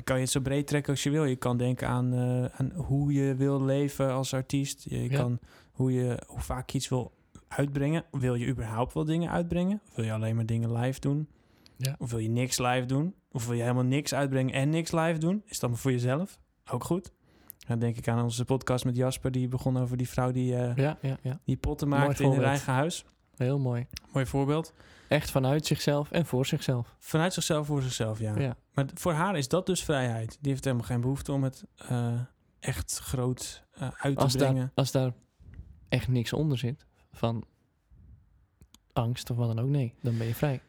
kan- 0.04 0.16
je 0.16 0.20
het 0.22 0.30
zo 0.30 0.40
breed 0.40 0.66
trekken 0.66 0.92
als 0.92 1.02
je 1.02 1.10
wil. 1.10 1.24
Je 1.24 1.36
kan 1.36 1.56
denken 1.56 1.88
aan, 1.88 2.12
eh, 2.14 2.44
aan 2.44 2.72
hoe 2.74 3.12
je 3.12 3.34
wil 3.34 3.62
leven 3.64 4.12
als 4.12 4.34
artiest. 4.34 4.82
Je 4.84 5.10
Ja. 5.10 5.16
kan 5.18 5.38
hoe, 5.72 5.92
je, 5.92 6.22
hoe 6.26 6.40
vaak 6.40 6.70
je 6.70 6.78
iets 6.78 6.88
wil 6.88 7.12
uitbrengen. 7.48 8.04
Wil 8.10 8.34
je 8.34 8.46
überhaupt 8.46 8.94
wel 8.94 9.04
dingen 9.04 9.30
uitbrengen? 9.30 9.80
Of 9.88 9.94
wil 9.96 10.04
je 10.04 10.12
alleen 10.12 10.36
maar 10.36 10.46
dingen 10.46 10.72
live 10.72 11.00
doen? 11.00 11.28
Ja. 11.76 11.94
Of 11.98 12.10
wil 12.10 12.18
je 12.18 12.28
niks 12.28 12.58
live 12.58 12.86
doen? 12.86 13.14
Of 13.32 13.46
wil 13.46 13.54
je 13.54 13.60
helemaal 13.62 13.82
niks 13.84 14.14
uitbrengen 14.14 14.54
en 14.54 14.68
niks 14.68 14.92
live 14.92 15.18
doen? 15.18 15.42
Is 15.46 15.58
dat 15.58 15.70
maar 15.70 15.78
voor 15.78 15.90
jezelf? 15.90 16.38
Ook 16.70 16.84
goed. 16.84 17.12
Dan 17.66 17.78
denk 17.78 17.96
ik 17.96 18.08
aan 18.08 18.22
onze 18.22 18.44
podcast 18.44 18.84
met 18.84 18.96
Jasper. 18.96 19.30
Die 19.30 19.48
begon 19.48 19.76
over 19.78 19.96
die 19.96 20.08
vrouw 20.08 20.30
die, 20.30 20.56
eh, 20.56 20.76
Ja, 20.76 20.98
ja, 21.02 21.18
ja. 21.22 21.40
die 21.44 21.56
potten 21.56 21.88
maakte 21.88 22.22
in 22.22 22.32
haar 22.32 22.42
eigen 22.44 22.72
huis. 22.72 23.04
Heel 23.36 23.58
mooi. 23.58 23.86
Mooi 24.12 24.26
voorbeeld. 24.26 24.74
Echt 25.08 25.30
vanuit 25.30 25.66
zichzelf 25.66 26.10
en 26.10 26.26
voor 26.26 26.46
zichzelf. 26.46 26.96
Vanuit 26.98 27.32
zichzelf 27.32 27.66
voor 27.66 27.82
zichzelf, 27.82 28.18
ja. 28.18 28.38
Ja. 28.38 28.56
Maar 28.74 28.86
voor 28.94 29.12
haar 29.12 29.36
is 29.36 29.48
dat 29.48 29.66
dus 29.66 29.84
vrijheid. 29.84 30.38
Die 30.40 30.50
heeft 30.52 30.64
helemaal 30.64 30.86
geen 30.86 31.00
behoefte 31.00 31.32
om 31.32 31.42
het 31.42 31.64
eh, 31.76 32.20
echt 32.60 32.98
groot 32.98 33.64
eh, 33.72 33.88
uit 33.98 34.16
te 34.16 34.22
Als, 34.22 34.36
brengen. 34.36 34.54
daar, 34.54 34.70
als 34.74 34.90
daar 34.90 35.12
echt 35.88 36.08
niks 36.08 36.32
onder 36.32 36.58
zit 36.58 36.86
van 37.12 37.44
angst 38.92 39.30
of 39.30 39.36
wat 39.36 39.48
dan 39.56 39.64
ook, 39.64 39.70
nee, 39.70 39.94
dan 40.02 40.18
ben 40.18 40.26
je 40.26 40.34
vrij. 40.34 40.60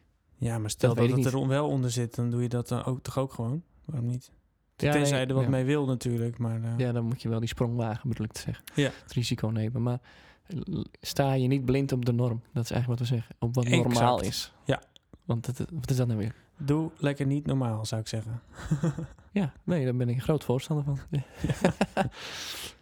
Ja, 0.44 0.58
maar 0.58 0.70
stel 0.70 0.94
Dat 0.96 1.10
het 1.10 1.26
er 1.26 1.48
wel 1.48 1.68
onder 1.68 1.92
zit, 1.92 2.16
dan 2.16 2.30
doe 2.30 2.42
je 2.42 2.50
dat 2.50 2.68
dan 2.68 2.84
ook, 2.84 3.02
toch 3.02 3.18
ook 3.18 3.34
gewoon? 3.34 3.64
Waarom 3.86 4.08
niet? 4.08 4.32
Ja, 4.76 4.92
Tenzij 4.92 5.12
nee, 5.12 5.20
je 5.22 5.26
er 5.28 5.34
wat 5.34 5.44
ja. 5.44 5.50
mee 5.50 5.64
wil 5.66 5.86
natuurlijk, 5.86 6.38
maar... 6.38 6.64
eh, 6.64 6.78
Ja, 6.78 6.92
dan 6.92 7.04
moet 7.06 7.22
je 7.22 7.30
wel 7.30 7.40
die 7.40 7.48
sprong 7.50 7.76
wagen, 7.76 8.10
bedoel 8.10 8.26
ik 8.26 8.32
te 8.32 8.42
zeggen. 8.42 8.64
Ja. 8.76 8.90
Het 9.04 9.14
risico 9.14 9.48
nemen. 9.48 9.82
Maar 9.84 10.00
l- 10.48 10.82
sta 11.02 11.34
je 11.34 11.48
niet 11.48 11.66
blind 11.66 11.92
op 11.92 12.06
de 12.06 12.12
norm. 12.14 12.42
Dat 12.54 12.64
is 12.64 12.72
eigenlijk 12.72 13.00
wat 13.00 13.10
we 13.10 13.16
zeggen. 13.16 13.36
Op 13.40 13.56
wat 13.56 13.66
Exact. 13.66 13.84
normaal 13.84 14.22
is. 14.22 14.54
Ja. 14.66 14.82
Want 15.26 15.46
het, 15.46 15.60
wat 15.74 15.90
is 15.90 15.96
dat 15.96 16.08
nou 16.08 16.20
weer? 16.20 16.36
Doe 16.58 16.92
lekker 16.98 17.26
niet 17.26 17.46
normaal, 17.46 17.86
zou 17.86 18.02
ik 18.02 18.08
zeggen. 18.08 18.42
Ja, 19.32 19.54
nee, 19.64 19.84
daar 19.84 19.96
ben 19.96 20.10
ik 20.10 20.16
een 20.16 20.22
groot 20.22 20.44
voorstander 20.44 20.86
van. 20.86 21.00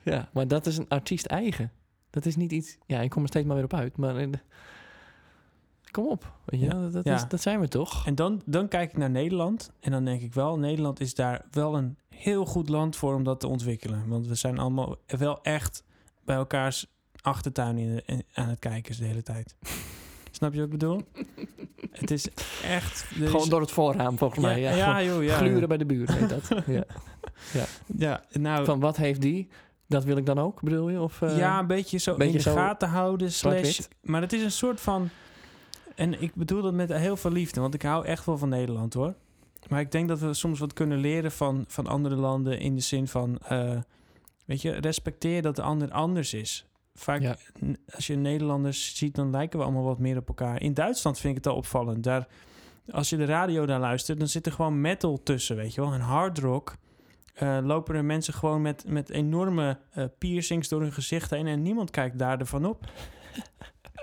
ja, 0.03 0.29
maar 0.33 0.47
dat 0.47 0.65
is 0.65 0.77
een 0.77 0.87
artiest 0.87 1.25
eigen. 1.25 1.71
Dat 2.09 2.25
is 2.25 2.35
niet 2.35 2.51
iets... 2.51 2.77
Ja, 2.85 2.99
ik 3.01 3.09
kom 3.09 3.21
er 3.21 3.27
steeds 3.27 3.45
maar 3.45 3.55
weer 3.55 3.63
op 3.65 3.73
uit. 3.73 3.97
Maar 3.97 4.15
eh, 4.17 4.29
kom 5.91 6.07
op. 6.07 6.31
Weet? 6.45 6.61
Ja. 6.61 6.89
Dat, 6.89 7.05
is, 7.05 7.25
dat 7.27 7.41
zijn 7.41 7.59
we 7.59 7.67
toch? 7.67 8.05
En 8.05 8.15
dan, 8.15 8.41
dan 8.45 8.67
kijk 8.67 8.91
ik 8.91 8.97
naar 8.97 9.09
Nederland 9.09 9.71
en 9.79 9.91
dan 9.91 10.05
denk 10.05 10.21
ik 10.21 10.33
wel... 10.33 10.57
Nederland 10.59 10.99
is 10.99 11.15
daar 11.15 11.45
wel 11.51 11.75
een 11.77 11.97
heel 12.09 12.45
goed 12.45 12.69
land 12.69 12.95
voor 12.95 13.15
om 13.15 13.23
dat 13.23 13.39
te 13.39 13.47
ontwikkelen. 13.47 14.03
Want 14.07 14.27
we 14.27 14.35
zijn 14.35 14.59
allemaal 14.59 14.95
wel 15.05 15.39
echt 15.43 15.83
bij 16.25 16.35
elkaars 16.35 16.87
achtertuin 17.21 17.77
in 17.77 17.95
de- 17.95 18.03
in- 18.05 18.23
aan 18.33 18.49
het 18.49 18.59
kijken 18.59 18.97
de 18.97 19.05
hele 19.05 19.23
tijd. 19.23 19.55
Snap 20.31 20.51
je 20.53 20.57
wat 20.57 20.65
ik 20.65 20.71
bedoel? 20.79 21.01
het 21.91 22.11
is 22.11 22.27
echt... 22.63 23.01
Gewoon 23.03 23.49
door 23.49 23.61
het 23.61 23.71
voorraam, 23.71 24.17
volgens 24.17 24.41
mij. 24.41 24.59
Ja, 24.59 24.71
ja, 24.71 25.03
joh, 25.03 25.23
ja. 25.23 25.37
Gluren 25.37 25.67
bij 25.67 25.77
de 25.77 25.85
buurt, 25.85 26.13
heet 26.13 26.29
dat. 26.29 26.47
ja. 26.77 26.83
Ja, 27.97 28.23
nou... 28.31 28.65
Van 28.65 28.79
wat 28.79 28.97
heeft 28.97 29.21
die? 29.21 29.47
Dat 29.87 30.03
wil 30.03 30.17
ik 30.17 30.25
dan 30.25 30.39
ook, 30.39 30.61
bedoel 30.61 30.89
je? 30.89 31.01
Of, 31.01 31.21
eh, 31.21 31.37
ja, 31.37 31.59
een 31.59 31.67
beetje 31.67 31.97
zo 31.97 32.15
beetje 32.15 32.37
in 32.37 32.43
de 32.43 32.49
gaten 32.49 32.89
houden. 32.89 33.31
Slash, 33.31 33.79
maar 34.01 34.21
het 34.21 34.33
is 34.33 34.43
een 34.43 34.51
soort 34.51 34.81
van... 34.81 35.09
En 36.01 36.21
ik 36.21 36.35
bedoel 36.35 36.61
dat 36.61 36.73
met 36.73 36.93
heel 36.93 37.17
veel 37.17 37.31
liefde, 37.31 37.61
want 37.61 37.73
ik 37.73 37.81
hou 37.81 38.05
echt 38.05 38.25
wel 38.25 38.37
van 38.37 38.49
Nederland 38.49 38.93
hoor. 38.93 39.13
Maar 39.69 39.79
ik 39.79 39.91
denk 39.91 40.07
dat 40.07 40.19
we 40.19 40.33
soms 40.33 40.59
wat 40.59 40.73
kunnen 40.73 40.97
leren 40.97 41.31
van, 41.31 41.63
van 41.67 41.87
andere 41.87 42.15
landen 42.15 42.59
in 42.59 42.75
de 42.75 42.81
zin 42.81 43.07
van... 43.07 43.37
eh, 43.47 43.79
weet 44.45 44.61
je, 44.61 44.71
respecteer 44.71 45.41
dat 45.41 45.55
de 45.55 45.61
ander 45.61 45.91
anders 45.91 46.33
is. 46.33 46.65
Vaak, 46.93 47.21
Ja. 47.21 47.35
als 47.95 48.07
je 48.07 48.15
Nederlanders 48.15 48.95
ziet, 48.95 49.15
dan 49.15 49.31
lijken 49.31 49.59
we 49.59 49.65
allemaal 49.65 49.83
wat 49.83 49.99
meer 49.99 50.17
op 50.17 50.27
elkaar. 50.27 50.61
In 50.61 50.73
Duitsland 50.73 51.19
vind 51.19 51.37
ik 51.37 51.43
het 51.43 51.53
al 51.53 51.57
opvallend. 51.59 52.03
Daar, 52.03 52.27
als 52.91 53.09
je 53.09 53.17
de 53.17 53.25
radio 53.25 53.65
daar 53.65 53.79
luistert, 53.79 54.19
dan 54.19 54.27
zit 54.27 54.45
er 54.45 54.51
gewoon 54.51 54.81
metal 54.81 55.23
tussen, 55.23 55.55
weet 55.55 55.73
je 55.73 55.81
wel. 55.81 55.93
En 55.93 55.99
hard 56.01 56.37
rock. 56.37 56.75
Eh, 57.33 57.57
lopen 57.63 57.95
er 57.95 58.05
mensen 58.05 58.33
gewoon 58.33 58.61
met, 58.61 58.83
met 58.87 59.09
enorme 59.09 59.79
eh, 59.91 60.05
piercings 60.17 60.67
door 60.67 60.81
hun 60.81 60.93
gezicht 60.93 61.29
heen... 61.29 61.47
en 61.47 61.61
niemand 61.61 61.89
kijkt 61.91 62.19
daar 62.19 62.39
ervan 62.39 62.65
op. 62.65 62.85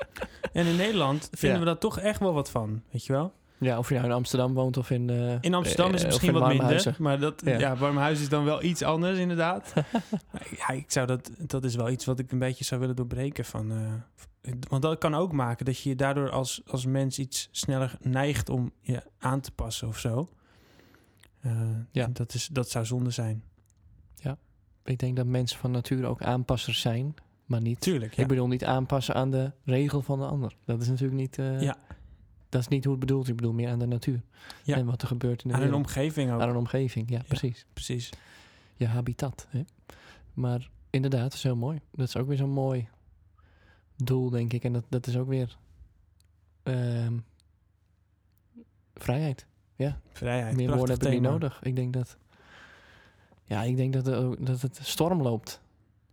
en 0.53 0.67
in 0.67 0.77
Nederland 0.77 1.29
vinden 1.33 1.59
Ja. 1.59 1.65
we 1.65 1.71
dat 1.71 1.81
toch 1.81 1.99
echt 1.99 2.21
wel 2.21 2.33
wat 2.33 2.51
van, 2.51 2.83
weet 2.91 3.05
je 3.07 3.13
wel? 3.13 3.33
Ja, 3.61 3.79
of 3.79 3.89
je 3.89 3.95
nou 3.95 4.07
in 4.07 4.13
Amsterdam 4.13 4.55
woont 4.55 4.77
of 4.77 4.91
in... 4.91 5.11
eh, 5.11 5.35
In 5.41 5.55
Amsterdam 5.55 5.89
eh, 5.89 5.95
is 5.95 6.03
het 6.03 6.15
of 6.15 6.21
misschien 6.23 6.39
wat 6.41 6.49
minder, 6.49 6.97
maar 6.99 7.19
dat, 7.21 7.43
ja. 7.45 7.59
Ja. 7.59 7.77
Warmhuis 7.77 8.21
is 8.21 8.29
dan 8.29 8.45
wel 8.45 8.63
iets 8.63 8.83
anders 8.83 9.19
inderdaad. 9.19 9.73
Ja, 10.57 10.69
ik 10.69 10.91
zou 10.91 11.07
dat, 11.07 11.31
dat 11.39 11.65
is 11.65 11.75
wel 11.75 11.91
iets 11.91 12.05
wat 12.05 12.19
ik 12.19 12.33
een 12.33 12.39
beetje 12.39 12.65
zou 12.65 12.81
willen 12.81 12.97
doorbreken 12.97 13.45
van... 13.45 13.71
eh, 13.73 14.53
want 14.69 14.83
dat 14.83 14.99
kan 14.99 15.15
ook 15.15 15.33
maken 15.33 15.65
dat 15.65 15.79
je 15.81 15.89
je 15.89 15.95
daardoor 15.97 16.31
als, 16.31 16.61
als 16.67 16.87
mens 16.87 17.19
iets 17.19 17.49
sneller 17.51 17.97
neigt 18.01 18.49
om 18.49 18.73
je 18.81 19.03
aan 19.19 19.41
te 19.41 19.51
passen 19.53 19.89
of 19.89 19.99
zo. 19.99 20.29
Eh, 21.41 21.53
Ja. 21.93 22.07
Dat, 22.13 22.35
is, 22.35 22.47
dat 22.53 22.71
zou 22.71 22.85
zonde 22.85 23.11
zijn. 23.11 23.43
Ik 24.85 24.99
denk 24.99 25.17
dat 25.17 25.27
mensen 25.27 25.59
van 25.59 25.71
nature 25.71 26.07
ook 26.07 26.23
aanpassers 26.23 26.81
zijn, 26.81 27.15
maar 27.49 27.61
niet... 27.61 27.81
Tuurlijk, 27.81 28.15
ja. 28.15 28.23
Ik 28.23 28.29
bedoel 28.29 28.49
niet 28.49 28.65
aanpassen 28.65 29.15
aan 29.15 29.31
de 29.31 29.53
regel 29.65 30.03
van 30.03 30.19
de 30.19 30.27
ander. 30.27 30.57
Dat 30.65 30.81
is 30.81 30.89
natuurlijk 30.89 31.19
niet... 31.21 31.39
eh, 31.39 31.61
Ja. 31.61 31.77
Dat 32.49 32.61
is 32.61 32.69
niet 32.69 32.83
hoe 32.85 32.93
het 32.93 33.01
bedoeld 33.01 33.23
is. 33.25 33.29
Ik 33.31 33.37
bedoel 33.37 33.53
meer 33.53 33.69
aan 33.71 33.79
de 33.79 33.87
natuur. 33.87 34.23
Ja. 34.63 34.77
En 34.77 34.87
wat 34.87 35.03
er 35.03 35.09
gebeurt 35.09 35.43
in 35.43 35.49
de 35.49 35.55
Aan 35.55 35.63
een 35.63 35.75
omgeving 35.75 36.33
ook. 36.33 36.41
Aan 36.41 36.49
een 36.49 36.57
omgeving, 36.57 37.11
ja, 37.11 37.23
precies. 37.29 37.67
Precies. 37.73 38.11
Je 38.77 38.87
habitat. 38.87 39.47
Hè? 39.51 39.63
Maar 40.35 40.71
inderdaad, 40.91 41.23
dat 41.23 41.33
is 41.35 41.43
heel 41.43 41.57
mooi. 41.57 41.81
Dat 41.93 42.09
is 42.09 42.17
ook 42.17 42.27
weer 42.29 42.37
zo'n 42.37 42.51
mooi 42.51 42.89
doel, 43.97 44.31
denk 44.31 44.53
ik. 44.53 44.65
En 44.65 44.73
dat, 44.73 44.85
dat 44.89 45.07
is 45.07 45.17
ook 45.17 45.29
weer 45.29 45.57
ehm, 46.63 47.17
vrijheid. 48.95 49.47
Vrijheid. 50.13 50.57
Meer 50.57 50.67
woorden 50.69 50.89
hebben 50.89 51.09
we 51.09 51.15
niet 51.15 51.23
nodig. 51.23 51.59
Ik 51.63 51.77
denk 51.77 51.93
dat... 51.93 52.17
Ja, 53.45 53.63
ik 53.63 53.77
denk 53.77 53.93
dat, 53.93 54.07
er 54.07 54.17
ook- 54.17 54.47
dat 54.47 54.61
het 54.63 54.79
storm 54.83 55.23
loopt. 55.23 55.61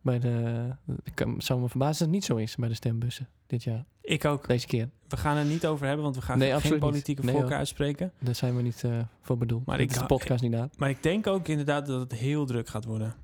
Bij 0.05 0.19
de... 0.19 0.69
Ik 1.03 1.25
zou 1.37 1.59
me 1.61 1.69
verbazen 1.69 1.97
dat 1.97 1.99
het 1.99 2.09
niet 2.09 2.25
zo 2.25 2.35
is 2.35 2.55
bij 2.55 2.69
de 2.69 2.75
stembussen 2.75 3.27
dit 3.47 3.63
jaar. 3.63 3.85
Ik 4.01 4.25
ook. 4.25 4.47
Deze 4.47 4.67
keer. 4.67 4.89
We 5.07 5.17
gaan 5.17 5.37
er 5.37 5.45
niet 5.45 5.65
over 5.65 5.85
hebben, 5.85 6.03
want 6.03 6.15
we 6.15 6.21
gaan 6.21 6.37
Nee, 6.37 6.59
geen 6.59 6.71
niet. 6.71 6.79
politieke 6.79 7.23
Nee, 7.23 7.35
voorkeur 7.35 7.57
uitspreken. 7.57 8.11
Daar 8.19 8.35
zijn 8.35 8.55
we 8.55 8.61
niet 8.61 8.83
eh, 8.83 8.99
voor 9.21 9.37
bedoeld. 9.37 9.65
Maar 9.65 9.75
Maar 9.75 9.85
ik 9.85 9.91
is 9.91 9.97
de 9.97 10.05
podcast 10.05 10.41
niet 10.41 10.51
naar. 10.51 10.69
Maar 10.77 10.89
ik 10.89 11.03
denk 11.03 11.27
ook 11.27 11.47
inderdaad 11.47 11.85
dat 11.85 11.99
het 11.99 12.19
heel 12.19 12.45
druk 12.45 12.67
gaat 12.67 12.85
worden. 12.85 13.15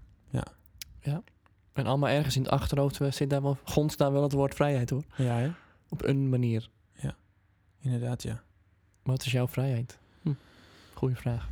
En 1.73 1.85
allemaal 1.85 2.09
ergens 2.09 2.35
in 2.35 2.41
het 2.41 2.51
achterhoofd 2.51 2.99
zit 3.09 3.29
daar 3.29 3.41
wel, 3.41 3.57
gonst 3.63 3.97
daar 3.97 4.11
wel 4.11 4.23
het 4.23 4.31
woord 4.31 4.55
vrijheid 4.55 4.89
hoor. 4.89 5.03
Ja, 5.15 5.35
hè? 5.37 5.51
Op 5.89 6.03
een 6.03 6.29
manier. 6.29 6.69
inderdaad, 7.79 8.23
ja. 8.23 8.43
Wat 9.03 9.25
is 9.25 9.31
jouw 9.31 9.47
vrijheid? 9.47 9.97
Hm. 10.21 10.33
Goeie 10.93 11.15
vraag. 11.15 11.49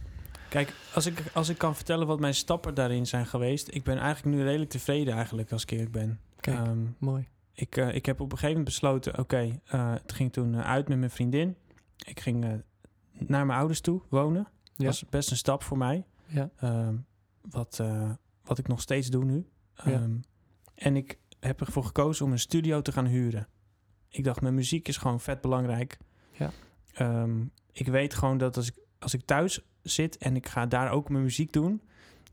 Kijk, 0.49 0.73
als 0.93 1.05
ik, 1.05 1.23
als 1.33 1.49
ik 1.49 1.57
kan 1.57 1.75
vertellen 1.75 2.07
wat 2.07 2.19
mijn 2.19 2.33
stappen 2.35 2.73
daarin 2.73 3.07
zijn 3.07 3.25
geweest... 3.25 3.67
Ik 3.75 3.83
ben 3.83 3.97
eigenlijk 3.97 4.35
nu 4.37 4.43
redelijk 4.43 4.69
tevreden 4.69 5.13
eigenlijk, 5.13 5.51
als 5.51 5.63
ik 5.63 5.69
eerlijk 5.71 5.91
ben. 5.91 6.19
Kijk, 6.39 6.57
Ehm, 6.57 6.85
mooi. 6.97 7.27
ik, 7.53 7.77
eh, 7.77 7.95
ik 7.95 8.05
heb 8.05 8.19
op 8.19 8.31
een 8.31 8.37
gegeven 8.37 8.57
moment 8.57 8.65
besloten... 8.65 9.19
Oké, 9.19 9.59
eh, 9.65 9.91
het 9.93 10.13
ging 10.13 10.33
toen 10.33 10.53
eh, 10.55 10.65
uit 10.65 10.87
met 10.87 10.97
mijn 10.97 11.11
vriendin. 11.11 11.55
Ik 11.97 12.19
ging 12.19 12.39
naar 13.11 13.45
mijn 13.45 13.59
ouders 13.59 13.81
toe 13.81 14.01
wonen. 14.09 14.43
Dat 14.43 14.73
Ja. 14.75 14.85
was 14.85 15.05
best 15.09 15.31
een 15.31 15.37
stap 15.37 15.63
voor 15.63 15.77
mij. 15.77 16.05
Ja. 16.25 16.49
Ehm, 16.57 16.95
wat, 17.41 17.81
wat 18.43 18.57
ik 18.57 18.67
nog 18.67 18.81
steeds 18.81 19.07
doe 19.09 19.25
nu. 19.25 19.47
Ja. 19.73 19.91
Ehm, 19.91 20.15
en 20.75 20.95
ik 20.95 21.17
heb 21.39 21.61
ervoor 21.61 21.83
gekozen 21.83 22.25
om 22.25 22.31
een 22.31 22.39
studio 22.39 22.81
te 22.81 22.91
gaan 22.91 23.05
huren. 23.05 23.47
Ik 24.09 24.23
dacht, 24.23 24.41
mijn 24.41 24.53
muziek 24.55 24.87
is 24.87 24.97
gewoon 24.97 25.19
vet 25.19 25.41
belangrijk. 25.41 25.97
Ja. 26.31 26.51
Ik 27.71 27.87
weet 27.87 28.13
gewoon 28.13 28.37
dat 28.37 28.57
als 28.57 28.67
ik, 28.67 28.79
als 28.99 29.13
ik 29.13 29.25
thuis 29.25 29.61
zit 29.81 30.17
en 30.17 30.35
ik 30.35 30.47
ga 30.47 30.65
daar 30.65 30.91
ook 30.91 31.09
mijn 31.09 31.23
muziek 31.23 31.53
doen... 31.53 31.81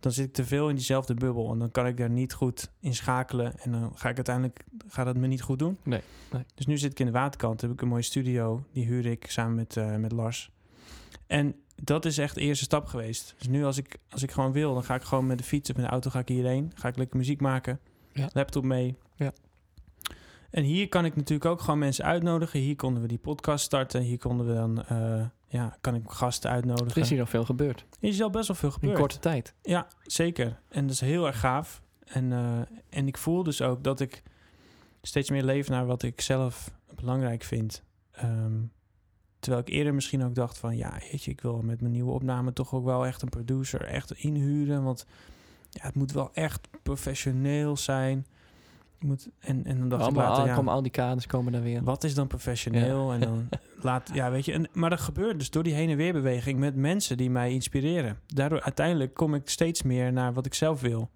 dan 0.00 0.12
zit 0.12 0.26
ik 0.26 0.32
te 0.32 0.44
veel 0.44 0.68
in 0.68 0.74
diezelfde 0.74 1.14
bubbel. 1.14 1.52
En 1.52 1.59
dan 1.59 1.70
kan 1.70 1.87
ik 1.87 1.96
daar 1.96 2.11
niet 2.11 2.32
goed 2.32 2.70
in 2.80 2.94
schakelen. 2.94 3.59
En 3.59 3.72
dan 3.72 3.92
ga 3.94 4.09
ik 4.09 4.16
uiteindelijk 4.16 4.64
gaat 4.88 5.06
dat 5.06 5.16
me 5.16 5.26
niet 5.26 5.42
goed 5.42 5.59
doen. 5.59 5.78
Nee, 5.82 6.00
nee. 6.32 6.42
Dus 6.54 6.66
nu 6.66 6.78
zit 6.78 6.90
ik 6.90 7.00
in 7.00 7.06
de 7.06 7.12
waterkant. 7.12 7.61
Heb 7.61 7.70
ik 7.70 7.80
een 7.80 7.88
mooie 7.88 8.03
studio. 8.03 8.64
Die 8.72 8.84
huur 8.84 9.07
ik 9.07 9.30
samen 9.30 9.55
met, 9.55 9.76
eh, 9.76 9.97
met 9.97 10.12
Lars. 10.12 10.51
En 11.26 11.55
dat 11.82 12.05
is 12.05 12.18
echt 12.18 12.34
de 12.34 12.40
eerste 12.40 12.64
stap 12.64 12.86
geweest. 12.86 13.34
Dus 13.38 13.49
nu 13.49 13.64
als 13.64 13.78
ik, 13.78 13.99
als 14.11 14.22
ik 14.22 14.30
gewoon 14.30 14.53
wil, 14.53 14.74
dan 14.74 14.84
ga 14.84 14.94
ik 14.94 15.03
gewoon 15.03 15.26
met 15.26 15.38
de 15.38 15.44
fiets 15.44 15.70
of 15.70 15.76
met 15.76 15.84
de 15.84 15.90
auto 15.90 16.11
ga 16.11 16.18
ik 16.18 16.28
hierheen. 16.28 16.72
Ga 16.74 16.88
ik 16.88 16.97
lekker 16.97 17.16
muziek 17.16 17.40
maken. 17.40 17.80
Ja. 18.12 18.28
Laptop 18.32 18.64
mee. 18.64 18.97
Ja. 19.14 19.32
En 20.51 20.62
hier 20.62 20.88
kan 20.88 21.05
ik 21.05 21.16
natuurlijk 21.16 21.51
ook 21.51 21.61
gewoon 21.61 21.78
mensen 21.78 22.05
uitnodigen. 22.05 22.61
Hier 22.61 22.76
konden 22.76 23.03
we 23.03 23.09
die 23.09 23.18
podcast 23.18 23.64
starten. 23.64 24.01
Hier 24.01 24.18
konden 24.18 24.47
we 24.47 24.55
dan, 24.55 24.84
eh, 24.84 25.26
ja, 25.49 25.76
kan 25.80 25.94
ik 25.94 26.03
gasten 26.07 26.51
Er 26.51 26.57
uitnodigen. 26.57 27.03
is 27.03 27.11
hier 27.11 27.20
al 27.20 27.26
veel 27.26 27.44
gebeurd. 27.44 27.84
Hier 28.01 28.11
is 28.11 28.22
al 28.22 28.30
best 28.30 28.47
wel 28.47 28.57
veel 28.57 28.68
In 28.68 28.74
gebeurd. 28.74 28.99
korte 28.99 29.18
tijd. 29.18 29.55
Ja, 29.62 29.86
zeker. 30.03 30.61
En 30.68 30.82
dat 30.86 30.94
is 30.94 31.01
heel 31.01 31.26
erg 31.26 31.40
gaaf. 31.40 31.82
En, 32.05 32.32
eh, 32.32 32.59
en 32.88 33.07
ik 33.07 33.18
voel 33.18 33.42
dus 33.42 33.62
ook 33.62 33.84
dat 33.84 34.01
ik 34.01 34.22
steeds 35.03 35.30
meer 35.30 35.42
leef 35.42 35.68
naar 35.68 35.86
wat 35.86 36.03
ik 36.03 36.20
zelf 36.20 36.70
belangrijk 36.94 37.42
vind. 37.42 37.82
Ehm, 38.12 38.61
terwijl 39.38 39.62
ik 39.62 39.68
eerder 39.72 39.94
misschien 39.94 40.24
ook 40.24 40.34
dacht 40.34 40.59
van... 40.59 40.76
ja, 40.76 40.99
weet 41.11 41.24
je, 41.24 41.30
ik 41.30 41.40
wil 41.40 41.62
met 41.62 41.80
mijn 41.80 41.92
nieuwe 41.92 42.11
opname 42.12 42.53
toch 42.53 42.74
ook 42.74 42.84
wel 42.84 43.07
echt 43.07 43.22
een 43.22 43.28
producer 43.28 43.82
echt 43.84 44.12
inhuren. 44.12 44.82
Want 44.82 45.07
ja, 45.70 45.82
het 45.82 45.94
moet 45.94 46.12
wel 46.12 46.30
echt 46.34 46.68
professioneel 46.82 47.76
zijn. 47.76 48.26
Je 48.99 49.07
moet, 49.07 49.28
en, 49.38 49.64
en 49.64 49.78
dan 49.78 49.88
dacht 49.88 50.01
ik 50.03 50.07
Allemaal, 50.09 50.28
later, 50.28 50.42
al- 50.42 50.49
ja, 50.49 50.55
komen 50.55 50.72
al 50.72 50.82
die 50.82 50.90
kaders 50.90 51.26
komen 51.26 51.53
daar 51.53 51.62
weer. 51.62 51.82
wat 51.84 52.05
is 52.05 52.14
dan 52.14 52.26
professioneel? 52.26 53.12
En 53.12 53.20
dan 53.20 53.49
laat, 53.82 54.11
ja, 54.12 54.30
weet 54.30 54.44
je. 54.44 54.53
En, 54.53 54.68
maar 54.72 54.90
dat 54.90 55.01
gebeurt 55.01 55.38
dus 55.38 55.51
door 55.51 55.62
die 55.62 55.74
heen 55.74 55.90
en 55.90 55.97
weer 55.97 56.12
beweging 56.12 56.59
met 56.59 56.74
mensen 56.76 57.16
die 57.16 57.30
mij 57.30 57.53
inspireren. 57.53 58.18
Daardoor 58.26 58.61
uiteindelijk 58.62 59.14
kom 59.14 59.34
ik 59.34 59.49
steeds 59.49 59.82
meer 59.82 60.12
naar 60.12 60.32
wat 60.32 60.47
ik 60.47 60.55
zelf 60.55 60.80
wil. 60.80 61.11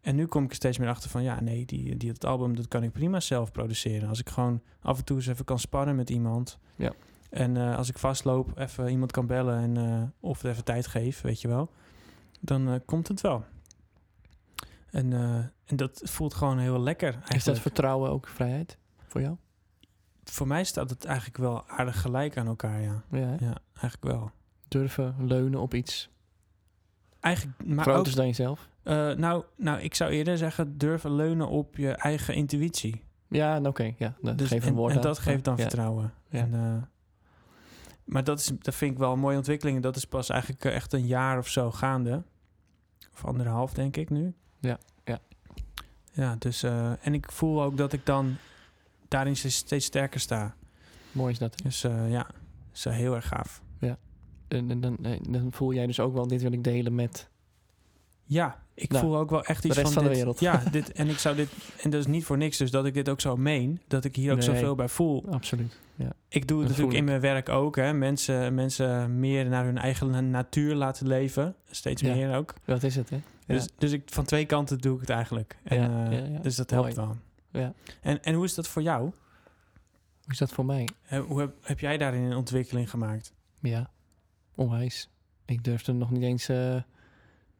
En 0.00 0.14
nu 0.16 0.26
kom 0.26 0.44
ik 0.44 0.50
er 0.50 0.56
steeds 0.56 0.78
meer 0.78 0.88
achter 0.88 1.10
van, 1.10 1.22
ja, 1.22 1.40
nee, 1.40 1.64
die, 1.64 1.96
die, 1.96 2.10
het 2.10 2.24
album, 2.24 2.56
dat 2.56 2.68
kan 2.68 2.82
ik 2.82 2.92
prima 2.92 3.20
zelf 3.20 3.52
produceren. 3.52 4.08
Als 4.08 4.20
ik 4.20 4.28
gewoon 4.28 4.60
af 4.80 4.98
en 4.98 5.04
toe 5.04 5.16
eens 5.16 5.26
even 5.26 5.44
kan 5.44 5.58
sparren 5.58 5.96
met 5.96 6.10
iemand. 6.10 6.58
Ja. 6.76 6.92
En 7.30 7.56
eh, 7.56 7.76
als 7.76 7.88
ik 7.88 7.98
vastloop, 7.98 8.58
even 8.58 8.88
iemand 8.88 9.12
kan 9.12 9.26
bellen 9.26 9.58
en 9.58 9.76
eh, 9.76 10.02
of 10.20 10.42
er 10.42 10.50
even 10.50 10.64
tijd 10.64 10.86
geef, 10.86 11.20
weet 11.20 11.40
je 11.40 11.48
wel. 11.48 11.70
Dan 12.40 12.68
eh, 12.68 12.74
komt 12.84 13.08
het 13.08 13.20
wel. 13.20 13.44
En, 14.96 15.12
eh, 15.12 15.34
en 15.64 15.76
dat 15.76 16.00
voelt 16.04 16.34
gewoon 16.34 16.58
heel 16.58 16.80
lekker 16.80 17.08
eigenlijk. 17.08 17.34
Is 17.34 17.44
dat 17.44 17.58
vertrouwen 17.58 18.10
ook 18.10 18.26
vrijheid 18.26 18.78
voor 19.06 19.20
jou? 19.20 19.36
Voor 20.24 20.46
mij 20.46 20.64
staat 20.64 20.90
het 20.90 21.04
eigenlijk 21.04 21.36
wel 21.36 21.68
aardig 21.68 22.00
gelijk 22.00 22.36
aan 22.36 22.46
elkaar, 22.46 22.80
ja. 22.80 23.02
Ja, 23.10 23.58
eigenlijk 23.72 24.02
wel. 24.02 24.30
Durven 24.68 25.14
leunen 25.18 25.60
op 25.60 25.74
iets 25.74 26.10
Eigenlijk, 27.20 27.64
maar 27.66 27.84
groter 27.84 28.16
dan 28.16 28.26
jezelf? 28.26 28.68
eh, 28.82 29.12
nou, 29.12 29.44
nou, 29.56 29.80
ik 29.80 29.94
zou 29.94 30.10
eerder 30.10 30.38
zeggen, 30.38 30.78
durven 30.78 31.14
leunen 31.14 31.48
op 31.48 31.76
je 31.76 31.90
eigen 31.90 32.34
intuïtie. 32.34 33.02
Ja, 33.28 33.60
oké. 33.62 33.94
ja, 33.98 34.14
dat 34.20 34.38
Dus, 34.38 34.48
geeft 34.48 34.62
een 34.62 34.68
en, 34.68 34.74
woord 34.74 34.90
en 34.90 34.96
aan. 34.96 35.02
dat 35.02 35.18
geeft 35.18 35.44
dan 35.44 35.56
Ja, 35.56 35.62
vertrouwen. 35.62 36.12
Ja. 36.28 36.38
En, 36.38 36.54
eh, 36.54 36.82
maar 38.04 38.24
dat, 38.24 38.38
is, 38.38 38.52
dat 38.58 38.74
vind 38.74 38.92
ik 38.92 38.98
wel 38.98 39.12
een 39.12 39.18
mooie 39.18 39.36
ontwikkeling. 39.36 39.82
Dat 39.82 39.96
is 39.96 40.04
pas 40.04 40.28
eigenlijk 40.28 40.64
echt 40.64 40.92
een 40.92 41.06
jaar 41.06 41.38
of 41.38 41.48
zo 41.48 41.70
gaande. 41.70 42.22
Of 43.12 43.24
anderhalf, 43.24 43.72
denk 43.72 43.96
ik 43.96 44.10
nu. 44.10 44.34
Ja, 44.66 44.78
ja. 45.04 45.18
Ja, 46.12 46.36
dus... 46.38 46.62
eh, 46.62 47.06
en 47.06 47.14
ik 47.14 47.32
voel 47.32 47.62
ook 47.62 47.76
dat 47.76 47.92
ik 47.92 48.06
dan 48.06 48.36
daarin 49.08 49.36
steeds 49.36 49.84
sterker 49.86 50.20
sta. 50.20 50.54
Mooi 51.12 51.32
is 51.32 51.38
dat. 51.38 51.58
Dus 51.62 51.84
eh, 51.84 52.10
ja, 52.10 52.26
is 52.72 52.86
eh, 52.86 52.92
heel 52.92 53.14
erg 53.14 53.28
gaaf. 53.28 53.62
En, 54.48 54.70
en 54.70 54.80
dan, 54.80 54.96
dan 55.28 55.52
voel 55.52 55.72
jij 55.72 55.86
dus 55.86 56.00
ook 56.00 56.14
wel, 56.14 56.26
dit 56.28 56.42
wil 56.42 56.52
ik 56.52 56.64
delen 56.64 56.94
met... 56.94 57.28
Ja, 58.24 58.62
ik 58.74 58.90
Nou, 58.90 59.04
voel 59.04 59.16
ook 59.16 59.30
wel 59.30 59.44
echt 59.44 59.64
iets 59.64 59.74
rest 59.76 59.92
van, 59.92 60.02
van 60.02 60.10
de 60.12 60.16
wereld. 60.16 60.40
Ja, 60.40 60.62
dit, 60.70 60.92
en 60.92 61.08
ik 61.08 61.18
zou 61.18 61.36
dit... 61.36 61.48
En 61.82 61.90
dat 61.90 62.00
is 62.00 62.06
niet 62.06 62.24
voor 62.24 62.36
niks 62.36 62.56
dus 62.56 62.70
dat 62.70 62.86
ik 62.86 62.94
dit 62.94 63.08
ook 63.08 63.20
zo 63.20 63.36
meen. 63.36 63.80
Dat 63.88 64.04
ik 64.04 64.16
hier 64.16 64.30
ook 64.32 64.38
Nee. 64.38 64.46
zoveel 64.46 64.74
bij 64.74 64.88
voel. 64.88 65.24
Absoluut. 65.30 65.78
Ja. 65.94 66.12
Ik 66.28 66.48
doe 66.48 66.58
het 66.58 66.68
Dat 66.68 66.76
natuurlijk 66.76 66.98
in 66.98 67.04
mijn 67.04 67.20
werk 67.20 67.48
ook. 67.48 67.76
Hè. 67.76 67.92
Mensen, 67.92 68.54
mensen 68.54 69.20
meer 69.20 69.46
naar 69.46 69.64
hun 69.64 69.78
eigen 69.78 70.30
natuur 70.30 70.74
laten 70.74 71.06
leven. 71.06 71.54
Steeds 71.70 72.02
Ja. 72.02 72.14
meer 72.14 72.36
ook. 72.36 72.54
Dat 72.64 72.82
is 72.82 72.96
het, 72.96 73.10
hè? 73.10 73.20
Dus, 73.46 73.68
dus 73.78 73.92
ik, 73.92 74.02
van 74.06 74.24
twee 74.24 74.46
kanten 74.46 74.78
doe 74.78 74.94
ik 74.94 75.00
het 75.00 75.10
eigenlijk. 75.10 75.58
En, 75.62 75.76
Ja, 75.76 76.10
eh. 76.10 76.42
Dus 76.42 76.56
dat 76.56 76.70
Mooi. 76.70 76.82
helpt 76.82 76.96
wel. 76.96 77.16
Ja. 77.62 77.72
En, 78.00 78.22
en 78.22 78.34
hoe 78.34 78.44
is 78.44 78.54
dat 78.54 78.68
voor 78.68 78.82
jou? 78.82 79.02
Hoe 80.22 80.32
is 80.32 80.38
dat 80.38 80.52
voor 80.52 80.64
mij? 80.64 80.88
Hè, 81.02 81.20
Hoe 81.20 81.40
heb, 81.40 81.54
heb 81.60 81.80
jij 81.80 81.98
daarin 81.98 82.22
een 82.22 82.36
ontwikkeling 82.36 82.90
gemaakt? 82.90 83.32
Ja, 83.60 83.90
onwijs. 84.54 85.10
Ik 85.44 85.64
durfde 85.64 85.92
nog 85.92 86.10
niet 86.10 86.22
eens 86.22 86.48
eh, 86.48 86.76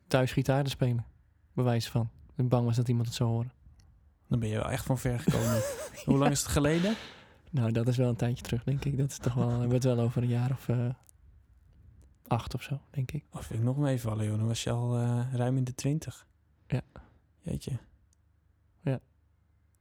thuis 0.07 0.33
gitaar 0.33 0.65
te 0.65 0.71
spelen. 0.71 1.05
Bewijs 1.53 1.89
van. 1.89 2.11
Ik 2.37 2.49
bang 2.49 2.67
was 2.67 2.77
dat 2.77 2.89
iemand 2.89 3.07
het 3.07 3.17
zou 3.17 3.31
horen. 3.31 3.53
Dan 4.29 4.39
ben 4.39 4.49
je 4.49 4.57
wel 4.57 4.71
echt 4.71 4.85
van 4.85 4.99
ver 4.99 5.21
gekomen. 5.21 5.61
Hoe 6.05 6.17
lang 6.19 6.31
is 6.31 6.41
het 6.43 6.49
geleden? 6.49 6.95
Nou, 7.51 7.73
dat 7.73 7.89
is 7.89 7.97
wel 7.97 8.09
een 8.09 8.17
tijdje 8.17 8.45
terug, 8.45 8.65
denk 8.65 8.85
ik. 8.85 8.99
Dat 8.99 9.11
is 9.11 9.19
toch 9.19 9.35
wel, 9.35 9.49
hebben 9.49 9.69
we 9.69 9.75
het 9.75 9.85
wel 9.85 10.01
over 10.01 10.23
een 10.23 10.29
jaar 10.29 10.51
of 10.51 10.69
eh, 10.69 10.89
acht 12.29 12.55
of 12.55 12.63
zo, 12.63 12.81
denk 12.91 13.11
ik. 13.13 13.25
Of 13.31 13.47
vind 13.47 13.59
ik 13.59 13.65
nog 13.65 13.77
meevallen, 13.77 14.27
joh. 14.27 14.37
Dan 14.39 14.47
was 14.47 14.63
je 14.63 14.71
al 14.71 14.97
eh, 14.99 15.35
ruim 15.35 15.57
in 15.57 15.65
de 15.65 15.75
twintig. 15.75 16.27
Ja. 16.67 16.81
Jeetje. 17.43 17.73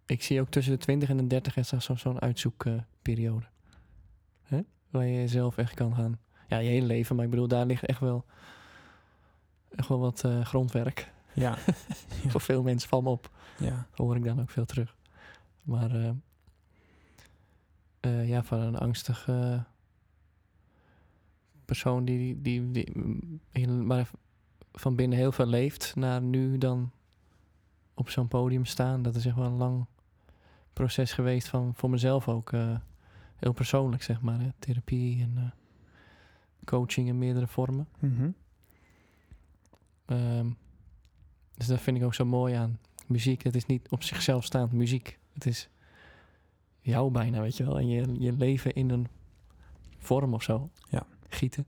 Ik 0.07 0.23
zie 0.23 0.41
ook 0.41 0.49
tussen 0.49 0.73
de 0.73 0.79
20 0.79 1.09
en 1.09 1.17
de 1.17 1.27
30 1.27 1.57
is 1.57 1.69
dat 1.69 1.83
zo- 1.83 1.95
zo'n 1.95 2.21
uitzoekperiode. 2.21 3.45
Hè? 4.43 4.61
Waar 4.89 5.05
je 5.05 5.27
zelf 5.27 5.57
echt 5.57 5.73
kan 5.73 5.95
gaan. 5.95 6.19
Ja, 6.47 6.57
je 6.57 6.69
hele 6.69 6.85
leven, 6.85 7.15
maar 7.15 7.25
ik 7.25 7.31
bedoel, 7.31 7.47
daar 7.47 7.65
ligt 7.65 7.85
echt 7.85 7.99
wel, 7.99 8.25
echt 9.75 9.87
wel 9.87 9.99
wat 9.99 10.23
eh, 10.23 10.45
grondwerk. 10.45 11.11
Ja. 11.33 11.57
Ja. 11.65 11.73
Voor 12.31 12.41
veel 12.41 12.63
mensen 12.63 12.89
valt 12.89 13.03
me 13.03 13.09
op. 13.09 13.29
ja. 13.59 13.87
hoor 13.91 14.15
ik 14.15 14.23
dan 14.23 14.41
ook 14.41 14.49
veel 14.49 14.65
terug. 14.65 14.95
Maar 15.63 16.15
eh, 17.99 18.27
ja, 18.29 18.43
van 18.43 18.59
een 18.59 18.77
angstige 18.77 19.63
persoon 21.65 22.05
die, 22.05 22.41
die, 22.41 22.71
die, 22.71 23.67
maar 23.67 24.09
van 24.73 24.95
binnen 24.95 25.17
heel 25.17 25.31
veel 25.31 25.45
leeft, 25.45 25.95
naar 25.95 26.21
nu 26.21 26.57
dan 26.57 26.91
op 27.93 28.09
zo'n 28.09 28.27
podium 28.27 28.65
staan. 28.65 29.01
Dat 29.01 29.15
is 29.15 29.25
echt 29.25 29.35
wel 29.35 29.45
een 29.45 29.57
lang 29.57 29.85
proces 30.73 31.13
geweest 31.13 31.47
van 31.47 31.73
voor 31.75 31.89
mezelf 31.89 32.27
ook. 32.27 32.51
eh, 32.51 32.77
heel 33.35 33.53
persoonlijk, 33.53 34.03
zeg 34.03 34.21
maar. 34.21 34.39
Hè? 34.39 34.49
Therapie 34.59 35.21
en 35.21 35.33
eh, 35.37 35.51
coaching 36.65 37.07
in 37.07 37.17
meerdere 37.17 37.47
vormen. 37.47 37.87
Mhm. 37.99 38.29
Ehm, 40.05 40.49
dus 41.53 41.67
dat 41.67 41.81
vind 41.81 41.97
ik 41.97 42.03
ook 42.03 42.13
zo 42.13 42.25
mooi 42.25 42.53
aan 42.53 42.79
muziek. 43.07 43.43
Het 43.43 43.55
is 43.55 43.65
niet 43.65 43.89
op 43.89 44.03
zichzelf 44.03 44.43
staand 44.43 44.71
muziek. 44.71 45.19
Het 45.33 45.45
is 45.45 45.69
jou 46.81 47.11
bijna, 47.11 47.41
weet 47.41 47.57
je 47.57 47.63
wel. 47.65 47.79
En 47.79 47.87
je, 47.87 48.19
je 48.19 48.31
leven 48.31 48.73
in 48.73 48.89
een 48.89 49.07
vorm 49.97 50.33
of 50.33 50.43
zo. 50.43 50.69
Ja. 50.89 51.05
Gieten. 51.29 51.65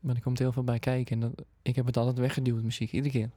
Maar 0.00 0.14
er 0.14 0.22
komt 0.22 0.38
heel 0.38 0.52
veel 0.52 0.64
bij 0.64 0.78
kijken. 0.78 1.14
En 1.14 1.20
dat, 1.20 1.44
ik 1.62 1.76
heb 1.76 1.86
het 1.86 1.96
altijd 1.96 2.18
weggeduwd, 2.18 2.62
muziek. 2.62 2.92
Iedere 2.92 3.12
keer. 3.14 3.30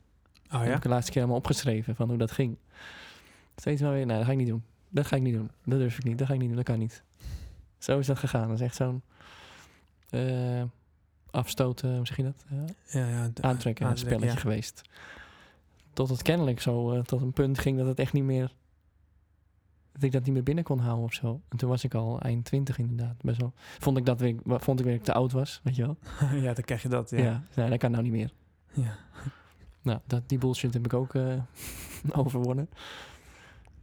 Oh 0.51 0.59
heb 0.59 0.67
ja? 0.69 0.75
ik 0.75 0.81
de 0.81 0.89
laatste 0.89 1.11
keer 1.11 1.21
allemaal 1.21 1.39
opgeschreven 1.39 1.95
van 1.95 2.09
hoe 2.09 2.17
dat 2.17 2.31
ging. 2.31 2.57
Steeds 3.55 3.81
maar 3.81 3.91
weer, 3.93 4.05
nou, 4.05 4.17
dat 4.17 4.25
ga 4.25 4.31
ik 4.31 4.37
niet 4.37 4.47
doen. 4.47 4.63
Dat 4.89 5.05
ga 5.05 5.15
ik 5.15 5.21
niet 5.21 5.33
doen. 5.33 5.51
Dat 5.65 5.79
durf 5.79 5.97
ik 5.97 6.03
niet. 6.03 6.17
Dat 6.17 6.27
ga 6.27 6.33
ik 6.33 6.39
niet 6.39 6.47
doen. 6.47 6.57
Dat 6.57 6.65
kan 6.65 6.79
niet. 6.79 7.03
Zo 7.77 7.99
is 7.99 8.07
dat 8.07 8.17
gegaan. 8.19 8.47
Dat 8.47 8.59
is 8.59 8.65
echt 8.65 8.75
zo'n 8.75 9.01
eh, 10.09 10.63
afstoten, 11.31 11.95
hoe 11.95 12.07
zeg 12.07 12.17
je 12.17 12.23
dat? 12.23 12.45
Eh, 12.49 12.57
Ja, 13.01 13.07
ja. 13.09 13.29
de- 13.33 13.41
aantrekken, 13.41 13.87
een 13.87 13.97
spelletje 13.97 14.25
ja. 14.27 14.35
geweest. 14.35 14.81
Tot 15.93 16.09
het 16.09 16.21
kennelijk 16.21 16.61
zo 16.61 16.91
eh, 16.91 17.01
tot 17.01 17.21
een 17.21 17.33
punt 17.33 17.59
ging 17.59 17.77
dat 17.77 17.87
het 17.87 17.99
echt 17.99 18.13
niet 18.13 18.23
meer. 18.23 18.53
Dat 19.93 20.03
ik 20.03 20.11
dat 20.11 20.23
niet 20.23 20.33
meer 20.33 20.43
binnen 20.43 20.63
kon 20.63 20.79
houden 20.79 21.05
of 21.05 21.13
zo. 21.13 21.41
En 21.49 21.57
toen 21.57 21.69
was 21.69 21.83
ik 21.83 21.93
al 21.93 22.19
eind 22.19 22.45
twintig 22.45 22.77
inderdaad. 22.77 23.21
Best 23.21 23.41
wel. 23.41 23.53
Vond 23.79 23.97
ik 23.97 24.05
dat 24.05 24.19
weer, 24.19 24.35
vond 24.45 24.79
ik 24.79 24.85
weer 24.85 24.97
dat 24.97 25.07
ik 25.07 25.13
te 25.13 25.13
oud 25.13 25.31
was, 25.31 25.59
weet 25.63 25.75
je 25.75 25.81
wel? 25.81 25.97
ja, 26.45 26.53
dan 26.53 26.63
krijg 26.63 26.81
je 26.81 26.89
dat, 26.89 27.09
Ja. 27.09 27.17
ja. 27.17 27.43
nee, 27.55 27.69
dat 27.69 27.79
kan 27.79 27.91
nou 27.91 28.03
niet 28.03 28.11
meer. 28.11 28.31
ja. 28.73 28.97
Nou, 29.83 29.99
dat, 30.07 30.29
die 30.29 30.37
bullshit 30.37 30.73
heb 30.73 30.85
ik 30.85 30.93
ook 30.93 31.15
eh, 31.15 31.33
overwonnen. 32.21 32.69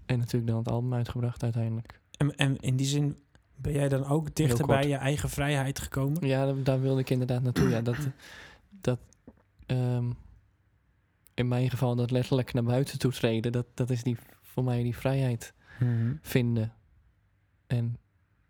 En 0.07 0.19
natuurlijk 0.19 0.51
dan 0.51 0.59
het 0.59 0.69
album 0.69 0.95
uitgebracht 0.95 1.43
uiteindelijk. 1.43 2.01
En, 2.17 2.37
en 2.37 2.57
in 2.57 2.77
die 2.77 2.87
zin 2.87 3.17
ben 3.57 3.73
jij 3.73 3.89
dan 3.89 4.07
ook 4.07 4.35
dichter 4.35 4.67
bij 4.67 4.89
je 4.89 4.95
eigen 4.97 5.29
vrijheid 5.31 5.79
gekomen? 5.79 6.27
Ja, 6.27 6.45
daar, 6.45 6.63
daar 6.63 6.81
wilde 6.81 7.01
ik 7.01 7.11
inderdaad 7.11 7.43
naartoe. 7.43 7.69
Ja, 7.69 7.81
dat, 7.81 7.97
dat 8.81 8.99
ehm, 9.67 10.11
in 11.35 11.49
mijn 11.49 11.71
geval 11.71 11.97
dat 11.97 12.11
letterlijk 12.11 12.53
naar 12.53 12.63
buiten 12.63 12.99
toe 12.99 13.13
treden, 13.13 13.53
dat, 13.53 13.67
dat 13.75 13.91
is 13.91 14.03
die, 14.03 14.17
voor 14.43 14.65
mij 14.65 14.83
die 14.83 14.97
vrijheid 14.97 15.55
Mhm. 15.81 16.14
vinden. 16.20 16.72
En 17.66 17.97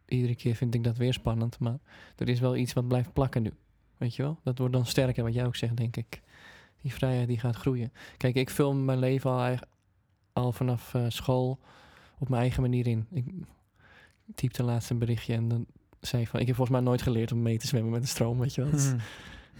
iedere 0.06 0.34
keer 0.34 0.54
vind 0.54 0.74
ik 0.74 0.84
dat 0.84 0.96
weer 0.96 1.12
spannend, 1.12 1.58
maar 1.58 1.78
er 2.16 2.28
is 2.28 2.40
wel 2.40 2.56
iets 2.56 2.72
wat 2.72 2.88
blijft 2.88 3.12
plakken 3.12 3.42
nu. 3.42 3.52
Weet 3.96 4.14
je 4.16 4.22
wel? 4.22 4.38
Dat 4.42 4.58
wordt 4.58 4.72
dan 4.74 4.86
sterker, 4.86 5.24
wat 5.24 5.34
jij 5.34 5.46
ook 5.46 5.56
zegt, 5.56 5.76
denk 5.76 5.96
ik. 5.96 6.20
Die 6.82 6.92
vrijheid 6.92 7.28
die 7.28 7.38
gaat 7.38 7.56
groeien. 7.56 7.92
Kijk, 8.16 8.34
ik 8.34 8.50
film 8.50 8.84
mijn 8.84 8.98
leven 8.98 9.30
al, 9.30 9.56
al 10.32 10.52
vanaf 10.52 10.94
eh, 10.94 11.04
school 11.08 11.58
op 12.18 12.28
mijn 12.28 12.40
eigen 12.42 12.62
manier 12.62 12.86
in. 12.86 13.06
Ik 13.10 13.24
typte 14.34 14.62
laatst 14.62 14.90
een 14.90 14.98
berichtje 14.98 15.34
en 15.34 15.48
dan 15.48 15.66
zei 16.00 16.26
van... 16.26 16.40
Ik 16.40 16.46
heb 16.46 16.56
volgens 16.56 16.76
mij 16.78 16.86
nooit 16.86 17.02
geleerd 17.02 17.32
om 17.32 17.42
mee 17.42 17.58
te 17.58 17.66
zwemmen 17.66 17.92
met 17.92 18.02
de 18.02 18.08
stroom, 18.08 18.38
weet 18.38 18.54
je 18.54 18.60
wel. 18.62 18.70
Dat 18.70 18.80
is- 18.80 18.86
Mhm. 18.92 18.98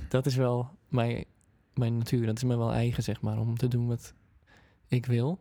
dat 0.08 0.26
is 0.26 0.34
wel 0.36 0.70
mijn, 0.88 1.24
mijn 1.74 1.96
natuur. 1.98 2.26
Dat 2.26 2.36
is 2.36 2.44
me 2.44 2.56
wel 2.56 2.72
eigen, 2.72 3.02
zeg 3.02 3.20
maar, 3.20 3.38
om 3.38 3.56
te 3.56 3.68
doen 3.68 3.86
wat 3.86 4.14
ik 4.88 5.06
wil. 5.06 5.38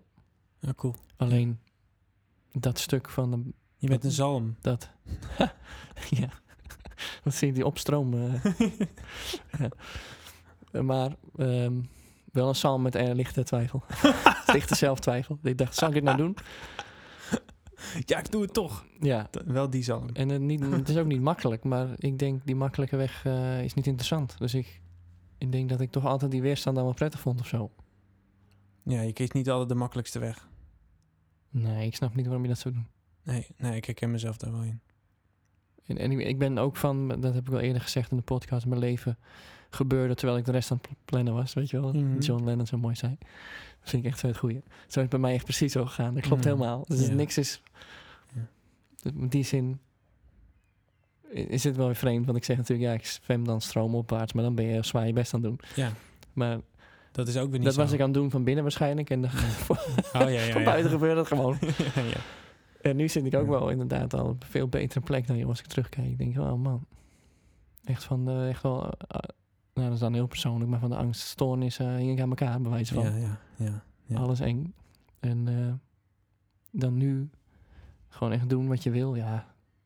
Ja, 0.59 0.73
cool. 0.73 0.95
Alleen 1.17 1.59
dat 2.51 2.79
stuk 2.79 3.09
van 3.09 3.31
de, 3.31 3.51
Je 3.77 3.87
bent 3.87 4.03
een 4.03 4.11
zalm. 4.11 4.55
dat. 4.61 4.89
ja. 6.09 6.29
Wat 7.23 7.33
zie 7.33 7.47
je 7.47 7.53
die 7.53 7.65
opstroom? 7.65 8.13
eh. 8.13 8.45
Ja. 10.71 10.81
Maar 10.81 11.15
ehm, 11.37 11.81
wel 12.31 12.47
een 12.47 12.53
psalm 12.53 12.81
met 12.81 12.95
een 12.95 13.15
lichte 13.15 13.43
twijfel. 13.43 13.83
lichte 14.53 14.75
zelftwijfel. 14.75 15.39
Ik 15.43 15.57
dacht, 15.57 15.75
zal 15.75 15.87
ik 15.87 15.93
dit 15.93 16.03
nou 16.03 16.17
doen? 16.17 16.37
Ja, 18.05 18.19
ik 18.19 18.31
doe 18.31 18.41
het 18.41 18.53
toch. 18.53 18.85
Ja. 18.99 19.29
Wel 19.45 19.69
die 19.69 19.83
zalm. 19.83 20.09
En 20.13 20.29
het, 20.29 20.41
niet, 20.41 20.65
het 20.65 20.89
is 20.89 20.97
ook 20.97 21.05
niet 21.05 21.21
makkelijk, 21.21 21.63
maar 21.63 21.87
ik 21.97 22.19
denk 22.19 22.41
die 22.45 22.55
makkelijke 22.55 22.95
weg 22.95 23.25
eh, 23.25 23.63
is 23.63 23.73
niet 23.73 23.87
interessant. 23.87 24.35
Dus 24.37 24.53
ik, 24.53 24.81
ik 25.37 25.51
denk 25.51 25.69
dat 25.69 25.81
ik 25.81 25.91
toch 25.91 26.05
altijd 26.05 26.31
die 26.31 26.41
weerstand 26.41 26.75
dan 26.75 26.85
wel 26.85 26.93
prettig 26.93 27.19
vond 27.19 27.39
of 27.39 27.47
zo. 27.47 27.71
Ja, 28.83 29.01
je 29.01 29.13
kiest 29.13 29.33
niet 29.33 29.49
altijd 29.49 29.69
de 29.69 29.75
makkelijkste 29.75 30.19
weg. 30.19 30.46
Nee, 31.49 31.85
ik 31.87 31.95
snap 31.95 32.15
niet 32.15 32.25
waarom 32.25 32.43
je 32.43 32.49
dat 32.49 32.57
zou 32.59 32.73
doen. 32.73 32.87
Nee, 33.23 33.47
nee, 33.57 33.75
ik 33.75 33.85
herken 33.85 34.11
mezelf 34.11 34.37
daar 34.37 34.51
wel 34.51 34.61
in. 34.63 34.79
En, 35.85 35.97
en 35.97 36.11
ik- 36.11 36.27
ik 36.27 36.37
ben 36.39 36.57
ook 36.57 36.75
van, 36.77 37.07
dat 37.07 37.33
heb 37.33 37.47
ik 37.47 37.53
al 37.53 37.59
eerder 37.59 37.81
gezegd 37.81 38.11
in 38.11 38.17
de 38.17 38.23
podcast, 38.23 38.65
mijn 38.65 38.79
leven 38.79 39.17
gebeurde 39.69 40.15
terwijl 40.15 40.37
ik 40.37 40.45
de 40.45 40.51
rest 40.51 40.71
aan 40.71 40.79
het 40.81 40.97
plannen 41.05 41.33
was, 41.33 41.53
weet 41.53 41.69
je 41.69 41.81
wel. 41.81 41.93
Mhm. 41.93 42.19
John 42.19 42.43
Lennon 42.43 42.65
zo 42.67 42.77
mooi 42.77 42.95
zei. 42.95 43.17
Dat 43.79 43.89
vind 43.89 44.03
ik 44.05 44.09
echt 44.11 44.19
zo 44.19 44.27
het 44.27 44.37
goeie. 44.37 44.61
Zo 44.63 44.65
is 44.87 44.95
het 44.95 45.09
bij 45.09 45.19
mij 45.19 45.33
echt 45.33 45.43
precies 45.43 45.71
zo 45.71 45.85
gegaan. 45.85 46.13
Dat 46.13 46.23
klopt 46.23 46.43
Mhm. 46.45 46.53
helemaal. 46.53 46.85
Dus 46.87 47.07
Ja. 47.07 47.13
niks 47.13 47.37
is... 47.37 47.61
Ja. 48.33 48.47
In 49.11 49.27
die 49.27 49.43
zin 49.43 49.79
is 51.29 51.63
het 51.63 51.75
wel 51.75 51.85
weer 51.85 51.95
vreemd, 51.95 52.25
want 52.25 52.37
ik 52.37 52.43
zeg 52.43 52.57
natuurlijk, 52.57 52.89
ja, 52.89 52.93
ik 52.95 53.05
zwem 53.05 53.43
dan 53.45 53.61
stroomopwaarts, 53.61 54.33
maar 54.33 54.43
dan 54.43 54.55
ben 54.55 54.65
je 54.65 54.83
zwaar 54.83 55.07
je 55.07 55.13
best 55.13 55.33
aan 55.33 55.41
het 55.41 55.49
doen. 55.49 55.59
Ja, 55.75 55.91
Maar 56.33 56.59
dat 57.17 57.27
is 57.27 57.37
ook 57.37 57.49
weer 57.49 57.59
niet 57.59 57.63
dat 57.63 57.73
zo. 57.73 57.81
was 57.81 57.91
ik 57.91 57.99
aan 57.99 58.05
het 58.05 58.13
doen 58.13 58.31
van 58.31 58.43
binnen 58.43 58.63
waarschijnlijk. 58.63 59.09
En 59.09 59.21
dan, 59.21 59.31
Oh, 59.69 59.77
ja, 60.13 60.27
ja, 60.27 60.51
van 60.51 60.63
buiten 60.63 60.91
gebeurde 60.91 61.19
het 61.19 61.27
gewoon. 61.27 61.57
En 62.81 62.95
nu 62.95 63.09
zit 63.09 63.25
ik 63.25 63.35
ook 63.35 63.47
wel 63.47 63.69
inderdaad 63.69 64.13
al 64.13 64.25
op 64.25 64.43
een 64.43 64.49
veel 64.49 64.67
betere 64.67 64.99
plek 64.99 65.27
dan 65.27 65.37
je 65.37 65.45
als 65.45 65.59
ik 65.59 65.65
terugkijk. 65.65 66.07
Ik 66.07 66.17
denk, 66.17 66.37
oh 66.37 66.53
man, 66.53 66.85
echt 67.83 68.03
van 68.03 68.25
de, 68.25 68.47
echt 68.49 68.61
wel, 68.61 68.83
eh, 68.83 69.19
nou 69.73 69.87
dat 69.87 69.93
is 69.93 69.99
dan 69.99 70.13
heel 70.13 70.27
persoonlijk, 70.27 70.69
maar 70.69 70.79
van 70.79 70.89
de 70.89 70.95
angststoornis 70.95 71.79
eh 71.79 71.95
hing 71.95 72.11
ik 72.11 72.21
aan 72.21 72.29
elkaar, 72.29 72.61
bij 72.61 72.71
wijze 72.71 72.93
van. 72.93 73.03
Ja, 73.03 73.15
ja, 73.15 73.39
ja. 73.55 73.83
ja. 74.05 74.17
Alles 74.17 74.39
eng. 74.39 74.73
En 75.19 75.47
eh, 75.47 75.73
dan 76.71 76.97
nu 76.97 77.29
gewoon 78.09 78.33
echt 78.33 78.49
doen 78.49 78.67
wat 78.67 78.83
je 78.83 78.91
wil, 78.91 79.15
ja, 79.15 79.45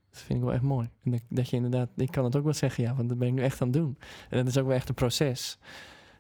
dat 0.10 0.20
vind 0.20 0.40
ik 0.40 0.46
wel 0.46 0.54
echt 0.54 0.64
mooi. 0.64 0.90
En 1.04 1.12
dat, 1.12 1.22
dat 1.30 1.50
je 1.50 1.56
inderdaad, 1.56 1.90
ik 1.96 2.12
kan 2.12 2.24
het 2.24 2.36
ook 2.36 2.44
wel 2.44 2.54
zeggen, 2.54 2.84
ja, 2.84 2.96
want 2.96 3.10
dat 3.10 3.18
ben 3.18 3.28
ik 3.28 3.34
nu 3.34 3.42
echt 3.42 3.62
aan 3.62 3.68
het 3.68 3.78
doen. 3.78 3.98
En 4.30 4.38
dat 4.38 4.48
is 4.48 4.58
ook 4.58 4.68
wel 4.68 4.76
echt 4.76 4.90
een 4.90 4.96
proces. 4.96 5.58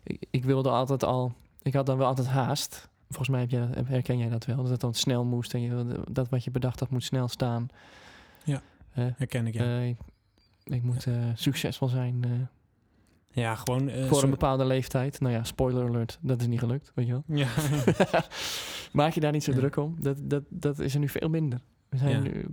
Ik, 0.04 0.26
ik 0.30 0.44
wilde 0.46 0.70
altijd 0.70 1.04
al, 1.04 1.34
ik 1.62 1.74
had 1.74 1.86
dan 1.86 1.98
wel 1.98 2.08
altijd 2.08 2.28
haast. 2.28 2.90
Volgens 3.08 3.30
mij 3.30 3.48
heb 3.50 3.88
herken 3.88 4.18
jij 4.18 4.30
dat 4.30 4.46
wel, 4.46 4.56
dat 4.56 4.70
het 4.70 4.80
dan 4.80 4.94
snel 4.94 5.24
moest 5.26 5.54
en 5.54 5.62
je, 5.62 5.70
wilde- 5.70 6.02
dat 6.12 6.30
wat 6.30 6.44
je 6.44 6.52
bedacht 6.52 6.80
had 6.80 6.90
moet 6.90 7.04
snel 7.04 7.28
staan. 7.28 7.68
Ja. 8.44 8.62
Eh, 8.92 9.06
Herken 9.16 9.48
ik, 9.48 9.54
ja. 9.54 9.62
eh, 9.64 9.88
ik, 9.88 9.98
ik 10.64 10.84
moet 10.84 11.06
eh, 11.08 11.14
succesvol 11.36 11.88
zijn 11.88 12.50
ja, 13.32 13.56
gewoon... 13.56 13.90
voor 13.92 14.24
een 14.24 14.30
bepaalde 14.30 14.66
leeftijd. 14.66 15.20
Nou 15.20 15.34
ja, 15.34 15.44
spoiler 15.44 15.88
alert, 15.88 16.18
dat 16.22 16.42
is 16.42 16.48
niet 16.48 16.60
gelukt, 16.60 16.92
weet 16.96 17.08
je 17.08 17.12
wel. 17.12 17.24
Ja, 17.38 17.48
Maak 18.94 19.14
je 19.14 19.20
daar 19.20 19.32
niet 19.32 19.44
zo 19.44 19.52
Ja. 19.52 19.58
druk 19.58 19.76
om. 19.76 19.96
Dat, 20.00 20.18
dat, 20.24 20.44
dat 20.50 20.80
is 20.80 20.94
er 20.94 21.00
nu 21.00 21.10
veel 21.10 21.30
minder. 21.30 21.62
We 21.90 21.98
zijn 21.98 22.12
Ja. 22.12 22.20
nu 22.20 22.46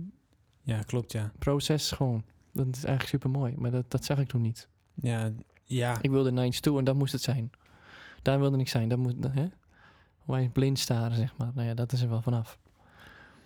ja, 0.61 0.81
klopt, 0.81 1.11
ja. 1.11 1.31
proces 1.39 1.91
gewoon. 1.91 2.23
Dat 2.53 2.67
is 2.67 2.73
eigenlijk 2.83 3.07
super 3.07 3.29
mooi, 3.29 3.53
maar 3.57 3.71
dat, 3.71 3.91
dat 3.91 4.05
zag 4.05 4.19
ik 4.19 4.27
toen 4.27 4.41
niet. 4.41 4.67
Ja, 4.93 5.31
ja. 5.69 5.97
Ik 6.01 6.09
wilde 6.09 6.31
naar 6.31 6.45
iets 6.45 6.59
toe 6.59 6.77
en 6.77 6.83
dat 6.83 6.95
moest 6.95 7.11
het 7.11 7.21
zijn. 7.21 7.51
Daar 8.21 8.39
wilde 8.39 8.57
ik 8.57 8.67
zijn. 8.67 8.89
Dat 8.89 8.97
moet, 8.97 9.15
hè? 9.31 9.47
Je 10.37 10.49
blind 10.49 10.79
staren, 10.79 11.17
zeg 11.17 11.33
maar. 11.37 11.51
Nou 11.53 11.67
ja, 11.67 11.73
dat 11.73 11.91
is 11.91 12.01
er 12.01 12.09
wel 12.09 12.21
vanaf. 12.21 12.59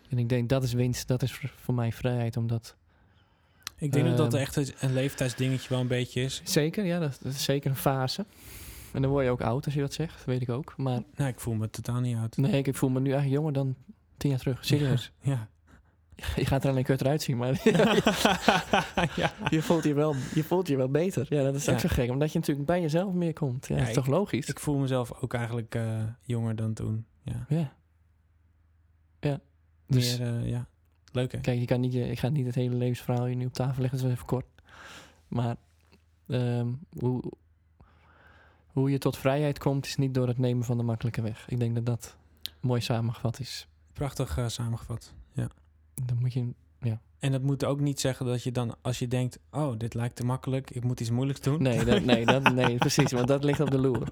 En 0.09 0.17
ik 0.17 0.29
denk, 0.29 0.49
dat 0.49 0.63
is 0.63 0.73
winst. 0.73 1.07
Dat 1.07 1.21
is 1.21 1.33
voor, 1.55 1.73
mij 1.73 1.91
vrijheid, 1.91 2.37
omdat... 2.37 2.75
Ik 3.77 3.91
denk 3.91 4.07
ook 4.07 4.17
dat 4.17 4.33
Ehm. 4.33 4.41
echt 4.41 4.55
een- 4.81 4.93
leeftijdsdingetje 4.93 5.69
wel 5.69 5.79
een 5.79 5.87
beetje 5.87 6.21
is. 6.21 6.41
Zeker, 6.43 6.85
ja, 6.85 6.99
dat, 6.99 7.19
dat 7.21 7.33
is 7.33 7.43
zeker 7.43 7.69
een 7.69 7.75
fase. 7.75 8.25
En 8.93 9.01
dan 9.01 9.11
word 9.11 9.25
je 9.25 9.31
ook 9.31 9.41
oud 9.41 9.65
als 9.65 9.73
je 9.73 9.79
dat 9.79 9.93
zegt, 9.93 10.25
weet 10.25 10.41
ik 10.41 10.49
ook. 10.49 10.73
Maar 10.77 11.01
Nou, 11.15 11.29
ik 11.29 11.39
voel 11.39 11.53
me 11.53 11.69
totaal 11.69 11.99
niet 11.99 12.17
oud. 12.17 12.37
nee, 12.37 12.61
ik 12.61 12.75
voel 12.75 12.89
me 12.89 12.99
nu 12.99 13.11
eigenlijk 13.11 13.35
jonger 13.41 13.53
dan 13.53 13.75
tien 14.17 14.29
jaar 14.29 14.39
terug. 14.39 14.65
Serieus. 14.65 15.11
Ja. 15.21 15.47
Je 16.35 16.45
gaat 16.45 16.63
er 16.63 16.69
alleen 16.69 16.83
kutter 16.83 17.07
uitzien, 17.07 17.37
maar 17.37 17.49
ja. 19.15 19.33
je, 19.49 19.61
voelt 19.61 19.83
je, 19.83 19.93
wel, 19.93 20.15
je 20.33 20.43
voelt 20.43 20.67
je 20.67 20.77
wel 20.77 20.89
beter. 20.89 21.25
Ja, 21.29 21.43
dat 21.43 21.55
is 21.55 21.69
ook 21.69 21.75
Ja. 21.75 21.81
zo 21.81 21.87
gek, 21.91 22.09
omdat 22.09 22.31
je 22.31 22.39
natuurlijk 22.39 22.67
bij 22.67 22.81
jezelf 22.81 23.13
meer 23.13 23.33
komt. 23.33 23.67
Ja, 23.67 23.77
dat 23.77 23.87
is 23.87 23.93
toch 23.93 24.07
logisch? 24.07 24.47
Ik 24.49 24.59
voel 24.59 24.77
mezelf 24.77 25.21
ook 25.21 25.33
eigenlijk 25.33 25.75
eh, 25.75 26.03
jonger 26.21 26.55
dan 26.55 26.73
toen. 26.73 27.05
Ja. 27.21 27.45
ja. 27.47 27.73
Ja. 29.19 29.39
Dus 29.87 30.17
Meer, 30.17 30.27
eh, 30.35 30.49
ja. 30.49 30.67
Leuk, 31.11 31.31
hè? 31.31 31.39
kijk, 31.39 31.59
je 31.59 31.65
kan 31.65 31.79
niet, 31.79 31.93
ik 31.95 32.19
ga 32.19 32.29
niet 32.29 32.45
het 32.45 32.55
hele 32.55 32.75
levensverhaal 32.75 33.25
hier 33.25 33.35
nu 33.35 33.45
op 33.45 33.53
tafel 33.53 33.81
leggen, 33.81 33.99
dat 33.99 34.07
is 34.07 34.13
even 34.13 34.25
kort. 34.25 34.45
Maar 35.27 35.55
ehm, 36.27 36.67
hoe, 36.99 37.23
hoe 38.67 38.91
je 38.91 38.97
tot 38.97 39.17
vrijheid 39.17 39.59
komt, 39.59 39.85
is 39.85 39.95
niet 39.95 40.13
door 40.13 40.27
het 40.27 40.37
nemen 40.37 40.63
van 40.65 40.77
de 40.77 40.83
makkelijke 40.83 41.21
weg. 41.21 41.45
Ik 41.49 41.59
denk 41.59 41.75
dat 41.75 41.85
dat 41.85 42.17
mooi 42.59 42.81
samengevat 42.81 43.39
is. 43.39 43.67
Prachtig 43.93 44.37
eh, 44.37 44.47
samengevat. 44.47 45.13
Ja. 45.31 45.47
Dan 46.05 46.17
moet 46.19 46.33
je, 46.33 46.53
En 47.19 47.31
dat 47.31 47.41
moet 47.41 47.65
ook 47.65 47.79
niet 47.79 47.99
zeggen 47.99 48.25
dat 48.25 48.43
je 48.43 48.51
dan, 48.51 48.75
als 48.81 48.99
je 48.99 49.07
denkt... 49.07 49.39
oh, 49.51 49.77
dit 49.77 49.93
lijkt 49.93 50.15
te 50.15 50.25
makkelijk, 50.25 50.69
ik 50.71 50.83
moet 50.83 50.99
iets 50.99 51.09
moeilijks 51.09 51.41
doen. 51.41 51.61
nee, 51.61 51.85
dat, 51.85 52.03
nee, 52.03 52.25
dat, 52.25 52.53
nee, 52.53 52.77
precies, 52.77 53.11
want 53.11 53.27
dat 53.27 53.43
ligt 53.43 53.59
op 53.59 53.71
de 53.71 53.77
loer. 53.79 54.07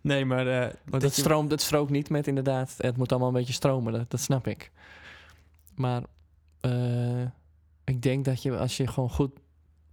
Nee, 0.00 0.24
maar... 0.24 0.46
eh, 0.46 0.74
Want 0.86 1.02
dat 1.02 1.14
je- 1.14 1.20
stroomt, 1.20 1.50
het 1.50 1.60
strookt 1.60 1.90
niet 1.90 2.10
met 2.10 2.26
inderdaad, 2.26 2.74
het 2.78 2.96
moet 2.96 3.10
allemaal 3.10 3.28
een 3.28 3.34
beetje 3.34 3.52
stromen, 3.52 3.92
dat, 3.92 4.10
dat 4.10 4.20
snap 4.20 4.46
ik. 4.46 4.70
Maar 5.74 6.02
eh, 6.60 7.22
ik 7.84 8.02
denk 8.02 8.24
dat 8.24 8.42
je 8.42 8.58
als 8.58 8.76
je 8.76 8.86
gewoon 8.86 9.10
goed, 9.10 9.30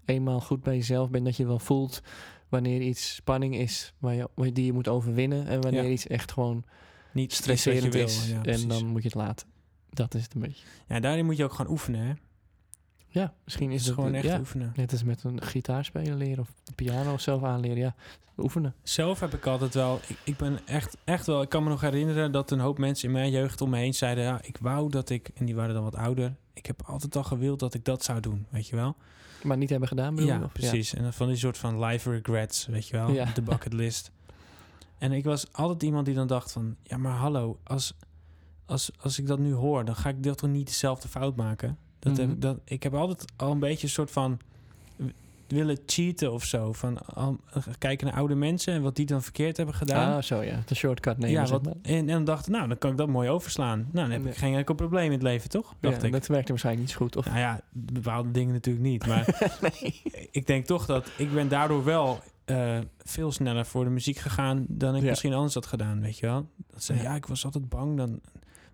eenmaal 0.05 0.39
goed 0.41 0.61
bij 0.63 0.75
jezelf 0.75 1.09
bent, 1.09 1.25
dat 1.25 1.37
je 1.37 1.45
wel 1.45 1.59
voelt 1.59 2.01
wanneer 2.49 2.81
iets 2.81 3.15
spanning 3.15 3.55
is 3.55 3.93
waar 3.97 4.13
je, 4.13 4.29
waar- 4.33 4.53
die 4.53 4.65
je 4.65 4.73
moet 4.73 4.87
overwinnen 4.87 5.47
en 5.47 5.61
wanneer 5.61 5.83
Ja. 5.83 5.89
iets 5.89 6.07
echt 6.07 6.31
gewoon 6.31 6.63
niet 7.11 7.33
stresserend 7.33 7.93
is. 7.93 8.29
Ja, 8.29 8.43
en 8.43 8.67
dan 8.67 8.85
moet 8.85 9.01
je 9.01 9.07
het 9.07 9.17
laten. 9.17 9.47
Dat 9.97 10.13
is 10.13 10.23
het 10.23 10.33
een 10.33 10.41
beetje. 10.41 10.65
ja, 10.87 10.99
daarin 10.99 11.25
moet 11.25 11.37
je 11.37 11.43
ook 11.43 11.53
gaan 11.53 11.69
oefenen, 11.69 12.01
hè? 12.07 12.13
Ja, 13.07 13.33
misschien 13.43 13.69
Is 13.71 13.75
is 13.75 13.79
het 13.87 13.89
het 13.95 13.95
gewoon 14.05 14.13
echt 14.19 14.25
ja, 14.25 14.39
oefenen. 14.39 14.73
net 14.75 14.91
als 14.91 15.03
met 15.03 15.23
een 15.23 15.41
gitaar 15.41 15.85
spelen 15.85 16.17
leren 16.17 16.39
of 16.39 16.49
de 16.63 16.73
piano 16.73 17.17
zelf 17.17 17.43
aanleren. 17.43 17.77
Ja, 17.77 17.95
oefenen. 18.37 18.75
Zelf 18.83 19.19
heb 19.19 19.33
ik 19.33 19.45
altijd 19.45 19.73
wel... 19.73 19.99
Ik, 20.07 20.17
ik 20.23 20.37
ben 20.37 20.59
echt, 20.67 20.97
echt 21.03 21.25
wel... 21.25 21.41
Ik 21.41 21.49
kan 21.49 21.63
me 21.63 21.69
nog 21.69 21.81
herinneren 21.81 22.31
dat 22.31 22.51
een 22.51 22.59
hoop 22.59 22.77
mensen 22.77 23.07
in 23.07 23.13
mijn 23.13 23.31
jeugd 23.31 23.61
om 23.61 23.69
me 23.69 23.77
heen 23.77 23.93
zeiden... 23.93 24.23
Ja, 24.23 24.39
ik 24.41 24.57
wou 24.61 24.89
dat 24.89 25.09
ik... 25.09 25.29
En 25.35 25.45
die 25.45 25.55
waren 25.55 25.73
dan 25.73 25.83
wat 25.83 25.95
ouder. 25.95 26.35
Ik 26.53 26.65
heb 26.65 26.81
altijd 26.85 27.15
al 27.15 27.23
gewild 27.23 27.59
dat 27.59 27.73
ik 27.73 27.85
dat 27.85 28.03
zou 28.03 28.19
doen, 28.19 28.45
weet 28.49 28.67
je 28.67 28.75
wel? 28.75 28.95
Maar 29.43 29.57
niet 29.57 29.69
hebben 29.69 29.87
gedaan, 29.87 30.15
bedoel 30.15 30.29
Ja? 30.29 30.43
Of- 30.43 30.51
precies. 30.51 30.93
En 30.93 31.03
dan 31.03 31.13
van 31.13 31.27
die 31.27 31.35
soort 31.37 31.57
van 31.57 31.83
life 31.85 32.11
regrets, 32.11 32.65
weet 32.65 32.87
je 32.87 32.97
wel? 32.97 33.11
Ja. 33.11 33.25
De 33.33 33.41
bucketlist. 33.41 34.11
en 34.97 35.11
ik 35.11 35.23
was 35.23 35.53
altijd 35.53 35.83
iemand 35.83 36.05
die 36.05 36.15
dan 36.15 36.27
dacht 36.27 36.51
van... 36.51 36.75
Ja, 36.83 36.97
maar 36.97 37.13
hallo, 37.13 37.59
als, 37.63 37.93
als, 38.67 38.91
als 38.99 39.19
ik 39.19 39.27
dat 39.27 39.39
nu 39.39 39.53
hoor... 39.53 39.85
dan 39.85 39.95
ga 39.95 40.09
ik 40.09 40.23
dat 40.23 40.37
toch 40.37 40.49
niet 40.49 40.67
dezelfde 40.67 41.07
fout 41.07 41.35
maken? 41.35 41.77
Dat 41.99 42.17
heb 42.17 42.25
Mhm. 42.25 42.35
ik, 42.35 42.41
dat, 42.41 42.57
ik 42.63 42.83
heb 42.83 42.93
altijd 42.93 43.25
al 43.35 43.51
een 43.51 43.59
beetje 43.59 43.83
een 43.87 43.93
soort 43.93 44.11
van... 44.11 44.39
willen 45.47 45.77
cheaten 45.85 46.33
of 46.33 46.43
zo. 46.45 46.73
Van 46.73 47.05
al- 47.05 47.37
kijken 47.77 48.07
naar 48.07 48.15
oude 48.15 48.35
mensen... 48.35 48.73
en 48.73 48.81
wat 48.81 48.95
die 48.95 49.05
dan 49.05 49.21
verkeerd 49.23 49.57
hebben 49.57 49.75
gedaan. 49.75 50.15
Ah, 50.15 50.21
zo 50.23 50.41
ja. 50.41 50.61
De 50.65 50.75
shortcut 50.75 51.17
nemen, 51.17 51.31
ja, 51.45 51.45
wat, 51.51 51.67
en, 51.67 51.75
en 51.81 52.05
dan 52.07 52.23
dacht 52.23 52.47
ik, 52.47 52.53
nou, 52.53 52.67
dan 52.67 52.77
kan 52.77 52.91
ik 52.91 52.97
dat 52.97 53.07
mooi 53.07 53.29
overslaan. 53.29 53.77
Nou, 53.79 53.91
dan 53.91 54.11
heb 54.11 54.21
Nee. 54.21 54.31
ik 54.31 54.37
geen 54.37 54.55
enkel 54.55 54.75
probleem 54.75 55.05
in 55.05 55.11
het 55.11 55.21
leven, 55.21 55.49
toch? 55.49 55.73
Dacht 55.79 56.01
ja, 56.01 56.07
ik. 56.07 56.11
Dat 56.13 56.27
werkte 56.27 56.49
waarschijnlijk 56.51 56.85
niet 56.87 56.95
zo 56.97 57.01
goed. 57.03 57.15
Of... 57.15 57.25
Nou 57.25 57.37
ja, 57.37 57.61
bepaalde 57.71 58.31
dingen 58.31 58.53
natuurlijk 58.53 58.85
niet. 58.85 59.07
Maar 59.07 59.49
nee. 59.81 60.01
ik 60.31 60.47
denk 60.47 60.65
toch 60.65 60.85
dat 60.85 61.09
ik 61.17 61.33
ben 61.33 61.47
daardoor 61.47 61.83
wel 61.83 62.19
eh, 62.45 62.77
veel 62.97 63.31
sneller 63.31 63.65
voor 63.65 63.83
de 63.83 63.89
muziek 63.89 64.17
gegaan 64.17 64.65
dan 64.69 64.95
ik 64.95 65.01
Ja. 65.03 65.09
misschien 65.09 65.33
anders 65.33 65.53
had 65.53 65.65
gedaan, 65.65 66.01
weet 66.01 66.17
je 66.17 66.25
wel? 66.25 66.49
Dat 66.71 66.83
ze, 66.83 66.93
Ja. 66.93 67.01
ja. 67.01 67.15
ik 67.15 67.25
was 67.25 67.45
altijd 67.45 67.69
bang 67.69 67.97
dan. 67.97 68.19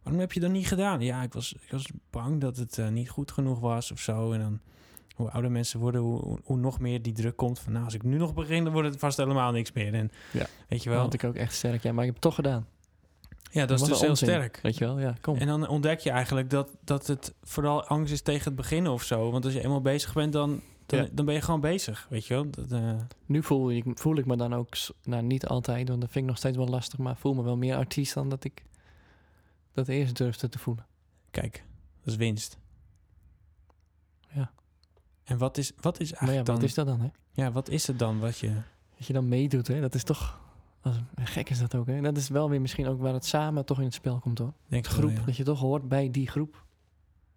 Waarom 0.04 0.22
heb 0.22 0.32
je 0.32 0.40
dat 0.40 0.52
niet 0.52 0.68
gedaan? 0.68 1.02
Ja, 1.02 1.22
ik 1.24 1.34
was, 1.34 1.54
ik 1.54 1.72
was 1.72 1.86
bang 2.10 2.42
dat 2.42 2.58
het 2.58 2.78
eh, 2.78 2.88
niet 2.88 3.10
goed 3.10 3.32
genoeg 3.32 3.60
was 3.60 3.92
of 3.92 4.00
zo. 4.00 4.32
En 4.32 4.40
dan 4.40 4.60
hoe 5.16 5.30
ouder 5.32 5.52
mensen 5.52 5.80
worden, 5.80 6.02
hoe, 6.02 6.40
hoe, 6.44 6.58
nog 6.58 6.80
meer 6.80 7.02
die 7.02 7.14
druk 7.14 7.36
komt 7.36 7.60
van, 7.60 7.72
nou, 7.74 7.86
als 7.86 7.94
ik 7.94 8.04
nu 8.04 8.18
nog 8.18 8.34
begin, 8.34 8.64
dan 8.64 8.74
wordt 8.74 8.88
het 8.90 9.00
vast 9.00 9.18
helemaal 9.18 9.52
niks 9.52 9.72
meer. 9.72 9.94
En 9.94 10.12
Ja. 10.32 10.46
weet 10.68 10.84
je 10.84 10.90
Dat 10.90 10.94
wel? 10.94 11.04
had 11.04 11.14
ik 11.14 11.24
ook 11.24 11.36
echt 11.36 11.54
sterk. 11.54 11.84
Ja, 11.84 11.92
maar 11.92 12.00
ik 12.00 12.06
heb 12.06 12.14
het 12.14 12.24
toch 12.24 12.36
gedaan. 12.36 12.68
Ja, 13.52 13.66
dat 13.66 13.82
is 13.82 13.88
dus 13.88 14.00
heel 14.00 14.10
onzin. 14.10 14.28
sterk. 14.28 14.60
Weet 14.64 14.78
je 14.78 14.86
wel? 14.86 15.00
Ja, 15.00 15.16
kom. 15.22 15.38
En 15.38 15.48
dan 15.48 15.68
ontdek 15.68 16.00
je 16.00 16.10
eigenlijk 16.10 16.50
dat, 16.50 16.70
dat 16.84 17.08
het 17.08 17.34
vooral 17.44 17.84
angst 17.86 18.14
is 18.14 18.22
tegen 18.22 18.44
het 18.46 18.56
beginnen 18.56 18.92
of 18.92 19.04
zo. 19.04 19.32
Want 19.32 19.46
als 19.46 19.54
je 19.54 19.64
eenmaal 19.64 19.82
bezig 19.82 20.14
bent, 20.14 20.34
dan, 20.34 20.62
dan, 20.86 21.00
Ja. 21.00 21.08
dan 21.12 21.26
ben 21.26 21.34
je 21.34 21.42
gewoon 21.42 21.62
bezig, 21.62 22.08
weet 22.10 22.26
je 22.26 22.34
wel? 22.34 22.50
Dat, 22.50 22.72
eh, 22.72 22.92
Nu 23.26 23.44
voel 23.44 23.72
ik, 23.72 23.84
voel 23.94 24.18
ik 24.18 24.26
me 24.26 24.38
dan 24.38 24.54
ook, 24.56 24.68
nou 25.04 25.24
niet 25.24 25.48
altijd, 25.48 25.88
want 25.88 26.02
dat 26.02 26.10
vind 26.12 26.24
ik 26.24 26.30
nog 26.30 26.40
steeds 26.40 26.58
wel 26.58 26.68
lastig, 26.68 27.00
maar 27.00 27.18
voel 27.18 27.34
me 27.34 27.44
wel 27.44 27.58
meer 27.58 27.76
artiest 27.76 28.14
dan 28.14 28.30
dat 28.30 28.44
ik 28.44 28.64
dat 29.74 29.88
eerst 29.88 30.18
durfde 30.18 30.50
te 30.50 30.60
voelen. 30.60 30.86
Kijk, 31.32 31.66
dat 32.00 32.08
is 32.08 32.16
winst. 32.16 32.58
Ja. 34.30 34.52
En 35.24 35.38
wat 35.38 35.58
is, 35.58 35.72
wat 35.82 36.00
is 36.00 36.12
Maar 36.12 36.20
eigenlijk 36.20 36.48
ja, 36.48 36.54
wat 36.54 36.62
dan... 36.62 36.70
is 36.70 36.74
dat 36.76 36.86
dan, 36.88 37.00
hè? 37.02 37.10
Ja, 37.44 37.52
wat 37.52 37.70
is 37.70 37.88
het 37.88 38.00
dan 38.00 38.20
wat 38.20 38.38
je... 38.38 38.54
Dat 38.98 39.08
je 39.08 39.14
dan 39.14 39.28
meedoet, 39.28 39.68
hè? 39.68 39.82
Dat 39.82 39.96
is 39.96 40.04
toch, 40.04 40.40
dat 40.82 40.94
is- 41.16 41.30
gek 41.30 41.50
is 41.50 41.60
dat 41.60 41.76
ook, 41.76 41.88
hè? 41.88 42.02
Dat 42.02 42.18
is 42.18 42.30
wel 42.30 42.50
weer 42.50 42.62
misschien 42.62 42.88
ook 42.88 43.00
waar 43.02 43.14
het 43.14 43.26
samen 43.26 43.66
toch 43.66 43.78
in 43.78 43.84
het 43.84 43.94
spel 43.94 44.20
komt, 44.20 44.38
hoor. 44.40 44.54
Denkt 44.68 44.88
De 44.88 44.94
groep, 44.94 45.26
dat 45.26 45.36
je 45.38 45.44
toch 45.44 45.60
hoort 45.60 45.88
bij 45.88 46.12
die 46.12 46.28
groep. 46.30 46.66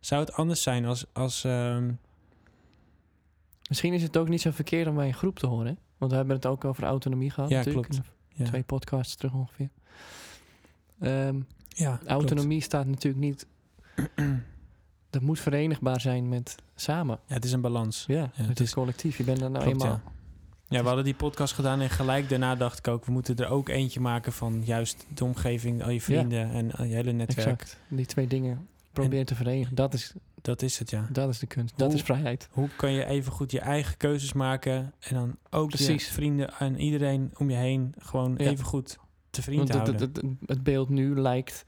Zou 0.01 0.21
het 0.21 0.33
anders 0.33 0.63
zijn 0.63 0.85
als... 0.85 1.05
als 1.13 1.45
ehm, 1.45 1.93
Misschien 3.69 3.93
is 3.93 4.03
het 4.03 4.17
ook 4.17 4.29
niet 4.29 4.41
zo 4.41 4.51
verkeerd 4.51 4.89
om 4.89 4.95
bij 4.95 5.07
een 5.07 5.15
groep 5.15 5.39
te 5.39 5.47
horen, 5.47 5.67
hè? 5.67 5.75
Want 5.99 6.11
we 6.11 6.17
hebben 6.17 6.37
het 6.37 6.47
ook 6.47 6.65
over 6.65 6.85
autonomie 6.85 7.31
gehad, 7.31 7.51
Ja, 7.51 7.57
natuurlijk. 7.57 7.89
klopt. 7.89 8.09
ja. 8.29 8.45
Twee 8.45 8.63
podcasts 8.63 9.15
terug 9.15 9.33
ongeveer. 9.35 9.69
Ehm, 11.01 11.41
ja, 11.79 11.97
klopt. 11.97 12.11
autonomie 12.11 12.61
staat 12.61 12.87
natuurlijk 12.87 13.25
niet... 13.25 13.47
dat 15.11 15.23
moet 15.23 15.41
verenigbaar 15.41 16.01
zijn 16.01 16.29
met 16.29 16.57
samen. 16.75 17.19
Ja, 17.27 17.35
het 17.35 17.45
is 17.45 17.53
een 17.53 17.61
balans. 17.61 18.05
Ja, 18.07 18.31
het 18.33 18.47
het 18.49 18.61
is- 18.61 18.73
collectief. 18.75 19.17
Je 19.17 19.25
bent 19.25 19.41
er 19.41 19.51
nou 19.51 19.65
Klopt, 19.65 19.83
eenmaal... 19.83 20.01
ja. 20.05 20.15
Ja, 20.69 20.81
we 20.81 20.87
hadden 20.87 21.05
die 21.05 21.15
podcast 21.15 21.55
gedaan 21.55 21.81
en 21.81 21.91
gelijk 21.91 22.29
daarna 22.29 22.55
dacht 22.55 22.79
ik 22.79 22.89
ook... 22.89 23.05
we 23.05 23.13
moeten 23.13 23.37
er 23.37 23.49
ook 23.49 23.69
eentje 23.69 24.01
maken 24.01 24.33
van 24.33 24.63
juist 24.65 25.07
de 25.15 25.25
omgeving, 25.25 25.83
al 25.83 25.91
je 25.91 26.01
vrienden 26.01 26.51
en 26.51 26.73
al 26.73 26.85
je 26.85 26.95
hele 26.95 27.13
netwerk. 27.13 27.39
Exact. 27.49 27.79
Die 27.89 28.07
twee 28.07 28.27
dingen 28.27 28.69
proberen 28.93 29.27
te 29.27 29.35
verenigen. 29.35 29.75
Dat 29.75 29.95
is, 29.95 30.13
dat 30.43 30.63
is 30.63 30.79
het, 30.79 30.91
ja. 30.91 31.07
Dat 31.11 31.29
is 31.29 31.39
de 31.39 31.47
kunst. 31.47 31.79
Dat 31.79 31.87
Hoe- 31.89 31.97
is 31.97 32.03
vrijheid. 32.05 32.49
Hoe 32.53 32.69
kan 32.77 32.93
je 32.93 33.05
even 33.05 33.33
goed 33.33 33.51
je 33.53 33.61
eigen 33.61 33.97
keuzes 33.97 34.33
maken 34.33 34.93
en 34.99 35.15
dan 35.15 35.37
ook 35.51 35.69
Precies. 35.69 36.07
je 36.07 36.13
vrienden 36.13 36.51
en 36.59 36.81
iedereen 36.81 37.31
om 37.37 37.51
je 37.51 37.57
heen 37.57 37.95
gewoon 37.99 38.35
Ja. 38.39 38.45
even 38.51 38.65
goed 38.65 38.99
te 39.37 39.43
vriend 39.43 39.69
Want 39.69 39.87
het, 39.87 40.01
houden. 40.01 40.09
het, 40.09 40.17
het, 40.41 40.49
het 40.49 40.63
beeld 40.63 40.89
nu 40.89 41.21
lijkt 41.21 41.65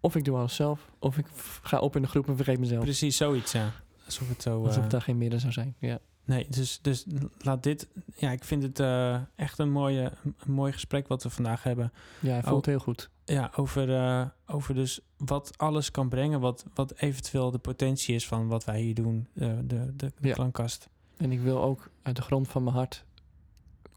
of 0.00 0.16
ik 0.16 0.24
doe 0.24 0.36
alles 0.36 0.54
zelf, 0.54 0.90
of 0.98 1.18
ik 1.18 1.26
ga 1.62 1.78
op 1.78 1.96
in 1.96 2.02
de 2.02 2.08
groep 2.08 2.28
en 2.28 2.36
vergeet 2.36 2.58
mezelf. 2.58 2.82
Precies, 2.84 3.16
zoiets, 3.16 3.52
ja. 3.52 3.72
Alsof 4.04 4.28
het 4.28 4.42
zo... 4.42 4.64
Alsof 4.64 4.84
eh, 4.84 4.90
daar 4.90 5.02
geen 5.02 5.18
midden 5.18 5.40
zou 5.40 5.52
zijn. 5.52 5.74
Ja. 5.78 5.98
Nee, 6.24 6.46
dus, 6.50 6.78
dus 6.82 7.04
laat 7.38 7.62
dit... 7.62 7.88
Ja, 8.16 8.30
ik 8.30 8.44
vind 8.44 8.62
het 8.62 8.80
eh, 8.80 9.20
echt 9.36 9.58
een, 9.58 9.70
mooie, 9.70 10.12
een 10.24 10.52
mooi 10.52 10.72
gesprek 10.72 11.08
wat 11.08 11.22
we 11.22 11.30
vandaag 11.30 11.62
hebben. 11.62 11.92
ja, 12.20 12.32
hij 12.32 12.42
voelt 12.42 12.60
Oh. 12.66 12.68
heel 12.68 12.78
goed. 12.78 13.10
Ja, 13.24 13.50
over, 13.56 13.94
eh, 13.94 14.26
over 14.46 14.74
dus 14.74 15.00
wat 15.16 15.58
alles 15.58 15.90
kan 15.90 16.08
brengen. 16.08 16.40
Wat, 16.40 16.64
wat 16.74 16.94
eventueel 16.96 17.50
de 17.50 17.58
potentie 17.58 18.14
is 18.14 18.26
van 18.26 18.46
wat 18.48 18.64
wij 18.64 18.80
hier 18.80 18.94
doen. 18.94 19.26
de, 19.32 19.62
de, 19.66 19.92
de 19.96 20.12
Ja. 20.20 20.34
klankkast. 20.34 20.88
En 21.16 21.32
ik 21.32 21.40
wil 21.40 21.62
ook 21.62 21.90
uit 22.02 22.16
de 22.16 22.22
grond 22.22 22.48
van 22.48 22.62
mijn 22.62 22.76
hart 22.76 23.04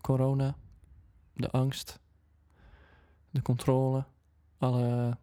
corona, 0.02 0.56
de 1.34 1.50
angst, 1.52 2.00
de 3.32 3.42
controle, 3.42 4.06
alle, 4.58 5.18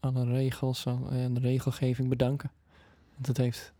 alle 0.00 0.24
regels 0.24 0.86
al- 0.86 1.10
en 1.10 1.34
de 1.34 1.40
regelgeving 1.40 2.08
bedanken. 2.08 2.50
Want 3.14 3.26
het 3.26 3.36
heeft 3.36 3.72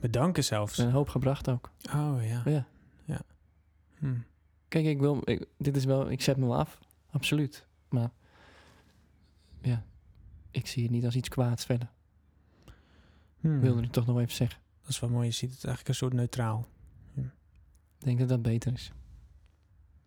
Bedanken 0.00 0.44
zelfs. 0.44 0.78
een 0.78 0.90
hoop 0.90 1.08
gebracht 1.08 1.48
ook. 1.48 1.70
Oh 1.94 2.16
ja. 2.20 2.42
Ja. 3.04 3.20
Hm. 3.98 4.14
Kijk, 4.68 4.84
ik 4.86 4.98
wil, 4.98 5.20
ik- 5.24 5.46
dit 5.58 5.76
is 5.76 5.84
wel, 5.84 6.10
ik 6.10 6.20
zet 6.22 6.36
me 6.36 6.46
wel 6.46 6.56
af, 6.56 6.78
absoluut. 7.10 7.66
Maar 7.88 8.10
ja, 9.62 9.84
ik 10.50 10.66
zie 10.66 10.82
het 10.82 10.92
niet 10.92 11.04
als 11.04 11.16
iets 11.16 11.28
kwaads 11.28 11.64
verder. 11.64 11.88
Hm. 13.40 13.54
Ik 13.56 13.60
wilde 13.60 13.80
het 13.82 13.92
toch 13.92 14.06
nog 14.06 14.18
even 14.18 14.34
zeggen. 14.34 14.60
Dat 14.80 14.88
is 14.90 15.00
wel 15.00 15.10
mooi. 15.10 15.26
Je 15.26 15.32
ziet 15.32 15.50
het 15.54 15.64
eigenlijk 15.64 15.88
een 15.88 15.94
soort 15.94 16.12
neutraal. 16.12 16.68
Ik 17.98 18.04
denk 18.04 18.18
dat 18.18 18.28
dat 18.28 18.42
beter 18.42 18.72
is. 18.72 18.92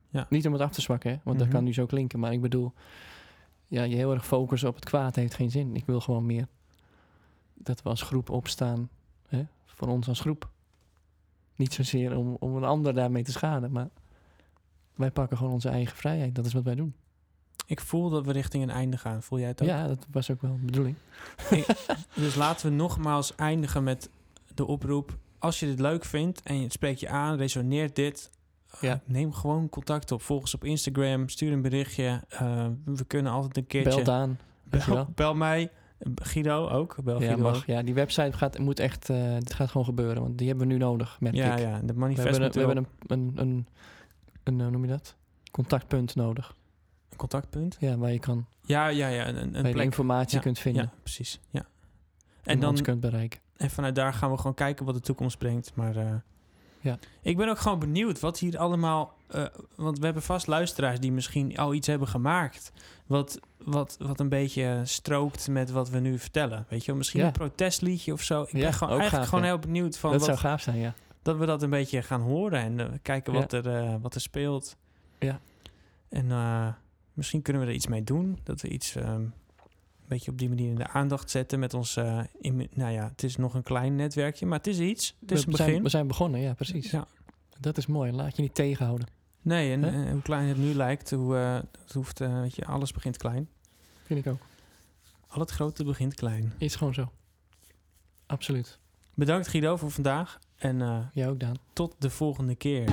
Ja. 0.09 0.25
Niet 0.29 0.47
om 0.47 0.53
het 0.53 0.61
af 0.61 0.71
te 0.71 0.81
zwakken, 0.81 1.09
hè? 1.11 1.17
want 1.23 1.37
Mhm. 1.37 1.45
dat 1.45 1.55
kan 1.55 1.63
nu 1.63 1.73
zo 1.73 1.85
klinken. 1.85 2.19
Maar 2.19 2.33
ik 2.33 2.41
bedoel, 2.41 2.73
ja, 3.67 3.83
je 3.83 3.95
heel 3.95 4.13
erg 4.13 4.25
focussen 4.25 4.69
op 4.69 4.75
het 4.75 4.85
kwaad 4.85 5.15
heeft 5.15 5.33
geen 5.33 5.51
zin. 5.51 5.75
Ik 5.75 5.85
wil 5.85 6.01
gewoon 6.01 6.25
meer 6.25 6.47
dat 7.53 7.81
we 7.81 7.89
als 7.89 8.01
groep 8.01 8.29
opstaan 8.29 8.89
hè? 9.27 9.45
voor 9.65 9.87
ons 9.87 10.07
als 10.07 10.19
groep. 10.19 10.49
Niet 11.55 11.73
zozeer 11.73 12.17
om, 12.17 12.35
om 12.39 12.55
een 12.55 12.63
ander 12.63 12.93
daarmee 12.93 13.23
te 13.23 13.31
schaden, 13.31 13.71
maar 13.71 13.89
wij 14.95 15.11
pakken 15.11 15.37
gewoon 15.37 15.53
onze 15.53 15.69
eigen 15.69 15.97
vrijheid. 15.97 16.35
Dat 16.35 16.45
is 16.45 16.53
wat 16.53 16.63
wij 16.63 16.75
doen. 16.75 16.93
Ik 17.65 17.79
voel 17.81 18.09
dat 18.09 18.25
we 18.25 18.31
richting 18.31 18.63
een 18.63 18.69
einde 18.69 18.97
gaan. 18.97 19.23
Voel 19.23 19.39
jij 19.39 19.47
het 19.47 19.61
ook? 19.61 19.67
Ja, 19.67 19.87
dat 19.87 20.07
was 20.11 20.31
ook 20.31 20.41
wel 20.41 20.51
de 20.59 20.65
bedoeling. 20.65 20.95
Dus 22.15 22.35
laten 22.35 22.69
we 22.69 22.75
nogmaals 22.75 23.35
eindigen 23.35 23.83
met 23.83 24.09
de 24.53 24.65
oproep. 24.65 25.17
Als 25.39 25.59
je 25.59 25.65
dit 25.65 25.79
leuk 25.79 26.05
vindt 26.05 26.41
en 26.41 26.61
het 26.61 26.71
spreekt 26.71 26.99
je 26.99 27.09
aan, 27.09 27.37
resoneert 27.37 27.95
dit. 27.95 28.29
Eh, 28.71 28.79
Ja. 28.81 29.01
Neem 29.05 29.33
gewoon 29.33 29.69
contact 29.69 30.11
op. 30.11 30.21
Volg 30.21 30.41
ons 30.41 30.53
op 30.53 30.63
Instagram. 30.63 31.29
Stuur 31.29 31.51
een 31.51 31.61
berichtje. 31.61 32.21
Eh, 32.29 32.67
we 32.85 33.05
kunnen 33.05 33.31
altijd 33.31 33.57
een 33.57 33.67
keertje... 33.67 33.95
Bel 33.95 34.03
Daan. 34.03 34.39
bel, 35.15 35.35
mij. 35.35 35.71
Guido 36.15 36.67
ook. 36.69 36.95
Bel 37.03 37.21
Ja, 37.21 37.27
Guido 37.27 37.41
mag. 37.43 37.55
ook. 37.57 37.65
ja, 37.65 37.81
die 37.83 37.93
website 37.93 38.37
gaat, 38.37 38.57
moet 38.57 38.79
echt, 38.79 39.09
eh 39.09 39.33
dit 39.33 39.53
gaat 39.53 39.69
gewoon 39.69 39.85
gebeuren. 39.85 40.21
Want 40.21 40.37
die 40.37 40.47
hebben 40.47 40.67
we 40.67 40.73
nu 40.73 40.79
nodig, 40.79 41.19
merk 41.19 41.35
Ja, 41.35 41.53
ik. 41.53 41.59
ja. 41.59 41.79
De 41.79 41.93
We 41.93 41.99
manifest 41.99 42.37
hebben, 42.37 42.51
we 42.51 42.59
hebben 42.59 42.87
een, 43.07 43.17
een, 43.17 43.33
een, 43.47 43.67
een, 44.43 44.61
hoe 44.61 44.71
noem 44.71 44.81
je 44.83 44.89
dat? 44.89 45.15
Contactpunt 45.51 46.15
nodig. 46.15 46.55
een 47.09 47.17
contactpunt. 47.17 47.77
Ja, 47.79 47.97
waar 47.97 48.11
je, 48.11 48.19
kan, 48.19 48.45
Ja, 48.61 48.87
ja, 48.87 49.07
ja. 49.07 49.27
Een, 49.27 49.35
een 49.35 49.51
waar 49.51 49.61
je 49.61 49.63
de 49.67 49.71
plek. 49.71 49.85
informatie 49.85 50.35
Ja, 50.37 50.41
kunt 50.43 50.59
vinden. 50.59 50.83
Ja, 50.83 50.91
precies. 51.01 51.39
Ja. 51.49 51.59
En, 51.59 51.65
En 52.53 52.59
dan 52.59 52.81
kunt 52.81 52.99
bereiken. 52.99 53.39
En 53.57 53.69
vanuit 53.69 53.95
daar 53.95 54.13
gaan 54.13 54.31
we 54.31 54.37
gewoon 54.37 54.53
kijken 54.53 54.85
wat 54.85 54.93
de 54.95 55.01
toekomst 55.01 55.37
brengt. 55.37 55.71
Maar 55.75 55.95
eh, 55.95 56.13
Ja. 56.81 56.99
ik 57.21 57.37
ben 57.37 57.49
ook 57.49 57.57
gewoon 57.59 57.79
benieuwd 57.79 58.19
wat 58.19 58.39
hier 58.39 58.57
allemaal... 58.57 59.13
eh, 59.27 59.45
want 59.75 59.99
we 59.99 60.05
hebben 60.05 60.23
vast 60.23 60.47
luisteraars 60.47 60.99
die 60.99 61.11
misschien 61.11 61.57
al 61.57 61.73
iets 61.73 61.87
hebben 61.87 62.07
gemaakt... 62.07 62.71
wat, 63.05 63.39
wat, 63.63 63.95
wat 63.99 64.19
een 64.19 64.29
beetje 64.29 64.81
strookt 64.83 65.47
met 65.47 65.71
wat 65.71 65.89
we 65.89 65.99
nu 65.99 66.19
vertellen. 66.19 66.65
Weet 66.69 66.79
je 66.81 66.87
wel? 66.87 66.95
Misschien 66.95 67.19
Ja. 67.19 67.25
een 67.25 67.31
protestliedje 67.31 68.13
of 68.13 68.21
zo. 68.21 68.41
Ik 68.41 68.51
Ja, 68.51 68.59
ben 68.59 68.73
gewoon, 68.73 68.89
eigenlijk 68.93 69.21
gaaf, 69.21 69.29
gewoon 69.29 69.43
heel 69.45 69.59
benieuwd 69.59 69.97
van 69.97 70.11
dat 70.11 70.19
wat, 70.19 70.29
zou 70.29 70.39
gaaf 70.39 70.61
zijn, 70.61 70.77
ja. 70.77 70.93
dat 71.21 71.37
we 71.37 71.45
dat 71.45 71.61
een 71.61 71.69
beetje 71.69 72.01
gaan 72.01 72.21
horen... 72.21 72.59
en 72.59 72.79
eh, 72.79 72.85
kijken 73.01 73.33
wat, 73.33 73.53
er, 73.53 73.67
eh, 73.75 73.95
wat 74.01 74.15
er 74.15 74.21
speelt. 74.21 74.75
Ja. 75.19 75.39
En 76.09 76.27
misschien 77.13 77.41
kunnen 77.41 77.61
we 77.61 77.67
er 77.67 77.73
iets 77.73 77.87
mee 77.87 78.03
doen. 78.03 78.39
Dat 78.43 78.61
we 78.61 78.67
iets... 78.67 78.95
ehm, 78.95 79.21
beetje 80.09 80.31
op 80.31 80.37
die 80.37 80.49
manier 80.49 80.69
in 80.69 80.75
de 80.75 80.87
aandacht 80.87 81.29
zetten 81.29 81.59
met 81.59 81.73
ons... 81.73 81.95
eh, 81.95 82.19
in, 82.39 82.69
nou 82.73 82.91
ja, 82.91 83.07
het 83.07 83.23
is 83.23 83.35
nog 83.35 83.53
een 83.53 83.63
klein 83.63 83.95
netwerkje, 83.95 84.45
maar 84.45 84.57
het 84.57 84.67
is 84.67 84.79
iets. 84.79 85.15
Het 85.19 85.31
is 85.31 85.45
we, 85.45 85.51
een 85.51 85.55
zijn, 85.55 85.67
begin. 85.67 85.83
we 85.83 85.89
zijn 85.89 86.07
begonnen, 86.07 86.39
ja, 86.39 86.53
precies. 86.53 86.91
Ja. 86.91 87.07
Dat 87.59 87.77
is 87.77 87.85
mooi. 87.87 88.11
Laat 88.11 88.35
je 88.35 88.41
niet 88.41 88.55
tegenhouden. 88.55 89.07
Nee, 89.41 89.71
en, 89.71 89.83
en 89.83 90.11
hoe 90.11 90.21
klein 90.21 90.47
het 90.47 90.57
nu 90.57 90.73
lijkt, 90.73 91.11
hoe, 91.11 91.35
eh, 91.37 91.59
het 91.83 91.93
hoeft, 91.93 92.21
eh, 92.21 92.39
weet 92.41 92.55
je, 92.55 92.65
alles 92.65 92.91
begint 92.91 93.17
klein. 93.17 93.49
Vind 94.05 94.25
ik 94.25 94.31
ook. 94.31 94.41
Al 95.27 95.39
het 95.39 95.51
grote 95.51 95.83
begint 95.83 96.13
klein. 96.13 96.53
Is 96.57 96.75
gewoon 96.75 96.93
zo. 96.93 97.11
Absoluut. 98.25 98.79
Bedankt 99.13 99.47
Guido 99.47 99.75
voor 99.77 99.91
vandaag 99.91 100.39
en 100.57 100.81
eh, 100.81 100.99
Jij 101.13 101.29
ook, 101.29 101.39
Daan. 101.39 101.55
tot 101.73 101.95
de 101.97 102.09
volgende 102.09 102.55
keer. 102.55 102.89